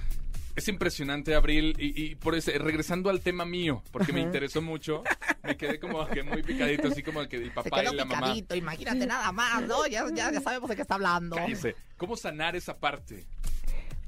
Es 0.58 0.66
impresionante, 0.68 1.34
Abril, 1.36 1.76
y, 1.78 2.02
y 2.10 2.14
por 2.16 2.34
eso, 2.34 2.50
regresando 2.58 3.10
al 3.10 3.20
tema 3.20 3.44
mío, 3.44 3.82
porque 3.92 4.12
me 4.12 4.20
interesó 4.20 4.60
mucho, 4.60 5.04
me 5.44 5.56
quedé 5.56 5.78
como 5.78 6.04
que 6.08 6.24
muy 6.24 6.42
picadito, 6.42 6.88
así 6.88 7.02
como 7.02 7.26
que 7.28 7.36
el 7.36 7.44
Se 7.44 7.50
papá 7.50 7.80
quedó 7.80 7.94
y 7.94 7.96
la 7.96 8.04
mamá. 8.04 8.34
imagínate 8.54 9.06
nada 9.06 9.30
más, 9.30 9.62
¿no? 9.62 9.86
Ya, 9.86 10.04
ya, 10.12 10.32
ya 10.32 10.40
sabemos 10.40 10.68
de 10.68 10.74
qué 10.74 10.82
está 10.82 10.96
hablando. 10.96 11.36
Cállese. 11.36 11.76
¿Cómo 11.96 12.16
sanar 12.16 12.56
esa 12.56 12.76
parte? 12.76 13.24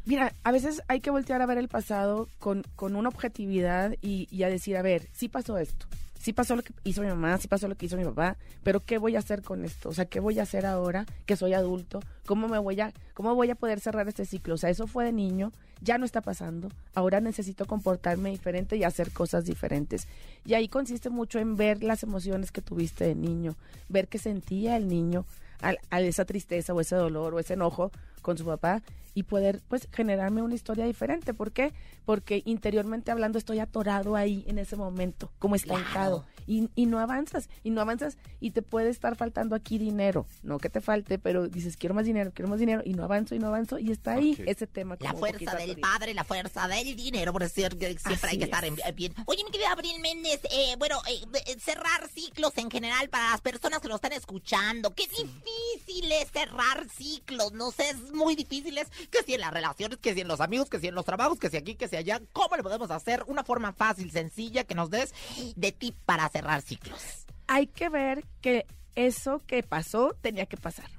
Mira, 0.06 0.34
a 0.42 0.50
veces 0.50 0.82
hay 0.88 1.00
que 1.00 1.10
voltear 1.10 1.40
a 1.40 1.46
ver 1.46 1.58
el 1.58 1.68
pasado 1.68 2.28
con, 2.40 2.64
con 2.74 2.96
una 2.96 3.10
objetividad 3.10 3.94
y, 4.02 4.26
y 4.30 4.42
a 4.42 4.48
decir, 4.48 4.76
a 4.76 4.82
ver, 4.82 5.08
sí 5.12 5.28
pasó 5.28 5.56
esto. 5.56 5.86
Sí 6.20 6.32
pasó 6.32 6.54
lo 6.54 6.62
que 6.62 6.72
hizo 6.84 7.00
mi 7.00 7.08
mamá, 7.08 7.38
sí 7.38 7.48
pasó 7.48 7.66
lo 7.66 7.74
que 7.74 7.86
hizo 7.86 7.96
mi 7.96 8.04
papá, 8.04 8.36
pero 8.62 8.80
¿qué 8.80 8.98
voy 8.98 9.16
a 9.16 9.20
hacer 9.20 9.42
con 9.42 9.64
esto? 9.64 9.88
O 9.88 9.92
sea, 9.92 10.04
¿qué 10.04 10.20
voy 10.20 10.38
a 10.38 10.42
hacer 10.42 10.66
ahora 10.66 11.06
que 11.26 11.34
soy 11.34 11.54
adulto? 11.54 12.00
¿Cómo 12.26 12.46
me 12.46 12.58
voy 12.58 12.78
a, 12.80 12.92
cómo 13.14 13.34
voy 13.34 13.50
a 13.50 13.54
poder 13.54 13.80
cerrar 13.80 14.06
este 14.06 14.26
ciclo? 14.26 14.54
O 14.54 14.58
sea, 14.58 14.70
eso 14.70 14.86
fue 14.86 15.04
de 15.04 15.12
niño, 15.12 15.50
ya 15.80 15.96
no 15.96 16.04
está 16.04 16.20
pasando, 16.20 16.68
ahora 16.94 17.20
necesito 17.20 17.64
comportarme 17.64 18.30
diferente 18.30 18.76
y 18.76 18.84
hacer 18.84 19.12
cosas 19.12 19.46
diferentes. 19.46 20.06
Y 20.44 20.54
ahí 20.54 20.68
consiste 20.68 21.08
mucho 21.08 21.38
en 21.38 21.56
ver 21.56 21.82
las 21.82 22.02
emociones 22.02 22.52
que 22.52 22.60
tuviste 22.60 23.04
de 23.04 23.14
niño, 23.14 23.56
ver 23.88 24.06
qué 24.06 24.18
sentía 24.18 24.76
el 24.76 24.88
niño, 24.88 25.24
a, 25.62 26.00
esa 26.00 26.24
tristeza 26.24 26.72
o 26.72 26.80
ese 26.80 26.96
dolor 26.96 27.34
o 27.34 27.38
ese 27.38 27.54
enojo 27.54 27.90
con 28.22 28.36
su 28.38 28.44
papá 28.44 28.82
y 29.14 29.24
poder 29.24 29.62
pues 29.68 29.88
generarme 29.92 30.42
una 30.42 30.54
historia 30.54 30.84
diferente. 30.84 31.34
¿Por 31.34 31.52
qué? 31.52 31.72
Porque 32.04 32.42
interiormente 32.44 33.10
hablando 33.10 33.38
estoy 33.38 33.58
atorado 33.58 34.16
ahí 34.16 34.44
en 34.46 34.58
ese 34.58 34.76
momento, 34.76 35.32
como 35.38 35.54
estancado 35.54 36.26
y, 36.46 36.68
y, 36.74 36.86
no 36.86 36.98
avanzas 36.98 37.48
y 37.62 37.70
no 37.70 37.80
avanzas 37.80 38.18
y 38.40 38.50
te 38.50 38.62
puede 38.62 38.90
estar 38.90 39.16
faltando 39.16 39.54
aquí 39.54 39.78
dinero, 39.78 40.26
no 40.42 40.58
que 40.58 40.68
te 40.68 40.80
falte, 40.80 41.18
pero 41.18 41.48
dices 41.48 41.76
quiero 41.76 41.94
más 41.94 42.04
dinero, 42.04 42.32
quiero 42.34 42.48
más 42.48 42.58
dinero 42.58 42.82
y 42.84 42.94
no 42.94 43.04
avanzo 43.04 43.34
y 43.34 43.38
no 43.38 43.48
avanzo 43.48 43.78
y 43.78 43.90
está 43.90 44.14
ahí 44.14 44.36
ese 44.46 44.66
tema. 44.66 44.96
La 45.00 45.14
fuerza 45.14 45.54
del 45.54 45.78
padre, 45.78 46.14
la 46.14 46.24
fuerza 46.24 46.66
del 46.68 46.96
dinero, 46.96 47.32
por 47.32 47.42
decir 47.42 47.76
que 47.78 47.98
siempre 47.98 48.30
hay 48.30 48.38
que 48.38 48.44
estar 48.44 48.64
en, 48.64 48.76
bien. 48.94 49.14
Oye, 49.26 49.44
mi 49.44 49.50
querida 49.50 49.72
Abril 49.72 50.00
Méndez, 50.00 50.40
eh, 50.50 50.74
bueno, 50.78 51.00
eh, 51.08 51.24
eh, 51.46 51.56
cerrar 51.60 52.08
ciclos 52.08 52.52
en 52.56 52.70
general 52.70 53.08
para 53.08 53.30
las 53.30 53.40
personas 53.40 53.80
que 53.80 53.88
lo 53.88 53.96
están 53.96 54.12
escuchando, 54.12 54.94
qué 54.94 55.06
difícil 55.06 56.10
es 56.12 56.30
cerrar 56.30 56.88
ciclos, 56.88 57.52
no 57.52 57.70
sé, 57.70 57.90
es 57.90 58.12
muy 58.12 58.34
difícil, 58.34 58.78
es 58.78 58.88
que 59.08 59.22
si 59.22 59.34
en 59.34 59.40
las 59.40 59.52
relaciones, 59.52 59.98
que 59.98 60.14
si 60.14 60.20
en 60.20 60.28
los 60.28 60.40
amigos, 60.40 60.68
que 60.68 60.78
si 60.78 60.88
en 60.88 60.94
los 60.94 61.04
trabajos, 61.04 61.38
que 61.38 61.50
si 61.50 61.56
aquí, 61.56 61.74
que 61.74 61.88
si 61.88 61.96
allá, 61.96 62.20
¿cómo 62.32 62.56
le 62.56 62.62
podemos 62.62 62.90
hacer? 62.90 63.24
Una 63.26 63.44
forma 63.44 63.72
fácil, 63.72 64.10
sencilla, 64.10 64.64
que 64.64 64.74
nos 64.74 64.90
des 64.90 65.14
de 65.56 65.72
tip 65.72 65.96
para 66.04 66.28
cerrar 66.28 66.62
ciclos. 66.62 67.00
Hay 67.46 67.66
que 67.66 67.88
ver 67.88 68.24
que 68.40 68.66
eso 68.94 69.42
que 69.46 69.62
pasó 69.62 70.14
tenía 70.20 70.46
que 70.46 70.56
pasar. 70.56 70.90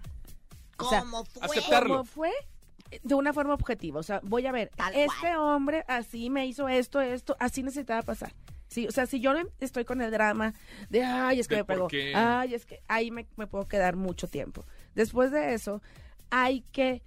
¿Cómo 0.78 1.26
fue? 1.26 1.46
Aceptarlo. 1.46 1.98
¿Cómo 1.98 2.06
fue? 2.06 2.32
De 3.04 3.16
una 3.16 3.34
forma 3.34 3.54
objetiva. 3.54 4.00
O 4.00 4.04
sea, 4.04 4.20
voy 4.24 4.46
a 4.48 4.52
ver, 4.52 4.72
este 4.94 5.36
hombre 5.38 5.86
así 5.88 6.30
me 6.30 6.46
hizo 6.46 6.68
esto, 6.68 7.00
esto, 7.00 7.36
así 7.40 7.64
necesitaba 7.64 8.02
pasar. 8.02 8.34
Sí, 8.68 8.88
o 8.88 8.92
sea, 8.92 9.06
si 9.06 9.20
yo 9.20 9.34
estoy 9.60 9.84
con 9.84 10.02
el 10.02 10.12
drama 10.12 10.54
de, 10.90 11.04
ay, 11.04 11.42
es 11.42 11.50
que 11.50 11.58
me 11.58 11.66
pegó, 11.66 11.90
ay, 12.16 12.54
es 12.54 12.66
que 12.66 12.82
ahí 12.88 13.12
me, 13.12 13.28
me 13.36 13.46
puedo 13.46 13.68
quedar 13.68 13.98
mucho 13.98 14.28
tiempo. 14.28 14.66
Después 14.96 15.30
de 15.32 15.54
eso, 15.54 15.82
hay 16.30 16.62
que 16.72 17.02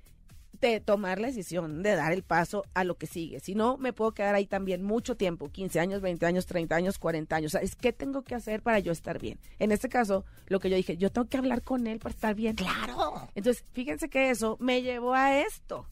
de 0.60 0.80
tomar 0.80 1.20
la 1.20 1.28
decisión 1.28 1.82
de 1.82 1.94
dar 1.94 2.12
el 2.12 2.22
paso 2.22 2.64
a 2.74 2.84
lo 2.84 2.96
que 2.96 3.06
sigue. 3.06 3.40
Si 3.40 3.54
no, 3.54 3.76
me 3.76 3.92
puedo 3.92 4.12
quedar 4.12 4.34
ahí 4.34 4.46
también 4.46 4.82
mucho 4.82 5.16
tiempo, 5.16 5.50
15 5.50 5.80
años, 5.80 6.00
20 6.00 6.26
años, 6.26 6.46
30 6.46 6.76
años, 6.76 6.98
40 6.98 7.36
años. 7.36 7.50
O 7.50 7.58
sea, 7.58 7.60
es 7.60 7.76
qué 7.76 7.92
tengo 7.92 8.22
que 8.22 8.34
hacer 8.34 8.62
para 8.62 8.78
yo 8.78 8.92
estar 8.92 9.18
bien. 9.18 9.38
En 9.58 9.72
este 9.72 9.88
caso, 9.88 10.24
lo 10.46 10.60
que 10.60 10.70
yo 10.70 10.76
dije, 10.76 10.96
yo 10.96 11.10
tengo 11.10 11.28
que 11.28 11.36
hablar 11.36 11.62
con 11.62 11.86
él 11.86 11.98
para 11.98 12.14
estar 12.14 12.34
bien. 12.34 12.56
Claro. 12.56 13.28
Entonces, 13.34 13.64
fíjense 13.72 14.08
que 14.08 14.30
eso 14.30 14.56
me 14.60 14.82
llevó 14.82 15.14
a 15.14 15.38
esto. 15.40 15.86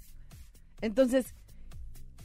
Entonces, 0.80 1.34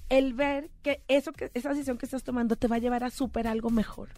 el 0.09 0.33
ver 0.33 0.69
que 0.81 1.03
eso 1.07 1.31
que 1.33 1.51
esa 1.53 1.69
decisión 1.69 1.97
que 1.97 2.05
estás 2.05 2.23
tomando 2.23 2.55
te 2.55 2.67
va 2.67 2.77
a 2.77 2.79
llevar 2.79 3.03
a 3.03 3.09
superar 3.09 3.53
algo 3.53 3.69
mejor. 3.69 4.09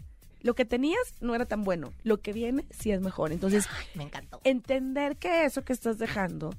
Lo 0.42 0.54
que 0.54 0.64
tenías 0.64 1.14
no 1.20 1.34
era 1.34 1.44
tan 1.44 1.64
bueno, 1.64 1.92
lo 2.02 2.20
que 2.20 2.32
viene 2.32 2.64
sí 2.70 2.90
es 2.90 3.00
mejor. 3.00 3.32
Entonces, 3.32 3.66
me 3.94 4.04
encantó. 4.04 4.40
Entender 4.44 5.16
que 5.16 5.44
eso 5.44 5.62
que 5.64 5.74
estás 5.74 5.98
dejando 5.98 6.50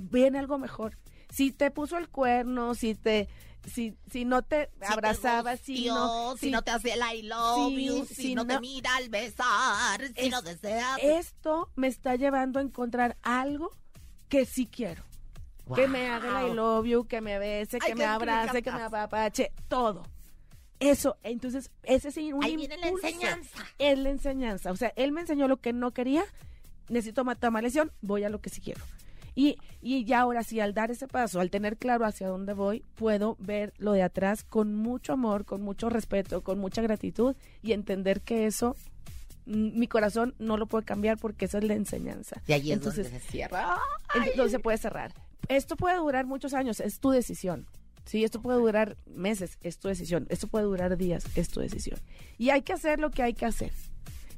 viene 0.00 0.38
algo 0.38 0.58
mejor. 0.58 0.98
Si 1.30 1.52
te 1.52 1.70
puso 1.70 1.96
el 1.96 2.08
cuerno, 2.08 2.74
si 2.74 2.94
te 2.94 3.28
si, 3.66 3.94
si 4.10 4.24
no 4.24 4.42
te 4.42 4.70
abrazaba, 4.80 5.56
si 5.56 5.86
no, 5.86 6.36
si, 6.36 6.50
no 6.50 6.62
te 6.62 6.70
hace 6.70 6.94
el 6.94 7.00
I 7.14 7.22
love 7.22 7.72
you, 7.72 8.06
si, 8.06 8.34
no, 8.34 8.46
te 8.46 8.58
mira 8.58 8.96
al 8.96 9.08
besar, 9.10 10.00
si 10.16 10.30
no 10.30 10.42
deseas. 10.42 10.98
Esto 11.02 11.70
me 11.76 11.86
está 11.86 12.16
llevando 12.16 12.58
a 12.58 12.62
encontrar 12.62 13.16
algo 13.22 13.70
que 14.28 14.46
sí 14.46 14.66
quiero. 14.66 15.04
Que 15.74 15.86
me 15.86 16.08
haga 16.08 16.42
el 16.42 16.52
I 16.52 16.54
love 16.54 16.86
you, 16.86 17.04
que 17.06 17.20
me 17.20 17.38
bese, 17.38 17.78
que 17.78 17.94
me 17.94 18.04
abrace, 18.04 18.62
que 18.62 18.72
me 18.72 18.82
apapache, 18.82 19.52
todo. 19.68 20.02
Eso, 20.80 21.18
entonces, 21.22 21.70
ese 21.82 22.08
es 22.08 22.16
un 22.16 22.42
Ahí 22.42 22.56
viene 22.56 22.78
la 22.78 22.88
enseñanza. 22.88 23.66
Es 23.78 23.98
la 23.98 24.08
enseñanza. 24.08 24.72
O 24.72 24.76
sea, 24.76 24.92
él 24.96 25.12
me 25.12 25.20
enseñó 25.20 25.46
lo 25.46 25.58
que 25.58 25.74
no 25.74 25.92
quería, 25.92 26.24
necesito 26.88 27.22
matar 27.22 27.52
lesión, 27.62 27.92
voy 28.00 28.24
a 28.24 28.30
lo 28.30 28.40
que 28.40 28.48
sí 28.48 28.62
quiero. 28.62 28.80
Y, 29.34 29.56
y 29.80 30.04
ya 30.04 30.20
ahora 30.20 30.42
sí, 30.42 30.60
al 30.60 30.74
dar 30.74 30.90
ese 30.90 31.08
paso, 31.08 31.40
al 31.40 31.50
tener 31.50 31.76
claro 31.76 32.04
hacia 32.04 32.28
dónde 32.28 32.52
voy, 32.52 32.84
puedo 32.94 33.36
ver 33.38 33.72
lo 33.78 33.92
de 33.92 34.02
atrás 34.02 34.44
con 34.44 34.74
mucho 34.74 35.12
amor, 35.12 35.44
con 35.44 35.62
mucho 35.62 35.88
respeto, 35.88 36.42
con 36.42 36.58
mucha 36.58 36.82
gratitud 36.82 37.34
y 37.62 37.72
entender 37.72 38.20
que 38.20 38.46
eso 38.46 38.76
mi 39.46 39.88
corazón 39.88 40.34
no 40.38 40.56
lo 40.56 40.66
puede 40.66 40.84
cambiar 40.84 41.18
porque 41.18 41.46
esa 41.46 41.58
es 41.58 41.64
la 41.64 41.74
enseñanza. 41.74 42.40
Y 42.46 42.52
ahí 42.52 42.72
entonces, 42.72 43.08
se 43.08 43.20
cierra. 43.20 43.78
Entonces 44.14 44.52
se 44.52 44.58
puede 44.58 44.78
cerrar. 44.78 45.12
Esto 45.48 45.76
puede 45.76 45.96
durar 45.96 46.26
muchos 46.26 46.54
años, 46.54 46.80
es 46.80 47.00
tu 47.00 47.10
decisión. 47.10 47.66
Sí, 48.04 48.24
esto 48.24 48.40
puede 48.40 48.58
durar 48.58 48.96
meses, 49.06 49.58
es 49.62 49.78
tu 49.78 49.88
decisión. 49.88 50.26
Esto 50.30 50.46
puede 50.46 50.64
durar 50.64 50.96
días, 50.96 51.24
es 51.36 51.48
tu 51.48 51.60
decisión. 51.60 51.98
Y 52.38 52.50
hay 52.50 52.62
que 52.62 52.72
hacer 52.72 52.98
lo 52.98 53.10
que 53.10 53.22
hay 53.22 53.34
que 53.34 53.46
hacer. 53.46 53.72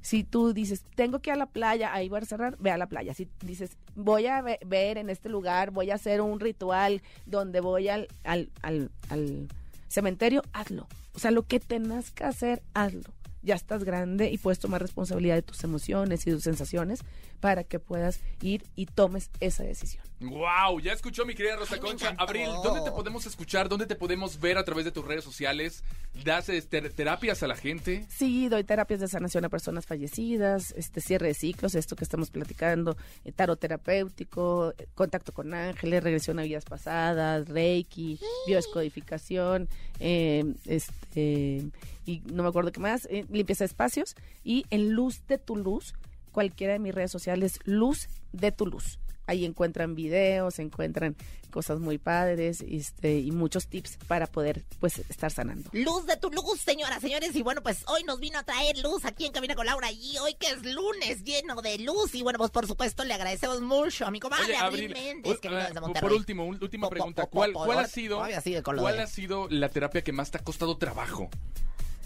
Si 0.02 0.24
tú 0.24 0.52
dices, 0.52 0.84
tengo 0.94 1.20
que 1.20 1.30
ir 1.30 1.34
a 1.34 1.36
la 1.36 1.46
playa, 1.46 1.94
ahí 1.94 2.08
voy 2.08 2.20
a 2.20 2.24
cerrar, 2.24 2.56
ve 2.58 2.70
a 2.70 2.76
la 2.76 2.86
playa. 2.86 3.14
Si 3.14 3.28
dices, 3.40 3.78
voy 3.94 4.26
a 4.26 4.42
ver 4.42 4.98
en 4.98 5.08
este 5.08 5.28
lugar, 5.28 5.70
voy 5.70 5.90
a 5.90 5.94
hacer 5.94 6.20
un 6.20 6.40
ritual 6.40 7.02
donde 7.24 7.60
voy 7.60 7.88
al, 7.88 8.08
al, 8.24 8.50
al, 8.62 8.90
al 9.08 9.48
cementerio, 9.88 10.42
hazlo. 10.52 10.86
O 11.14 11.18
sea, 11.18 11.30
lo 11.30 11.46
que 11.46 11.60
tengas 11.60 12.10
que 12.10 12.24
hacer, 12.24 12.62
hazlo 12.74 13.10
ya 13.42 13.55
estás 13.55 13.85
grande 13.85 14.31
y 14.31 14.38
puedes 14.38 14.59
tomar 14.59 14.81
responsabilidad 14.81 15.35
de 15.35 15.42
tus 15.42 15.62
emociones 15.64 16.26
y 16.26 16.31
tus 16.31 16.42
sensaciones 16.44 17.00
para 17.40 17.64
que 17.64 17.81
puedas 17.81 18.20
ir 18.40 18.64
y 18.76 18.87
tomes 18.87 19.31
esa 19.40 19.64
decisión. 19.64 20.05
Wow, 20.20 20.78
ya 20.81 20.92
escuchó 20.92 21.24
mi 21.24 21.35
querida 21.35 21.57
Rosa 21.57 21.78
Concha. 21.78 22.14
Abril, 22.16 22.48
¿dónde 22.62 22.83
te 22.83 22.92
podemos 22.92 23.26
escuchar? 23.26 23.68
¿Dónde 23.68 23.87
te 23.87 23.96
podemos 23.96 24.38
ver 24.38 24.57
a 24.57 24.64
través 24.64 24.85
de 24.85 24.92
tus 24.92 25.05
redes 25.05 25.24
sociales? 25.24 25.83
¿Das 26.24 26.48
este, 26.48 26.81
terapias 26.90 27.42
a 27.42 27.48
la 27.48 27.57
gente? 27.57 28.07
Sí, 28.09 28.48
doy 28.48 28.62
terapias 28.62 29.00
de 29.00 29.09
sanación 29.09 29.44
a 29.44 29.48
personas 29.48 29.87
fallecidas, 29.87 30.72
este 30.76 31.00
cierre 31.00 31.28
de 31.28 31.35
ciclos, 31.35 31.74
esto 31.74 31.96
que 31.96 32.05
estamos 32.05 32.31
platicando, 32.31 32.96
eh, 33.24 33.33
tarot 33.33 33.59
terapéutico, 33.59 34.72
eh, 34.78 34.87
contacto 34.94 35.33
con 35.33 35.52
ángeles, 35.52 36.05
regresión 36.05 36.38
a 36.38 36.42
vidas 36.42 36.64
pasadas, 36.64 37.48
reiki, 37.48 38.20
bioscodificación, 38.46 39.68
eh, 39.98 40.44
este 40.66 41.64
y 42.04 42.22
no 42.32 42.42
me 42.42 42.48
acuerdo 42.48 42.72
qué 42.72 42.80
más, 42.80 43.06
eh, 43.06 43.24
limpieza 43.30 43.64
de 43.64 43.66
espacios 43.66 44.14
y 44.44 44.64
en 44.70 44.92
Luz 44.92 45.26
de 45.26 45.38
tu 45.38 45.56
Luz, 45.56 45.94
cualquiera 46.32 46.72
de 46.72 46.78
mis 46.78 46.94
redes 46.94 47.10
sociales, 47.10 47.58
Luz 47.64 48.08
de 48.32 48.52
tu 48.52 48.66
Luz. 48.66 48.98
Ahí 49.26 49.44
encuentran 49.44 49.94
videos, 49.94 50.58
encuentran 50.58 51.16
cosas 51.52 51.78
muy 51.78 51.98
padres 51.98 52.64
este, 52.66 53.20
y 53.20 53.30
muchos 53.30 53.68
tips 53.68 53.98
para 54.08 54.26
poder 54.26 54.64
pues 54.80 54.98
estar 54.98 55.30
sanando. 55.30 55.70
Luz 55.72 56.06
de 56.06 56.16
tu 56.16 56.30
luz, 56.30 56.60
señoras, 56.60 57.00
señores. 57.00 57.36
Y 57.36 57.42
bueno, 57.42 57.62
pues 57.62 57.84
hoy 57.86 58.02
nos 58.02 58.18
vino 58.18 58.38
a 58.38 58.42
traer 58.42 58.78
luz 58.78 59.04
aquí 59.04 59.26
en 59.26 59.32
Cabina 59.32 59.54
con 59.54 59.66
Laura 59.66 59.92
y 59.92 60.18
hoy 60.18 60.34
que 60.34 60.48
es 60.48 60.64
lunes 60.64 61.22
lleno 61.22 61.62
de 61.62 61.78
luz. 61.78 62.14
Y 62.14 62.22
bueno, 62.22 62.38
pues 62.38 62.50
por 62.50 62.66
supuesto 62.66 63.04
le 63.04 63.14
agradecemos 63.14 63.60
mucho 63.60 64.06
a 64.06 64.10
mi 64.10 64.18
comadre 64.18 64.56
Abril, 64.56 64.92
Méndez, 64.92 65.38
que 65.38 65.48
desde 65.48 65.80
Monterrey. 65.80 66.08
Por 66.08 66.18
último, 66.18 66.46
última 66.46 66.88
pregunta. 66.88 67.26
¿Cuál, 67.26 67.52
cuál 67.52 67.78
ha 67.78 67.86
sido, 67.86 68.22
cuál 68.64 68.98
ha 68.98 69.06
sido 69.06 69.48
la 69.48 69.68
terapia 69.68 70.02
que 70.02 70.12
más 70.12 70.32
te 70.32 70.38
ha 70.38 70.42
costado 70.42 70.76
trabajo? 70.78 71.30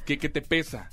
¿Qué, 0.07 0.16
te 0.16 0.40
pesa? 0.40 0.88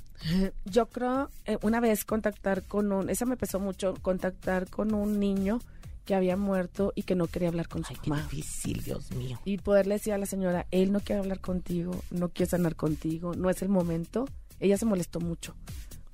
Yo 0.65 0.87
creo, 0.87 1.29
eh, 1.45 1.57
una 1.61 1.79
vez 1.79 2.03
contactar 2.03 2.63
con 2.63 2.91
un, 2.91 3.09
esa 3.09 3.25
me 3.25 3.37
pesó 3.37 3.59
mucho, 3.59 3.93
contactar 4.01 4.69
con 4.69 4.93
un 4.93 5.19
niño 5.19 5.59
que 6.05 6.15
había 6.15 6.35
muerto 6.35 6.91
y 6.95 7.03
que 7.03 7.15
no 7.15 7.27
quería 7.27 7.49
hablar 7.49 7.67
con 7.67 7.83
su 7.85 7.93
mamá. 7.93 8.27
Qué 8.29 8.35
difícil, 8.35 8.83
Dios 8.83 9.11
mío. 9.11 9.39
Y 9.45 9.57
poderle 9.59 9.95
decir 9.95 10.13
a 10.13 10.17
la 10.17 10.25
señora, 10.25 10.65
él 10.71 10.91
no 10.91 10.99
quiere 10.99 11.19
hablar 11.19 11.39
contigo, 11.39 12.03
no 12.09 12.29
quiere 12.29 12.49
sanar 12.49 12.75
contigo, 12.75 13.35
no 13.35 13.49
es 13.49 13.61
el 13.61 13.69
momento. 13.69 14.27
Ella 14.59 14.77
se 14.77 14.85
molestó 14.85 15.19
mucho. 15.19 15.55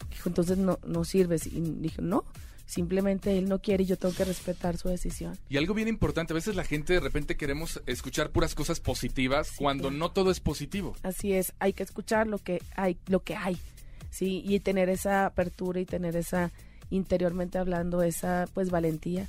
Dijo, 0.09 0.29
entonces 0.29 0.57
no, 0.57 0.79
no 0.85 1.05
sirves. 1.05 1.47
Y 1.47 1.59
dijo, 1.61 2.01
no, 2.01 2.25
Simplemente 2.69 3.35
él 3.35 3.49
no 3.49 3.57
quiere 3.57 3.81
y 3.81 3.87
yo 3.87 3.97
tengo 3.97 4.13
que 4.13 4.23
respetar 4.23 4.77
su 4.77 4.89
decisión. 4.89 5.35
Y 5.49 5.57
algo 5.57 5.73
bien 5.73 5.87
importante, 5.87 6.33
a 6.33 6.35
veces 6.35 6.55
la 6.55 6.63
gente 6.63 6.93
de 6.93 6.99
repente 6.99 7.35
queremos 7.35 7.81
escuchar 7.87 8.29
puras 8.29 8.53
cosas 8.53 8.79
positivas 8.79 9.53
cuando 9.57 9.89
no 9.89 10.11
todo 10.11 10.29
es 10.29 10.39
positivo. 10.39 10.95
Así 11.01 11.33
es, 11.33 11.53
hay 11.57 11.73
que 11.73 11.81
escuchar 11.81 12.27
lo 12.27 12.37
que 12.37 12.61
hay, 12.75 12.99
lo 13.07 13.23
que 13.23 13.35
hay. 13.35 13.57
Sí, 14.11 14.43
y 14.45 14.59
tener 14.59 14.87
esa 14.89 15.25
apertura 15.25 15.79
y 15.79 15.85
tener 15.85 16.15
esa 16.15 16.51
interiormente 16.91 17.57
hablando 17.57 18.03
esa 18.03 18.47
pues 18.53 18.69
valentía 18.69 19.27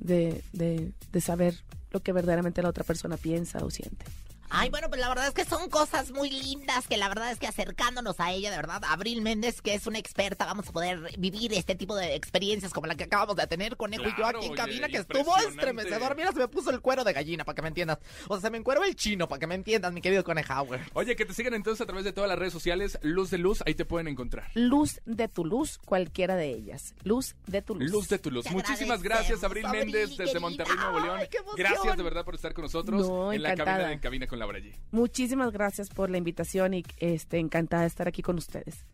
de, 0.00 0.42
de, 0.52 0.90
de 1.12 1.20
saber 1.20 1.54
lo 1.92 2.00
que 2.00 2.12
verdaderamente 2.12 2.60
la 2.60 2.70
otra 2.70 2.82
persona 2.82 3.16
piensa 3.16 3.64
o 3.64 3.70
siente. 3.70 4.04
Ay, 4.50 4.68
bueno, 4.70 4.88
pues 4.88 5.00
la 5.00 5.08
verdad 5.08 5.28
es 5.28 5.34
que 5.34 5.44
son 5.44 5.70
cosas 5.70 6.10
muy 6.10 6.30
lindas 6.30 6.88
que 6.88 6.96
la 6.96 7.08
verdad 7.08 7.30
es 7.30 7.38
que 7.38 7.46
acercándonos 7.46 8.18
a 8.20 8.32
ella, 8.32 8.50
de 8.50 8.56
verdad, 8.56 8.82
Abril 8.88 9.22
Méndez, 9.22 9.62
que 9.62 9.74
es 9.74 9.86
una 9.86 9.98
experta, 9.98 10.44
vamos 10.44 10.68
a 10.68 10.72
poder 10.72 11.12
vivir 11.18 11.52
este 11.54 11.74
tipo 11.74 11.94
de 11.94 12.14
experiencias 12.14 12.72
como 12.72 12.86
la 12.86 12.96
que 12.96 13.04
acabamos 13.04 13.36
de 13.36 13.46
tener, 13.46 13.76
Conejo 13.76 14.04
y 14.04 14.10
yo 14.10 14.16
Claro, 14.16 14.38
aquí 14.38 14.46
en 14.46 14.52
oye, 14.52 14.60
cabina, 14.60 14.88
que 14.88 14.96
estuvo 14.98 15.36
estremecedor. 15.36 16.16
Mira, 16.16 16.32
se 16.32 16.38
me 16.38 16.48
puso 16.48 16.70
el 16.70 16.80
cuero 16.80 17.04
de 17.04 17.12
gallina, 17.12 17.44
para 17.44 17.54
que 17.54 17.62
me 17.62 17.68
entiendas. 17.68 17.98
O 18.28 18.34
sea, 18.34 18.42
se 18.42 18.50
me 18.50 18.58
encueró 18.58 18.84
el 18.84 18.96
chino, 18.96 19.28
para 19.28 19.38
que 19.38 19.46
me 19.46 19.54
entiendas, 19.54 19.92
mi 19.92 20.00
querido 20.00 20.24
Conejauer. 20.24 20.80
Oye, 20.94 21.16
que 21.16 21.24
te 21.24 21.32
sigan 21.32 21.54
entonces 21.54 21.80
a 21.80 21.86
través 21.86 22.04
de 22.04 22.12
todas 22.12 22.28
las 22.28 22.38
redes 22.38 22.52
sociales. 22.52 22.98
Luz 23.02 23.30
de 23.30 23.38
Luz, 23.38 23.62
ahí 23.66 23.74
te 23.74 23.84
pueden 23.84 24.08
encontrar. 24.08 24.50
Luz 24.54 25.00
de 25.06 25.28
tu 25.28 25.44
luz, 25.44 25.78
cualquiera 25.78 26.36
de 26.36 26.50
ellas. 26.50 26.94
Luz 27.04 27.36
de 27.46 27.62
tu 27.62 27.74
luz. 27.74 27.90
Luz 27.90 28.08
de 28.08 28.18
tu 28.18 28.30
luz. 28.30 28.44
Te 28.44 28.50
Muchísimas 28.50 29.02
gracias, 29.02 29.44
Abril 29.44 29.64
Abril, 29.64 29.84
Méndez, 29.84 30.10
desde 30.10 30.24
querida. 30.24 30.40
Monterrey, 30.40 30.76
Nuevo 30.76 31.00
León. 31.00 31.18
Ay, 31.20 31.28
qué. 31.30 31.38
Gracias 31.56 31.96
de 31.96 32.02
verdad 32.02 32.24
por 32.24 32.34
estar 32.34 32.52
con 32.52 32.64
nosotros 32.64 33.08
No, 33.08 33.32
en 33.32 33.42
la 33.42 33.54
cabina, 33.54 33.92
en 33.92 33.98
cabina 34.00 34.26
con 34.26 34.39
Laura 34.40 34.58
G. 34.58 34.74
Muchísimas 34.90 35.52
gracias 35.52 35.88
por 35.88 36.10
la 36.10 36.18
invitación 36.18 36.74
y 36.74 36.84
este, 36.98 37.38
encantada 37.38 37.82
de 37.82 37.88
estar 37.88 38.08
aquí 38.08 38.22
con 38.22 38.36
ustedes. 38.36 38.84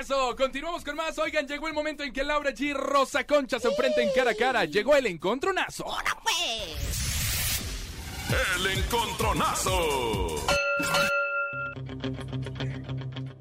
Eso, 0.00 0.34
continuamos 0.34 0.82
con 0.82 0.96
más. 0.96 1.18
Oigan, 1.18 1.46
llegó 1.46 1.68
el 1.68 1.74
momento 1.74 2.02
en 2.02 2.12
que 2.12 2.24
Laura 2.24 2.50
G 2.50 2.60
y 2.60 2.72
Rosa 2.72 3.24
Concha 3.24 3.60
se 3.60 3.68
enfrenten 3.68 4.08
cara 4.14 4.30
a 4.30 4.34
cara. 4.34 4.64
Llegó 4.64 4.96
el 4.96 5.06
encontronazo. 5.06 5.84
¡Ahora 5.84 6.16
pues! 6.22 7.04
El 8.56 8.66
encontronazo. 8.78 10.36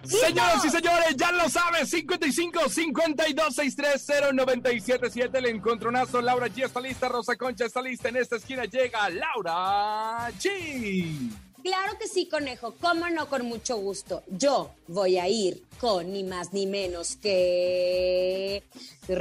Señoras 0.03 0.65
y 0.65 0.69
señores, 0.69 1.15
ya 1.15 1.31
lo 1.31 1.49
saben, 1.49 1.87
55 1.87 2.69
52 2.69 3.55
630 3.55 4.33
977 4.33 5.37
el 5.37 5.45
encontronazo. 5.45 6.21
Laura 6.21 6.47
G 6.47 6.65
está 6.65 6.81
lista, 6.81 7.07
Rosa 7.07 7.37
Concha 7.37 7.65
está 7.65 7.81
lista. 7.81 8.09
En 8.09 8.17
esta 8.17 8.35
esquina 8.35 8.65
llega 8.65 9.09
Laura 9.09 10.29
G. 10.39 11.31
Claro 11.63 11.97
que 11.97 12.07
sí, 12.07 12.27
conejo. 12.27 12.75
Cómo 12.81 13.09
no, 13.09 13.29
con 13.29 13.45
mucho 13.45 13.77
gusto. 13.77 14.23
Yo 14.27 14.71
voy 14.87 15.17
a 15.17 15.29
ir 15.29 15.63
con 15.79 16.11
ni 16.11 16.23
más 16.23 16.51
ni 16.51 16.65
menos 16.65 17.15
que. 17.15 18.63
Los 19.07 19.17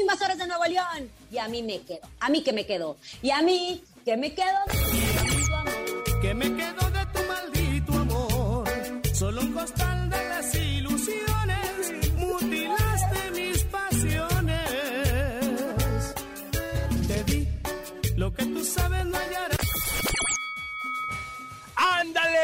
invasores 0.00 0.38
de 0.38 0.46
Nuevo 0.46 0.64
León. 0.64 1.10
Y 1.30 1.38
a 1.38 1.48
mí 1.48 1.62
me 1.62 1.80
quedo. 1.80 2.08
A 2.20 2.28
mí 2.28 2.44
que 2.44 2.52
me 2.52 2.64
quedo. 2.64 2.96
Y 3.20 3.30
a 3.30 3.42
mí 3.42 3.82
que 4.04 4.16
me 4.16 4.32
quedo. 4.32 4.58
Que 6.20 6.34
me 6.34 6.54
quedo 6.54 6.71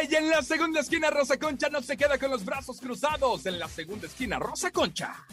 y 0.02 0.14
en 0.14 0.28
la 0.28 0.42
segunda 0.42 0.80
esquina 0.80 1.10
Rosa 1.10 1.38
Concha 1.38 1.68
no 1.70 1.82
se 1.82 1.96
queda 1.96 2.18
con 2.18 2.30
los 2.30 2.44
brazos 2.44 2.80
cruzados. 2.80 3.46
En 3.46 3.58
la 3.58 3.68
segunda 3.68 4.06
esquina 4.06 4.38
Rosa 4.38 4.70
Concha. 4.70 5.26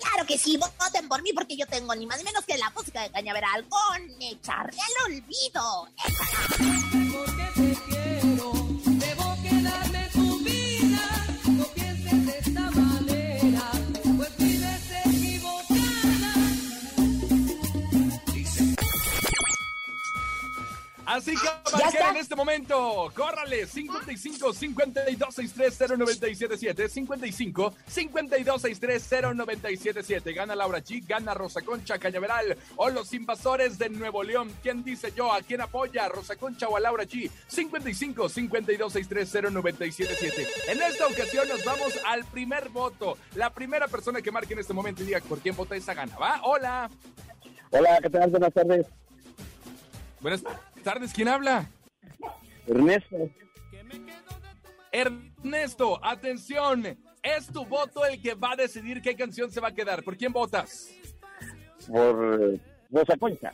Claro 0.00 0.26
que 0.26 0.38
sí, 0.38 0.56
voten 0.56 1.08
por 1.08 1.22
mí 1.22 1.32
porque 1.32 1.56
yo 1.56 1.66
tengo 1.66 1.94
ni 1.94 2.06
más 2.06 2.18
ni 2.18 2.24
menos 2.24 2.44
que 2.44 2.56
la 2.56 2.70
música 2.70 3.02
de 3.02 3.10
Cañaveral 3.10 3.66
con 3.68 4.22
echarle 4.22 4.78
al 4.80 5.12
olvido. 5.12 5.88
Porque 7.12 7.44
te 7.54 7.76
quiero, 7.88 8.55
Así 21.16 21.34
que 21.34 21.46
¿Ya 21.78 21.84
marquen 21.84 22.06
en 22.08 22.16
este 22.18 22.36
momento. 22.36 23.10
Córrale, 23.16 23.66
55 23.66 24.52
52 24.52 25.34
630 25.34 25.96
977 25.96 26.88
55 26.90 27.74
52 27.86 28.62
630 28.62 29.32
977 29.32 30.32
Gana 30.34 30.54
Laura 30.54 30.80
G, 30.80 31.02
gana 31.06 31.32
Rosa 31.32 31.62
Concha 31.62 31.98
Cañaveral 31.98 32.58
o 32.76 32.90
los 32.90 33.14
invasores 33.14 33.78
de 33.78 33.88
Nuevo 33.88 34.22
León. 34.22 34.52
¿Quién 34.62 34.84
dice 34.84 35.10
yo? 35.16 35.32
¿A 35.32 35.40
quién 35.40 35.62
apoya? 35.62 36.04
¿A 36.04 36.08
Rosa 36.10 36.36
Concha 36.36 36.68
o 36.68 36.76
a 36.76 36.80
Laura 36.80 37.04
G? 37.04 37.30
55 37.48 38.28
52 38.28 38.92
630 38.92 39.50
977 39.50 40.70
En 40.70 40.82
esta 40.82 41.06
ocasión 41.06 41.48
nos 41.48 41.64
vamos 41.64 41.94
al 42.04 42.26
primer 42.26 42.68
voto. 42.68 43.16
La 43.36 43.48
primera 43.48 43.88
persona 43.88 44.20
que 44.20 44.30
marque 44.30 44.52
en 44.52 44.58
este 44.58 44.74
momento 44.74 45.02
y 45.02 45.06
diga 45.06 45.20
por 45.20 45.38
quién 45.38 45.56
vota 45.56 45.76
esa 45.76 45.94
gana. 45.94 46.14
¿Va? 46.18 46.40
Hola. 46.42 46.90
Hola, 47.70 48.00
¿qué 48.02 48.10
tal? 48.10 48.28
Buenas 48.28 48.52
tardes. 48.52 48.86
Buenas 50.20 50.42
tardes. 50.42 50.65
¿Quién 51.12 51.26
habla? 51.28 51.68
Ernesto. 52.66 53.16
Ernesto, 54.92 56.04
atención. 56.04 56.96
Es 57.22 57.48
tu 57.48 57.66
voto 57.66 58.04
el 58.06 58.22
que 58.22 58.34
va 58.34 58.52
a 58.52 58.56
decidir 58.56 59.02
qué 59.02 59.16
canción 59.16 59.50
se 59.50 59.60
va 59.60 59.68
a 59.68 59.74
quedar. 59.74 60.04
¿Por 60.04 60.16
quién 60.16 60.32
votas? 60.32 60.88
Por 61.88 62.40
eh, 62.40 62.60
Rosa 62.90 63.16
Concha. 63.18 63.52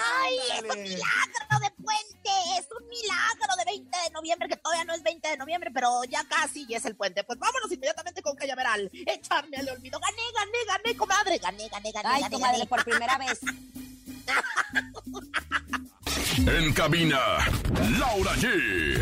¡Ay, 0.00 0.36
es 0.54 0.62
un 0.62 0.82
milagro 0.82 1.58
de 1.60 1.70
puente! 1.82 2.30
Es 2.58 2.66
un 2.80 2.88
milagro 2.88 3.56
de 3.58 3.64
20 3.66 3.98
de 4.04 4.10
noviembre, 4.10 4.48
que 4.48 4.56
todavía 4.56 4.84
no 4.84 4.94
es 4.94 5.02
20 5.02 5.28
de 5.28 5.36
noviembre, 5.36 5.70
pero 5.70 6.02
ya 6.04 6.24
casi 6.24 6.64
y 6.66 6.74
es 6.74 6.86
el 6.86 6.96
puente. 6.96 7.24
Pues 7.24 7.38
vámonos 7.38 7.70
inmediatamente 7.70 8.22
con 8.22 8.34
Cañaveral. 8.36 8.90
Echarme 9.06 9.58
al 9.58 9.68
olvido. 9.68 10.00
Gané, 10.00 10.22
gané, 10.34 10.58
gané, 10.66 10.96
comadre. 10.96 11.38
Gané, 11.38 11.68
gané, 11.68 11.92
gané. 11.92 12.08
Ay, 12.08 12.22
gané, 12.22 12.34
comadre, 12.34 12.58
gané. 12.58 12.68
por 12.68 12.84
primera 12.84 13.18
vez. 13.18 13.40
En 16.36 16.72
cabina, 16.72 17.18
Laura 17.98 18.32
G. 18.36 19.00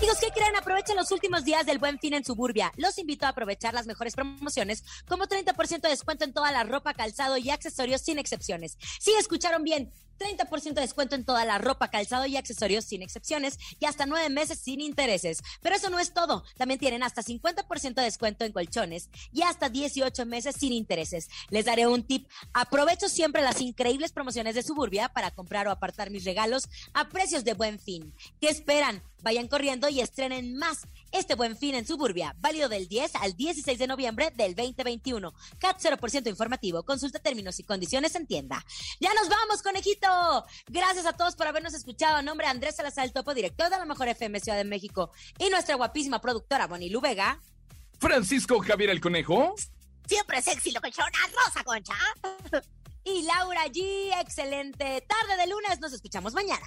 Amigos, 0.00 0.18
¿qué 0.18 0.28
creen? 0.30 0.56
Aprovechen 0.56 0.96
los 0.96 1.10
últimos 1.10 1.44
días 1.44 1.66
del 1.66 1.78
Buen 1.78 1.98
Fin 1.98 2.14
en 2.14 2.24
Suburbia. 2.24 2.72
Los 2.76 2.96
invito 2.96 3.26
a 3.26 3.30
aprovechar 3.30 3.74
las 3.74 3.86
mejores 3.86 4.14
promociones, 4.14 4.82
como 5.06 5.26
30% 5.26 5.80
de 5.82 5.88
descuento 5.90 6.24
en 6.24 6.32
toda 6.32 6.50
la 6.52 6.64
ropa, 6.64 6.94
calzado 6.94 7.36
y 7.36 7.50
accesorios 7.50 8.00
sin 8.00 8.18
excepciones. 8.18 8.78
Sí, 8.98 9.12
escucharon 9.18 9.62
bien. 9.62 9.92
30% 10.20 10.74
de 10.74 10.82
descuento 10.82 11.16
en 11.16 11.24
toda 11.24 11.44
la 11.44 11.58
ropa, 11.58 11.88
calzado 11.88 12.26
y 12.26 12.36
accesorios 12.36 12.84
sin 12.84 13.02
excepciones 13.02 13.58
y 13.80 13.86
hasta 13.86 14.06
nueve 14.06 14.28
meses 14.28 14.58
sin 14.58 14.80
intereses. 14.80 15.42
Pero 15.62 15.74
eso 15.74 15.90
no 15.90 15.98
es 15.98 16.12
todo. 16.12 16.44
También 16.56 16.78
tienen 16.78 17.02
hasta 17.02 17.22
50% 17.22 17.94
de 17.94 18.02
descuento 18.02 18.44
en 18.44 18.52
colchones 18.52 19.08
y 19.32 19.42
hasta 19.42 19.68
18 19.68 20.26
meses 20.26 20.54
sin 20.56 20.72
intereses. 20.72 21.28
Les 21.48 21.64
daré 21.64 21.86
un 21.86 22.04
tip. 22.04 22.28
Aprovecho 22.52 23.08
siempre 23.08 23.42
las 23.42 23.60
increíbles 23.60 24.12
promociones 24.12 24.54
de 24.54 24.62
Suburbia 24.62 25.08
para 25.08 25.30
comprar 25.30 25.66
o 25.66 25.70
apartar 25.70 26.10
mis 26.10 26.24
regalos 26.24 26.68
a 26.92 27.08
precios 27.08 27.44
de 27.44 27.54
buen 27.54 27.78
fin. 27.78 28.14
¿Qué 28.40 28.48
esperan? 28.48 29.02
Vayan 29.22 29.48
corriendo 29.48 29.88
y 29.88 30.00
estrenen 30.00 30.56
más 30.56 30.86
este 31.12 31.34
buen 31.34 31.56
fin 31.56 31.74
en 31.74 31.86
Suburbia, 31.86 32.34
válido 32.38 32.68
del 32.68 32.88
10 32.88 33.16
al 33.16 33.36
16 33.36 33.78
de 33.78 33.86
noviembre 33.86 34.32
del 34.36 34.54
2021. 34.54 35.32
CAT 35.58 35.78
0% 35.80 36.28
informativo. 36.28 36.82
Consulta 36.84 37.18
términos 37.18 37.58
y 37.58 37.64
condiciones 37.64 38.14
en 38.14 38.26
tienda. 38.26 38.64
Ya 39.00 39.12
nos 39.14 39.28
vamos, 39.28 39.62
conejito. 39.62 40.08
Gracias 40.68 41.06
a 41.06 41.12
todos 41.12 41.36
por 41.36 41.46
habernos 41.46 41.74
escuchado. 41.74 42.16
A 42.16 42.22
nombre 42.22 42.46
de 42.46 42.52
Andrés 42.52 42.76
Salazar, 42.76 43.04
el 43.04 43.12
topo 43.12 43.34
director 43.34 43.70
de 43.70 43.78
la 43.78 43.84
Mejor 43.84 44.08
FM 44.08 44.40
Ciudad 44.40 44.58
de 44.58 44.64
México 44.64 45.10
y 45.38 45.50
nuestra 45.50 45.74
guapísima 45.74 46.20
productora 46.20 46.66
Bonnie 46.66 46.90
Vega. 47.00 47.40
Francisco 47.98 48.58
Javier 48.60 48.90
el 48.90 49.00
Conejo. 49.00 49.54
Siempre 50.06 50.42
sexy, 50.42 50.72
locochona, 50.72 51.18
Rosa 51.32 51.62
Concha. 51.64 51.94
Y 53.02 53.22
Laura 53.22 53.64
G. 53.66 54.20
Excelente 54.20 55.06
tarde 55.08 55.36
de 55.38 55.46
lunes. 55.46 55.80
Nos 55.80 55.92
escuchamos 55.92 56.34
mañana. 56.34 56.66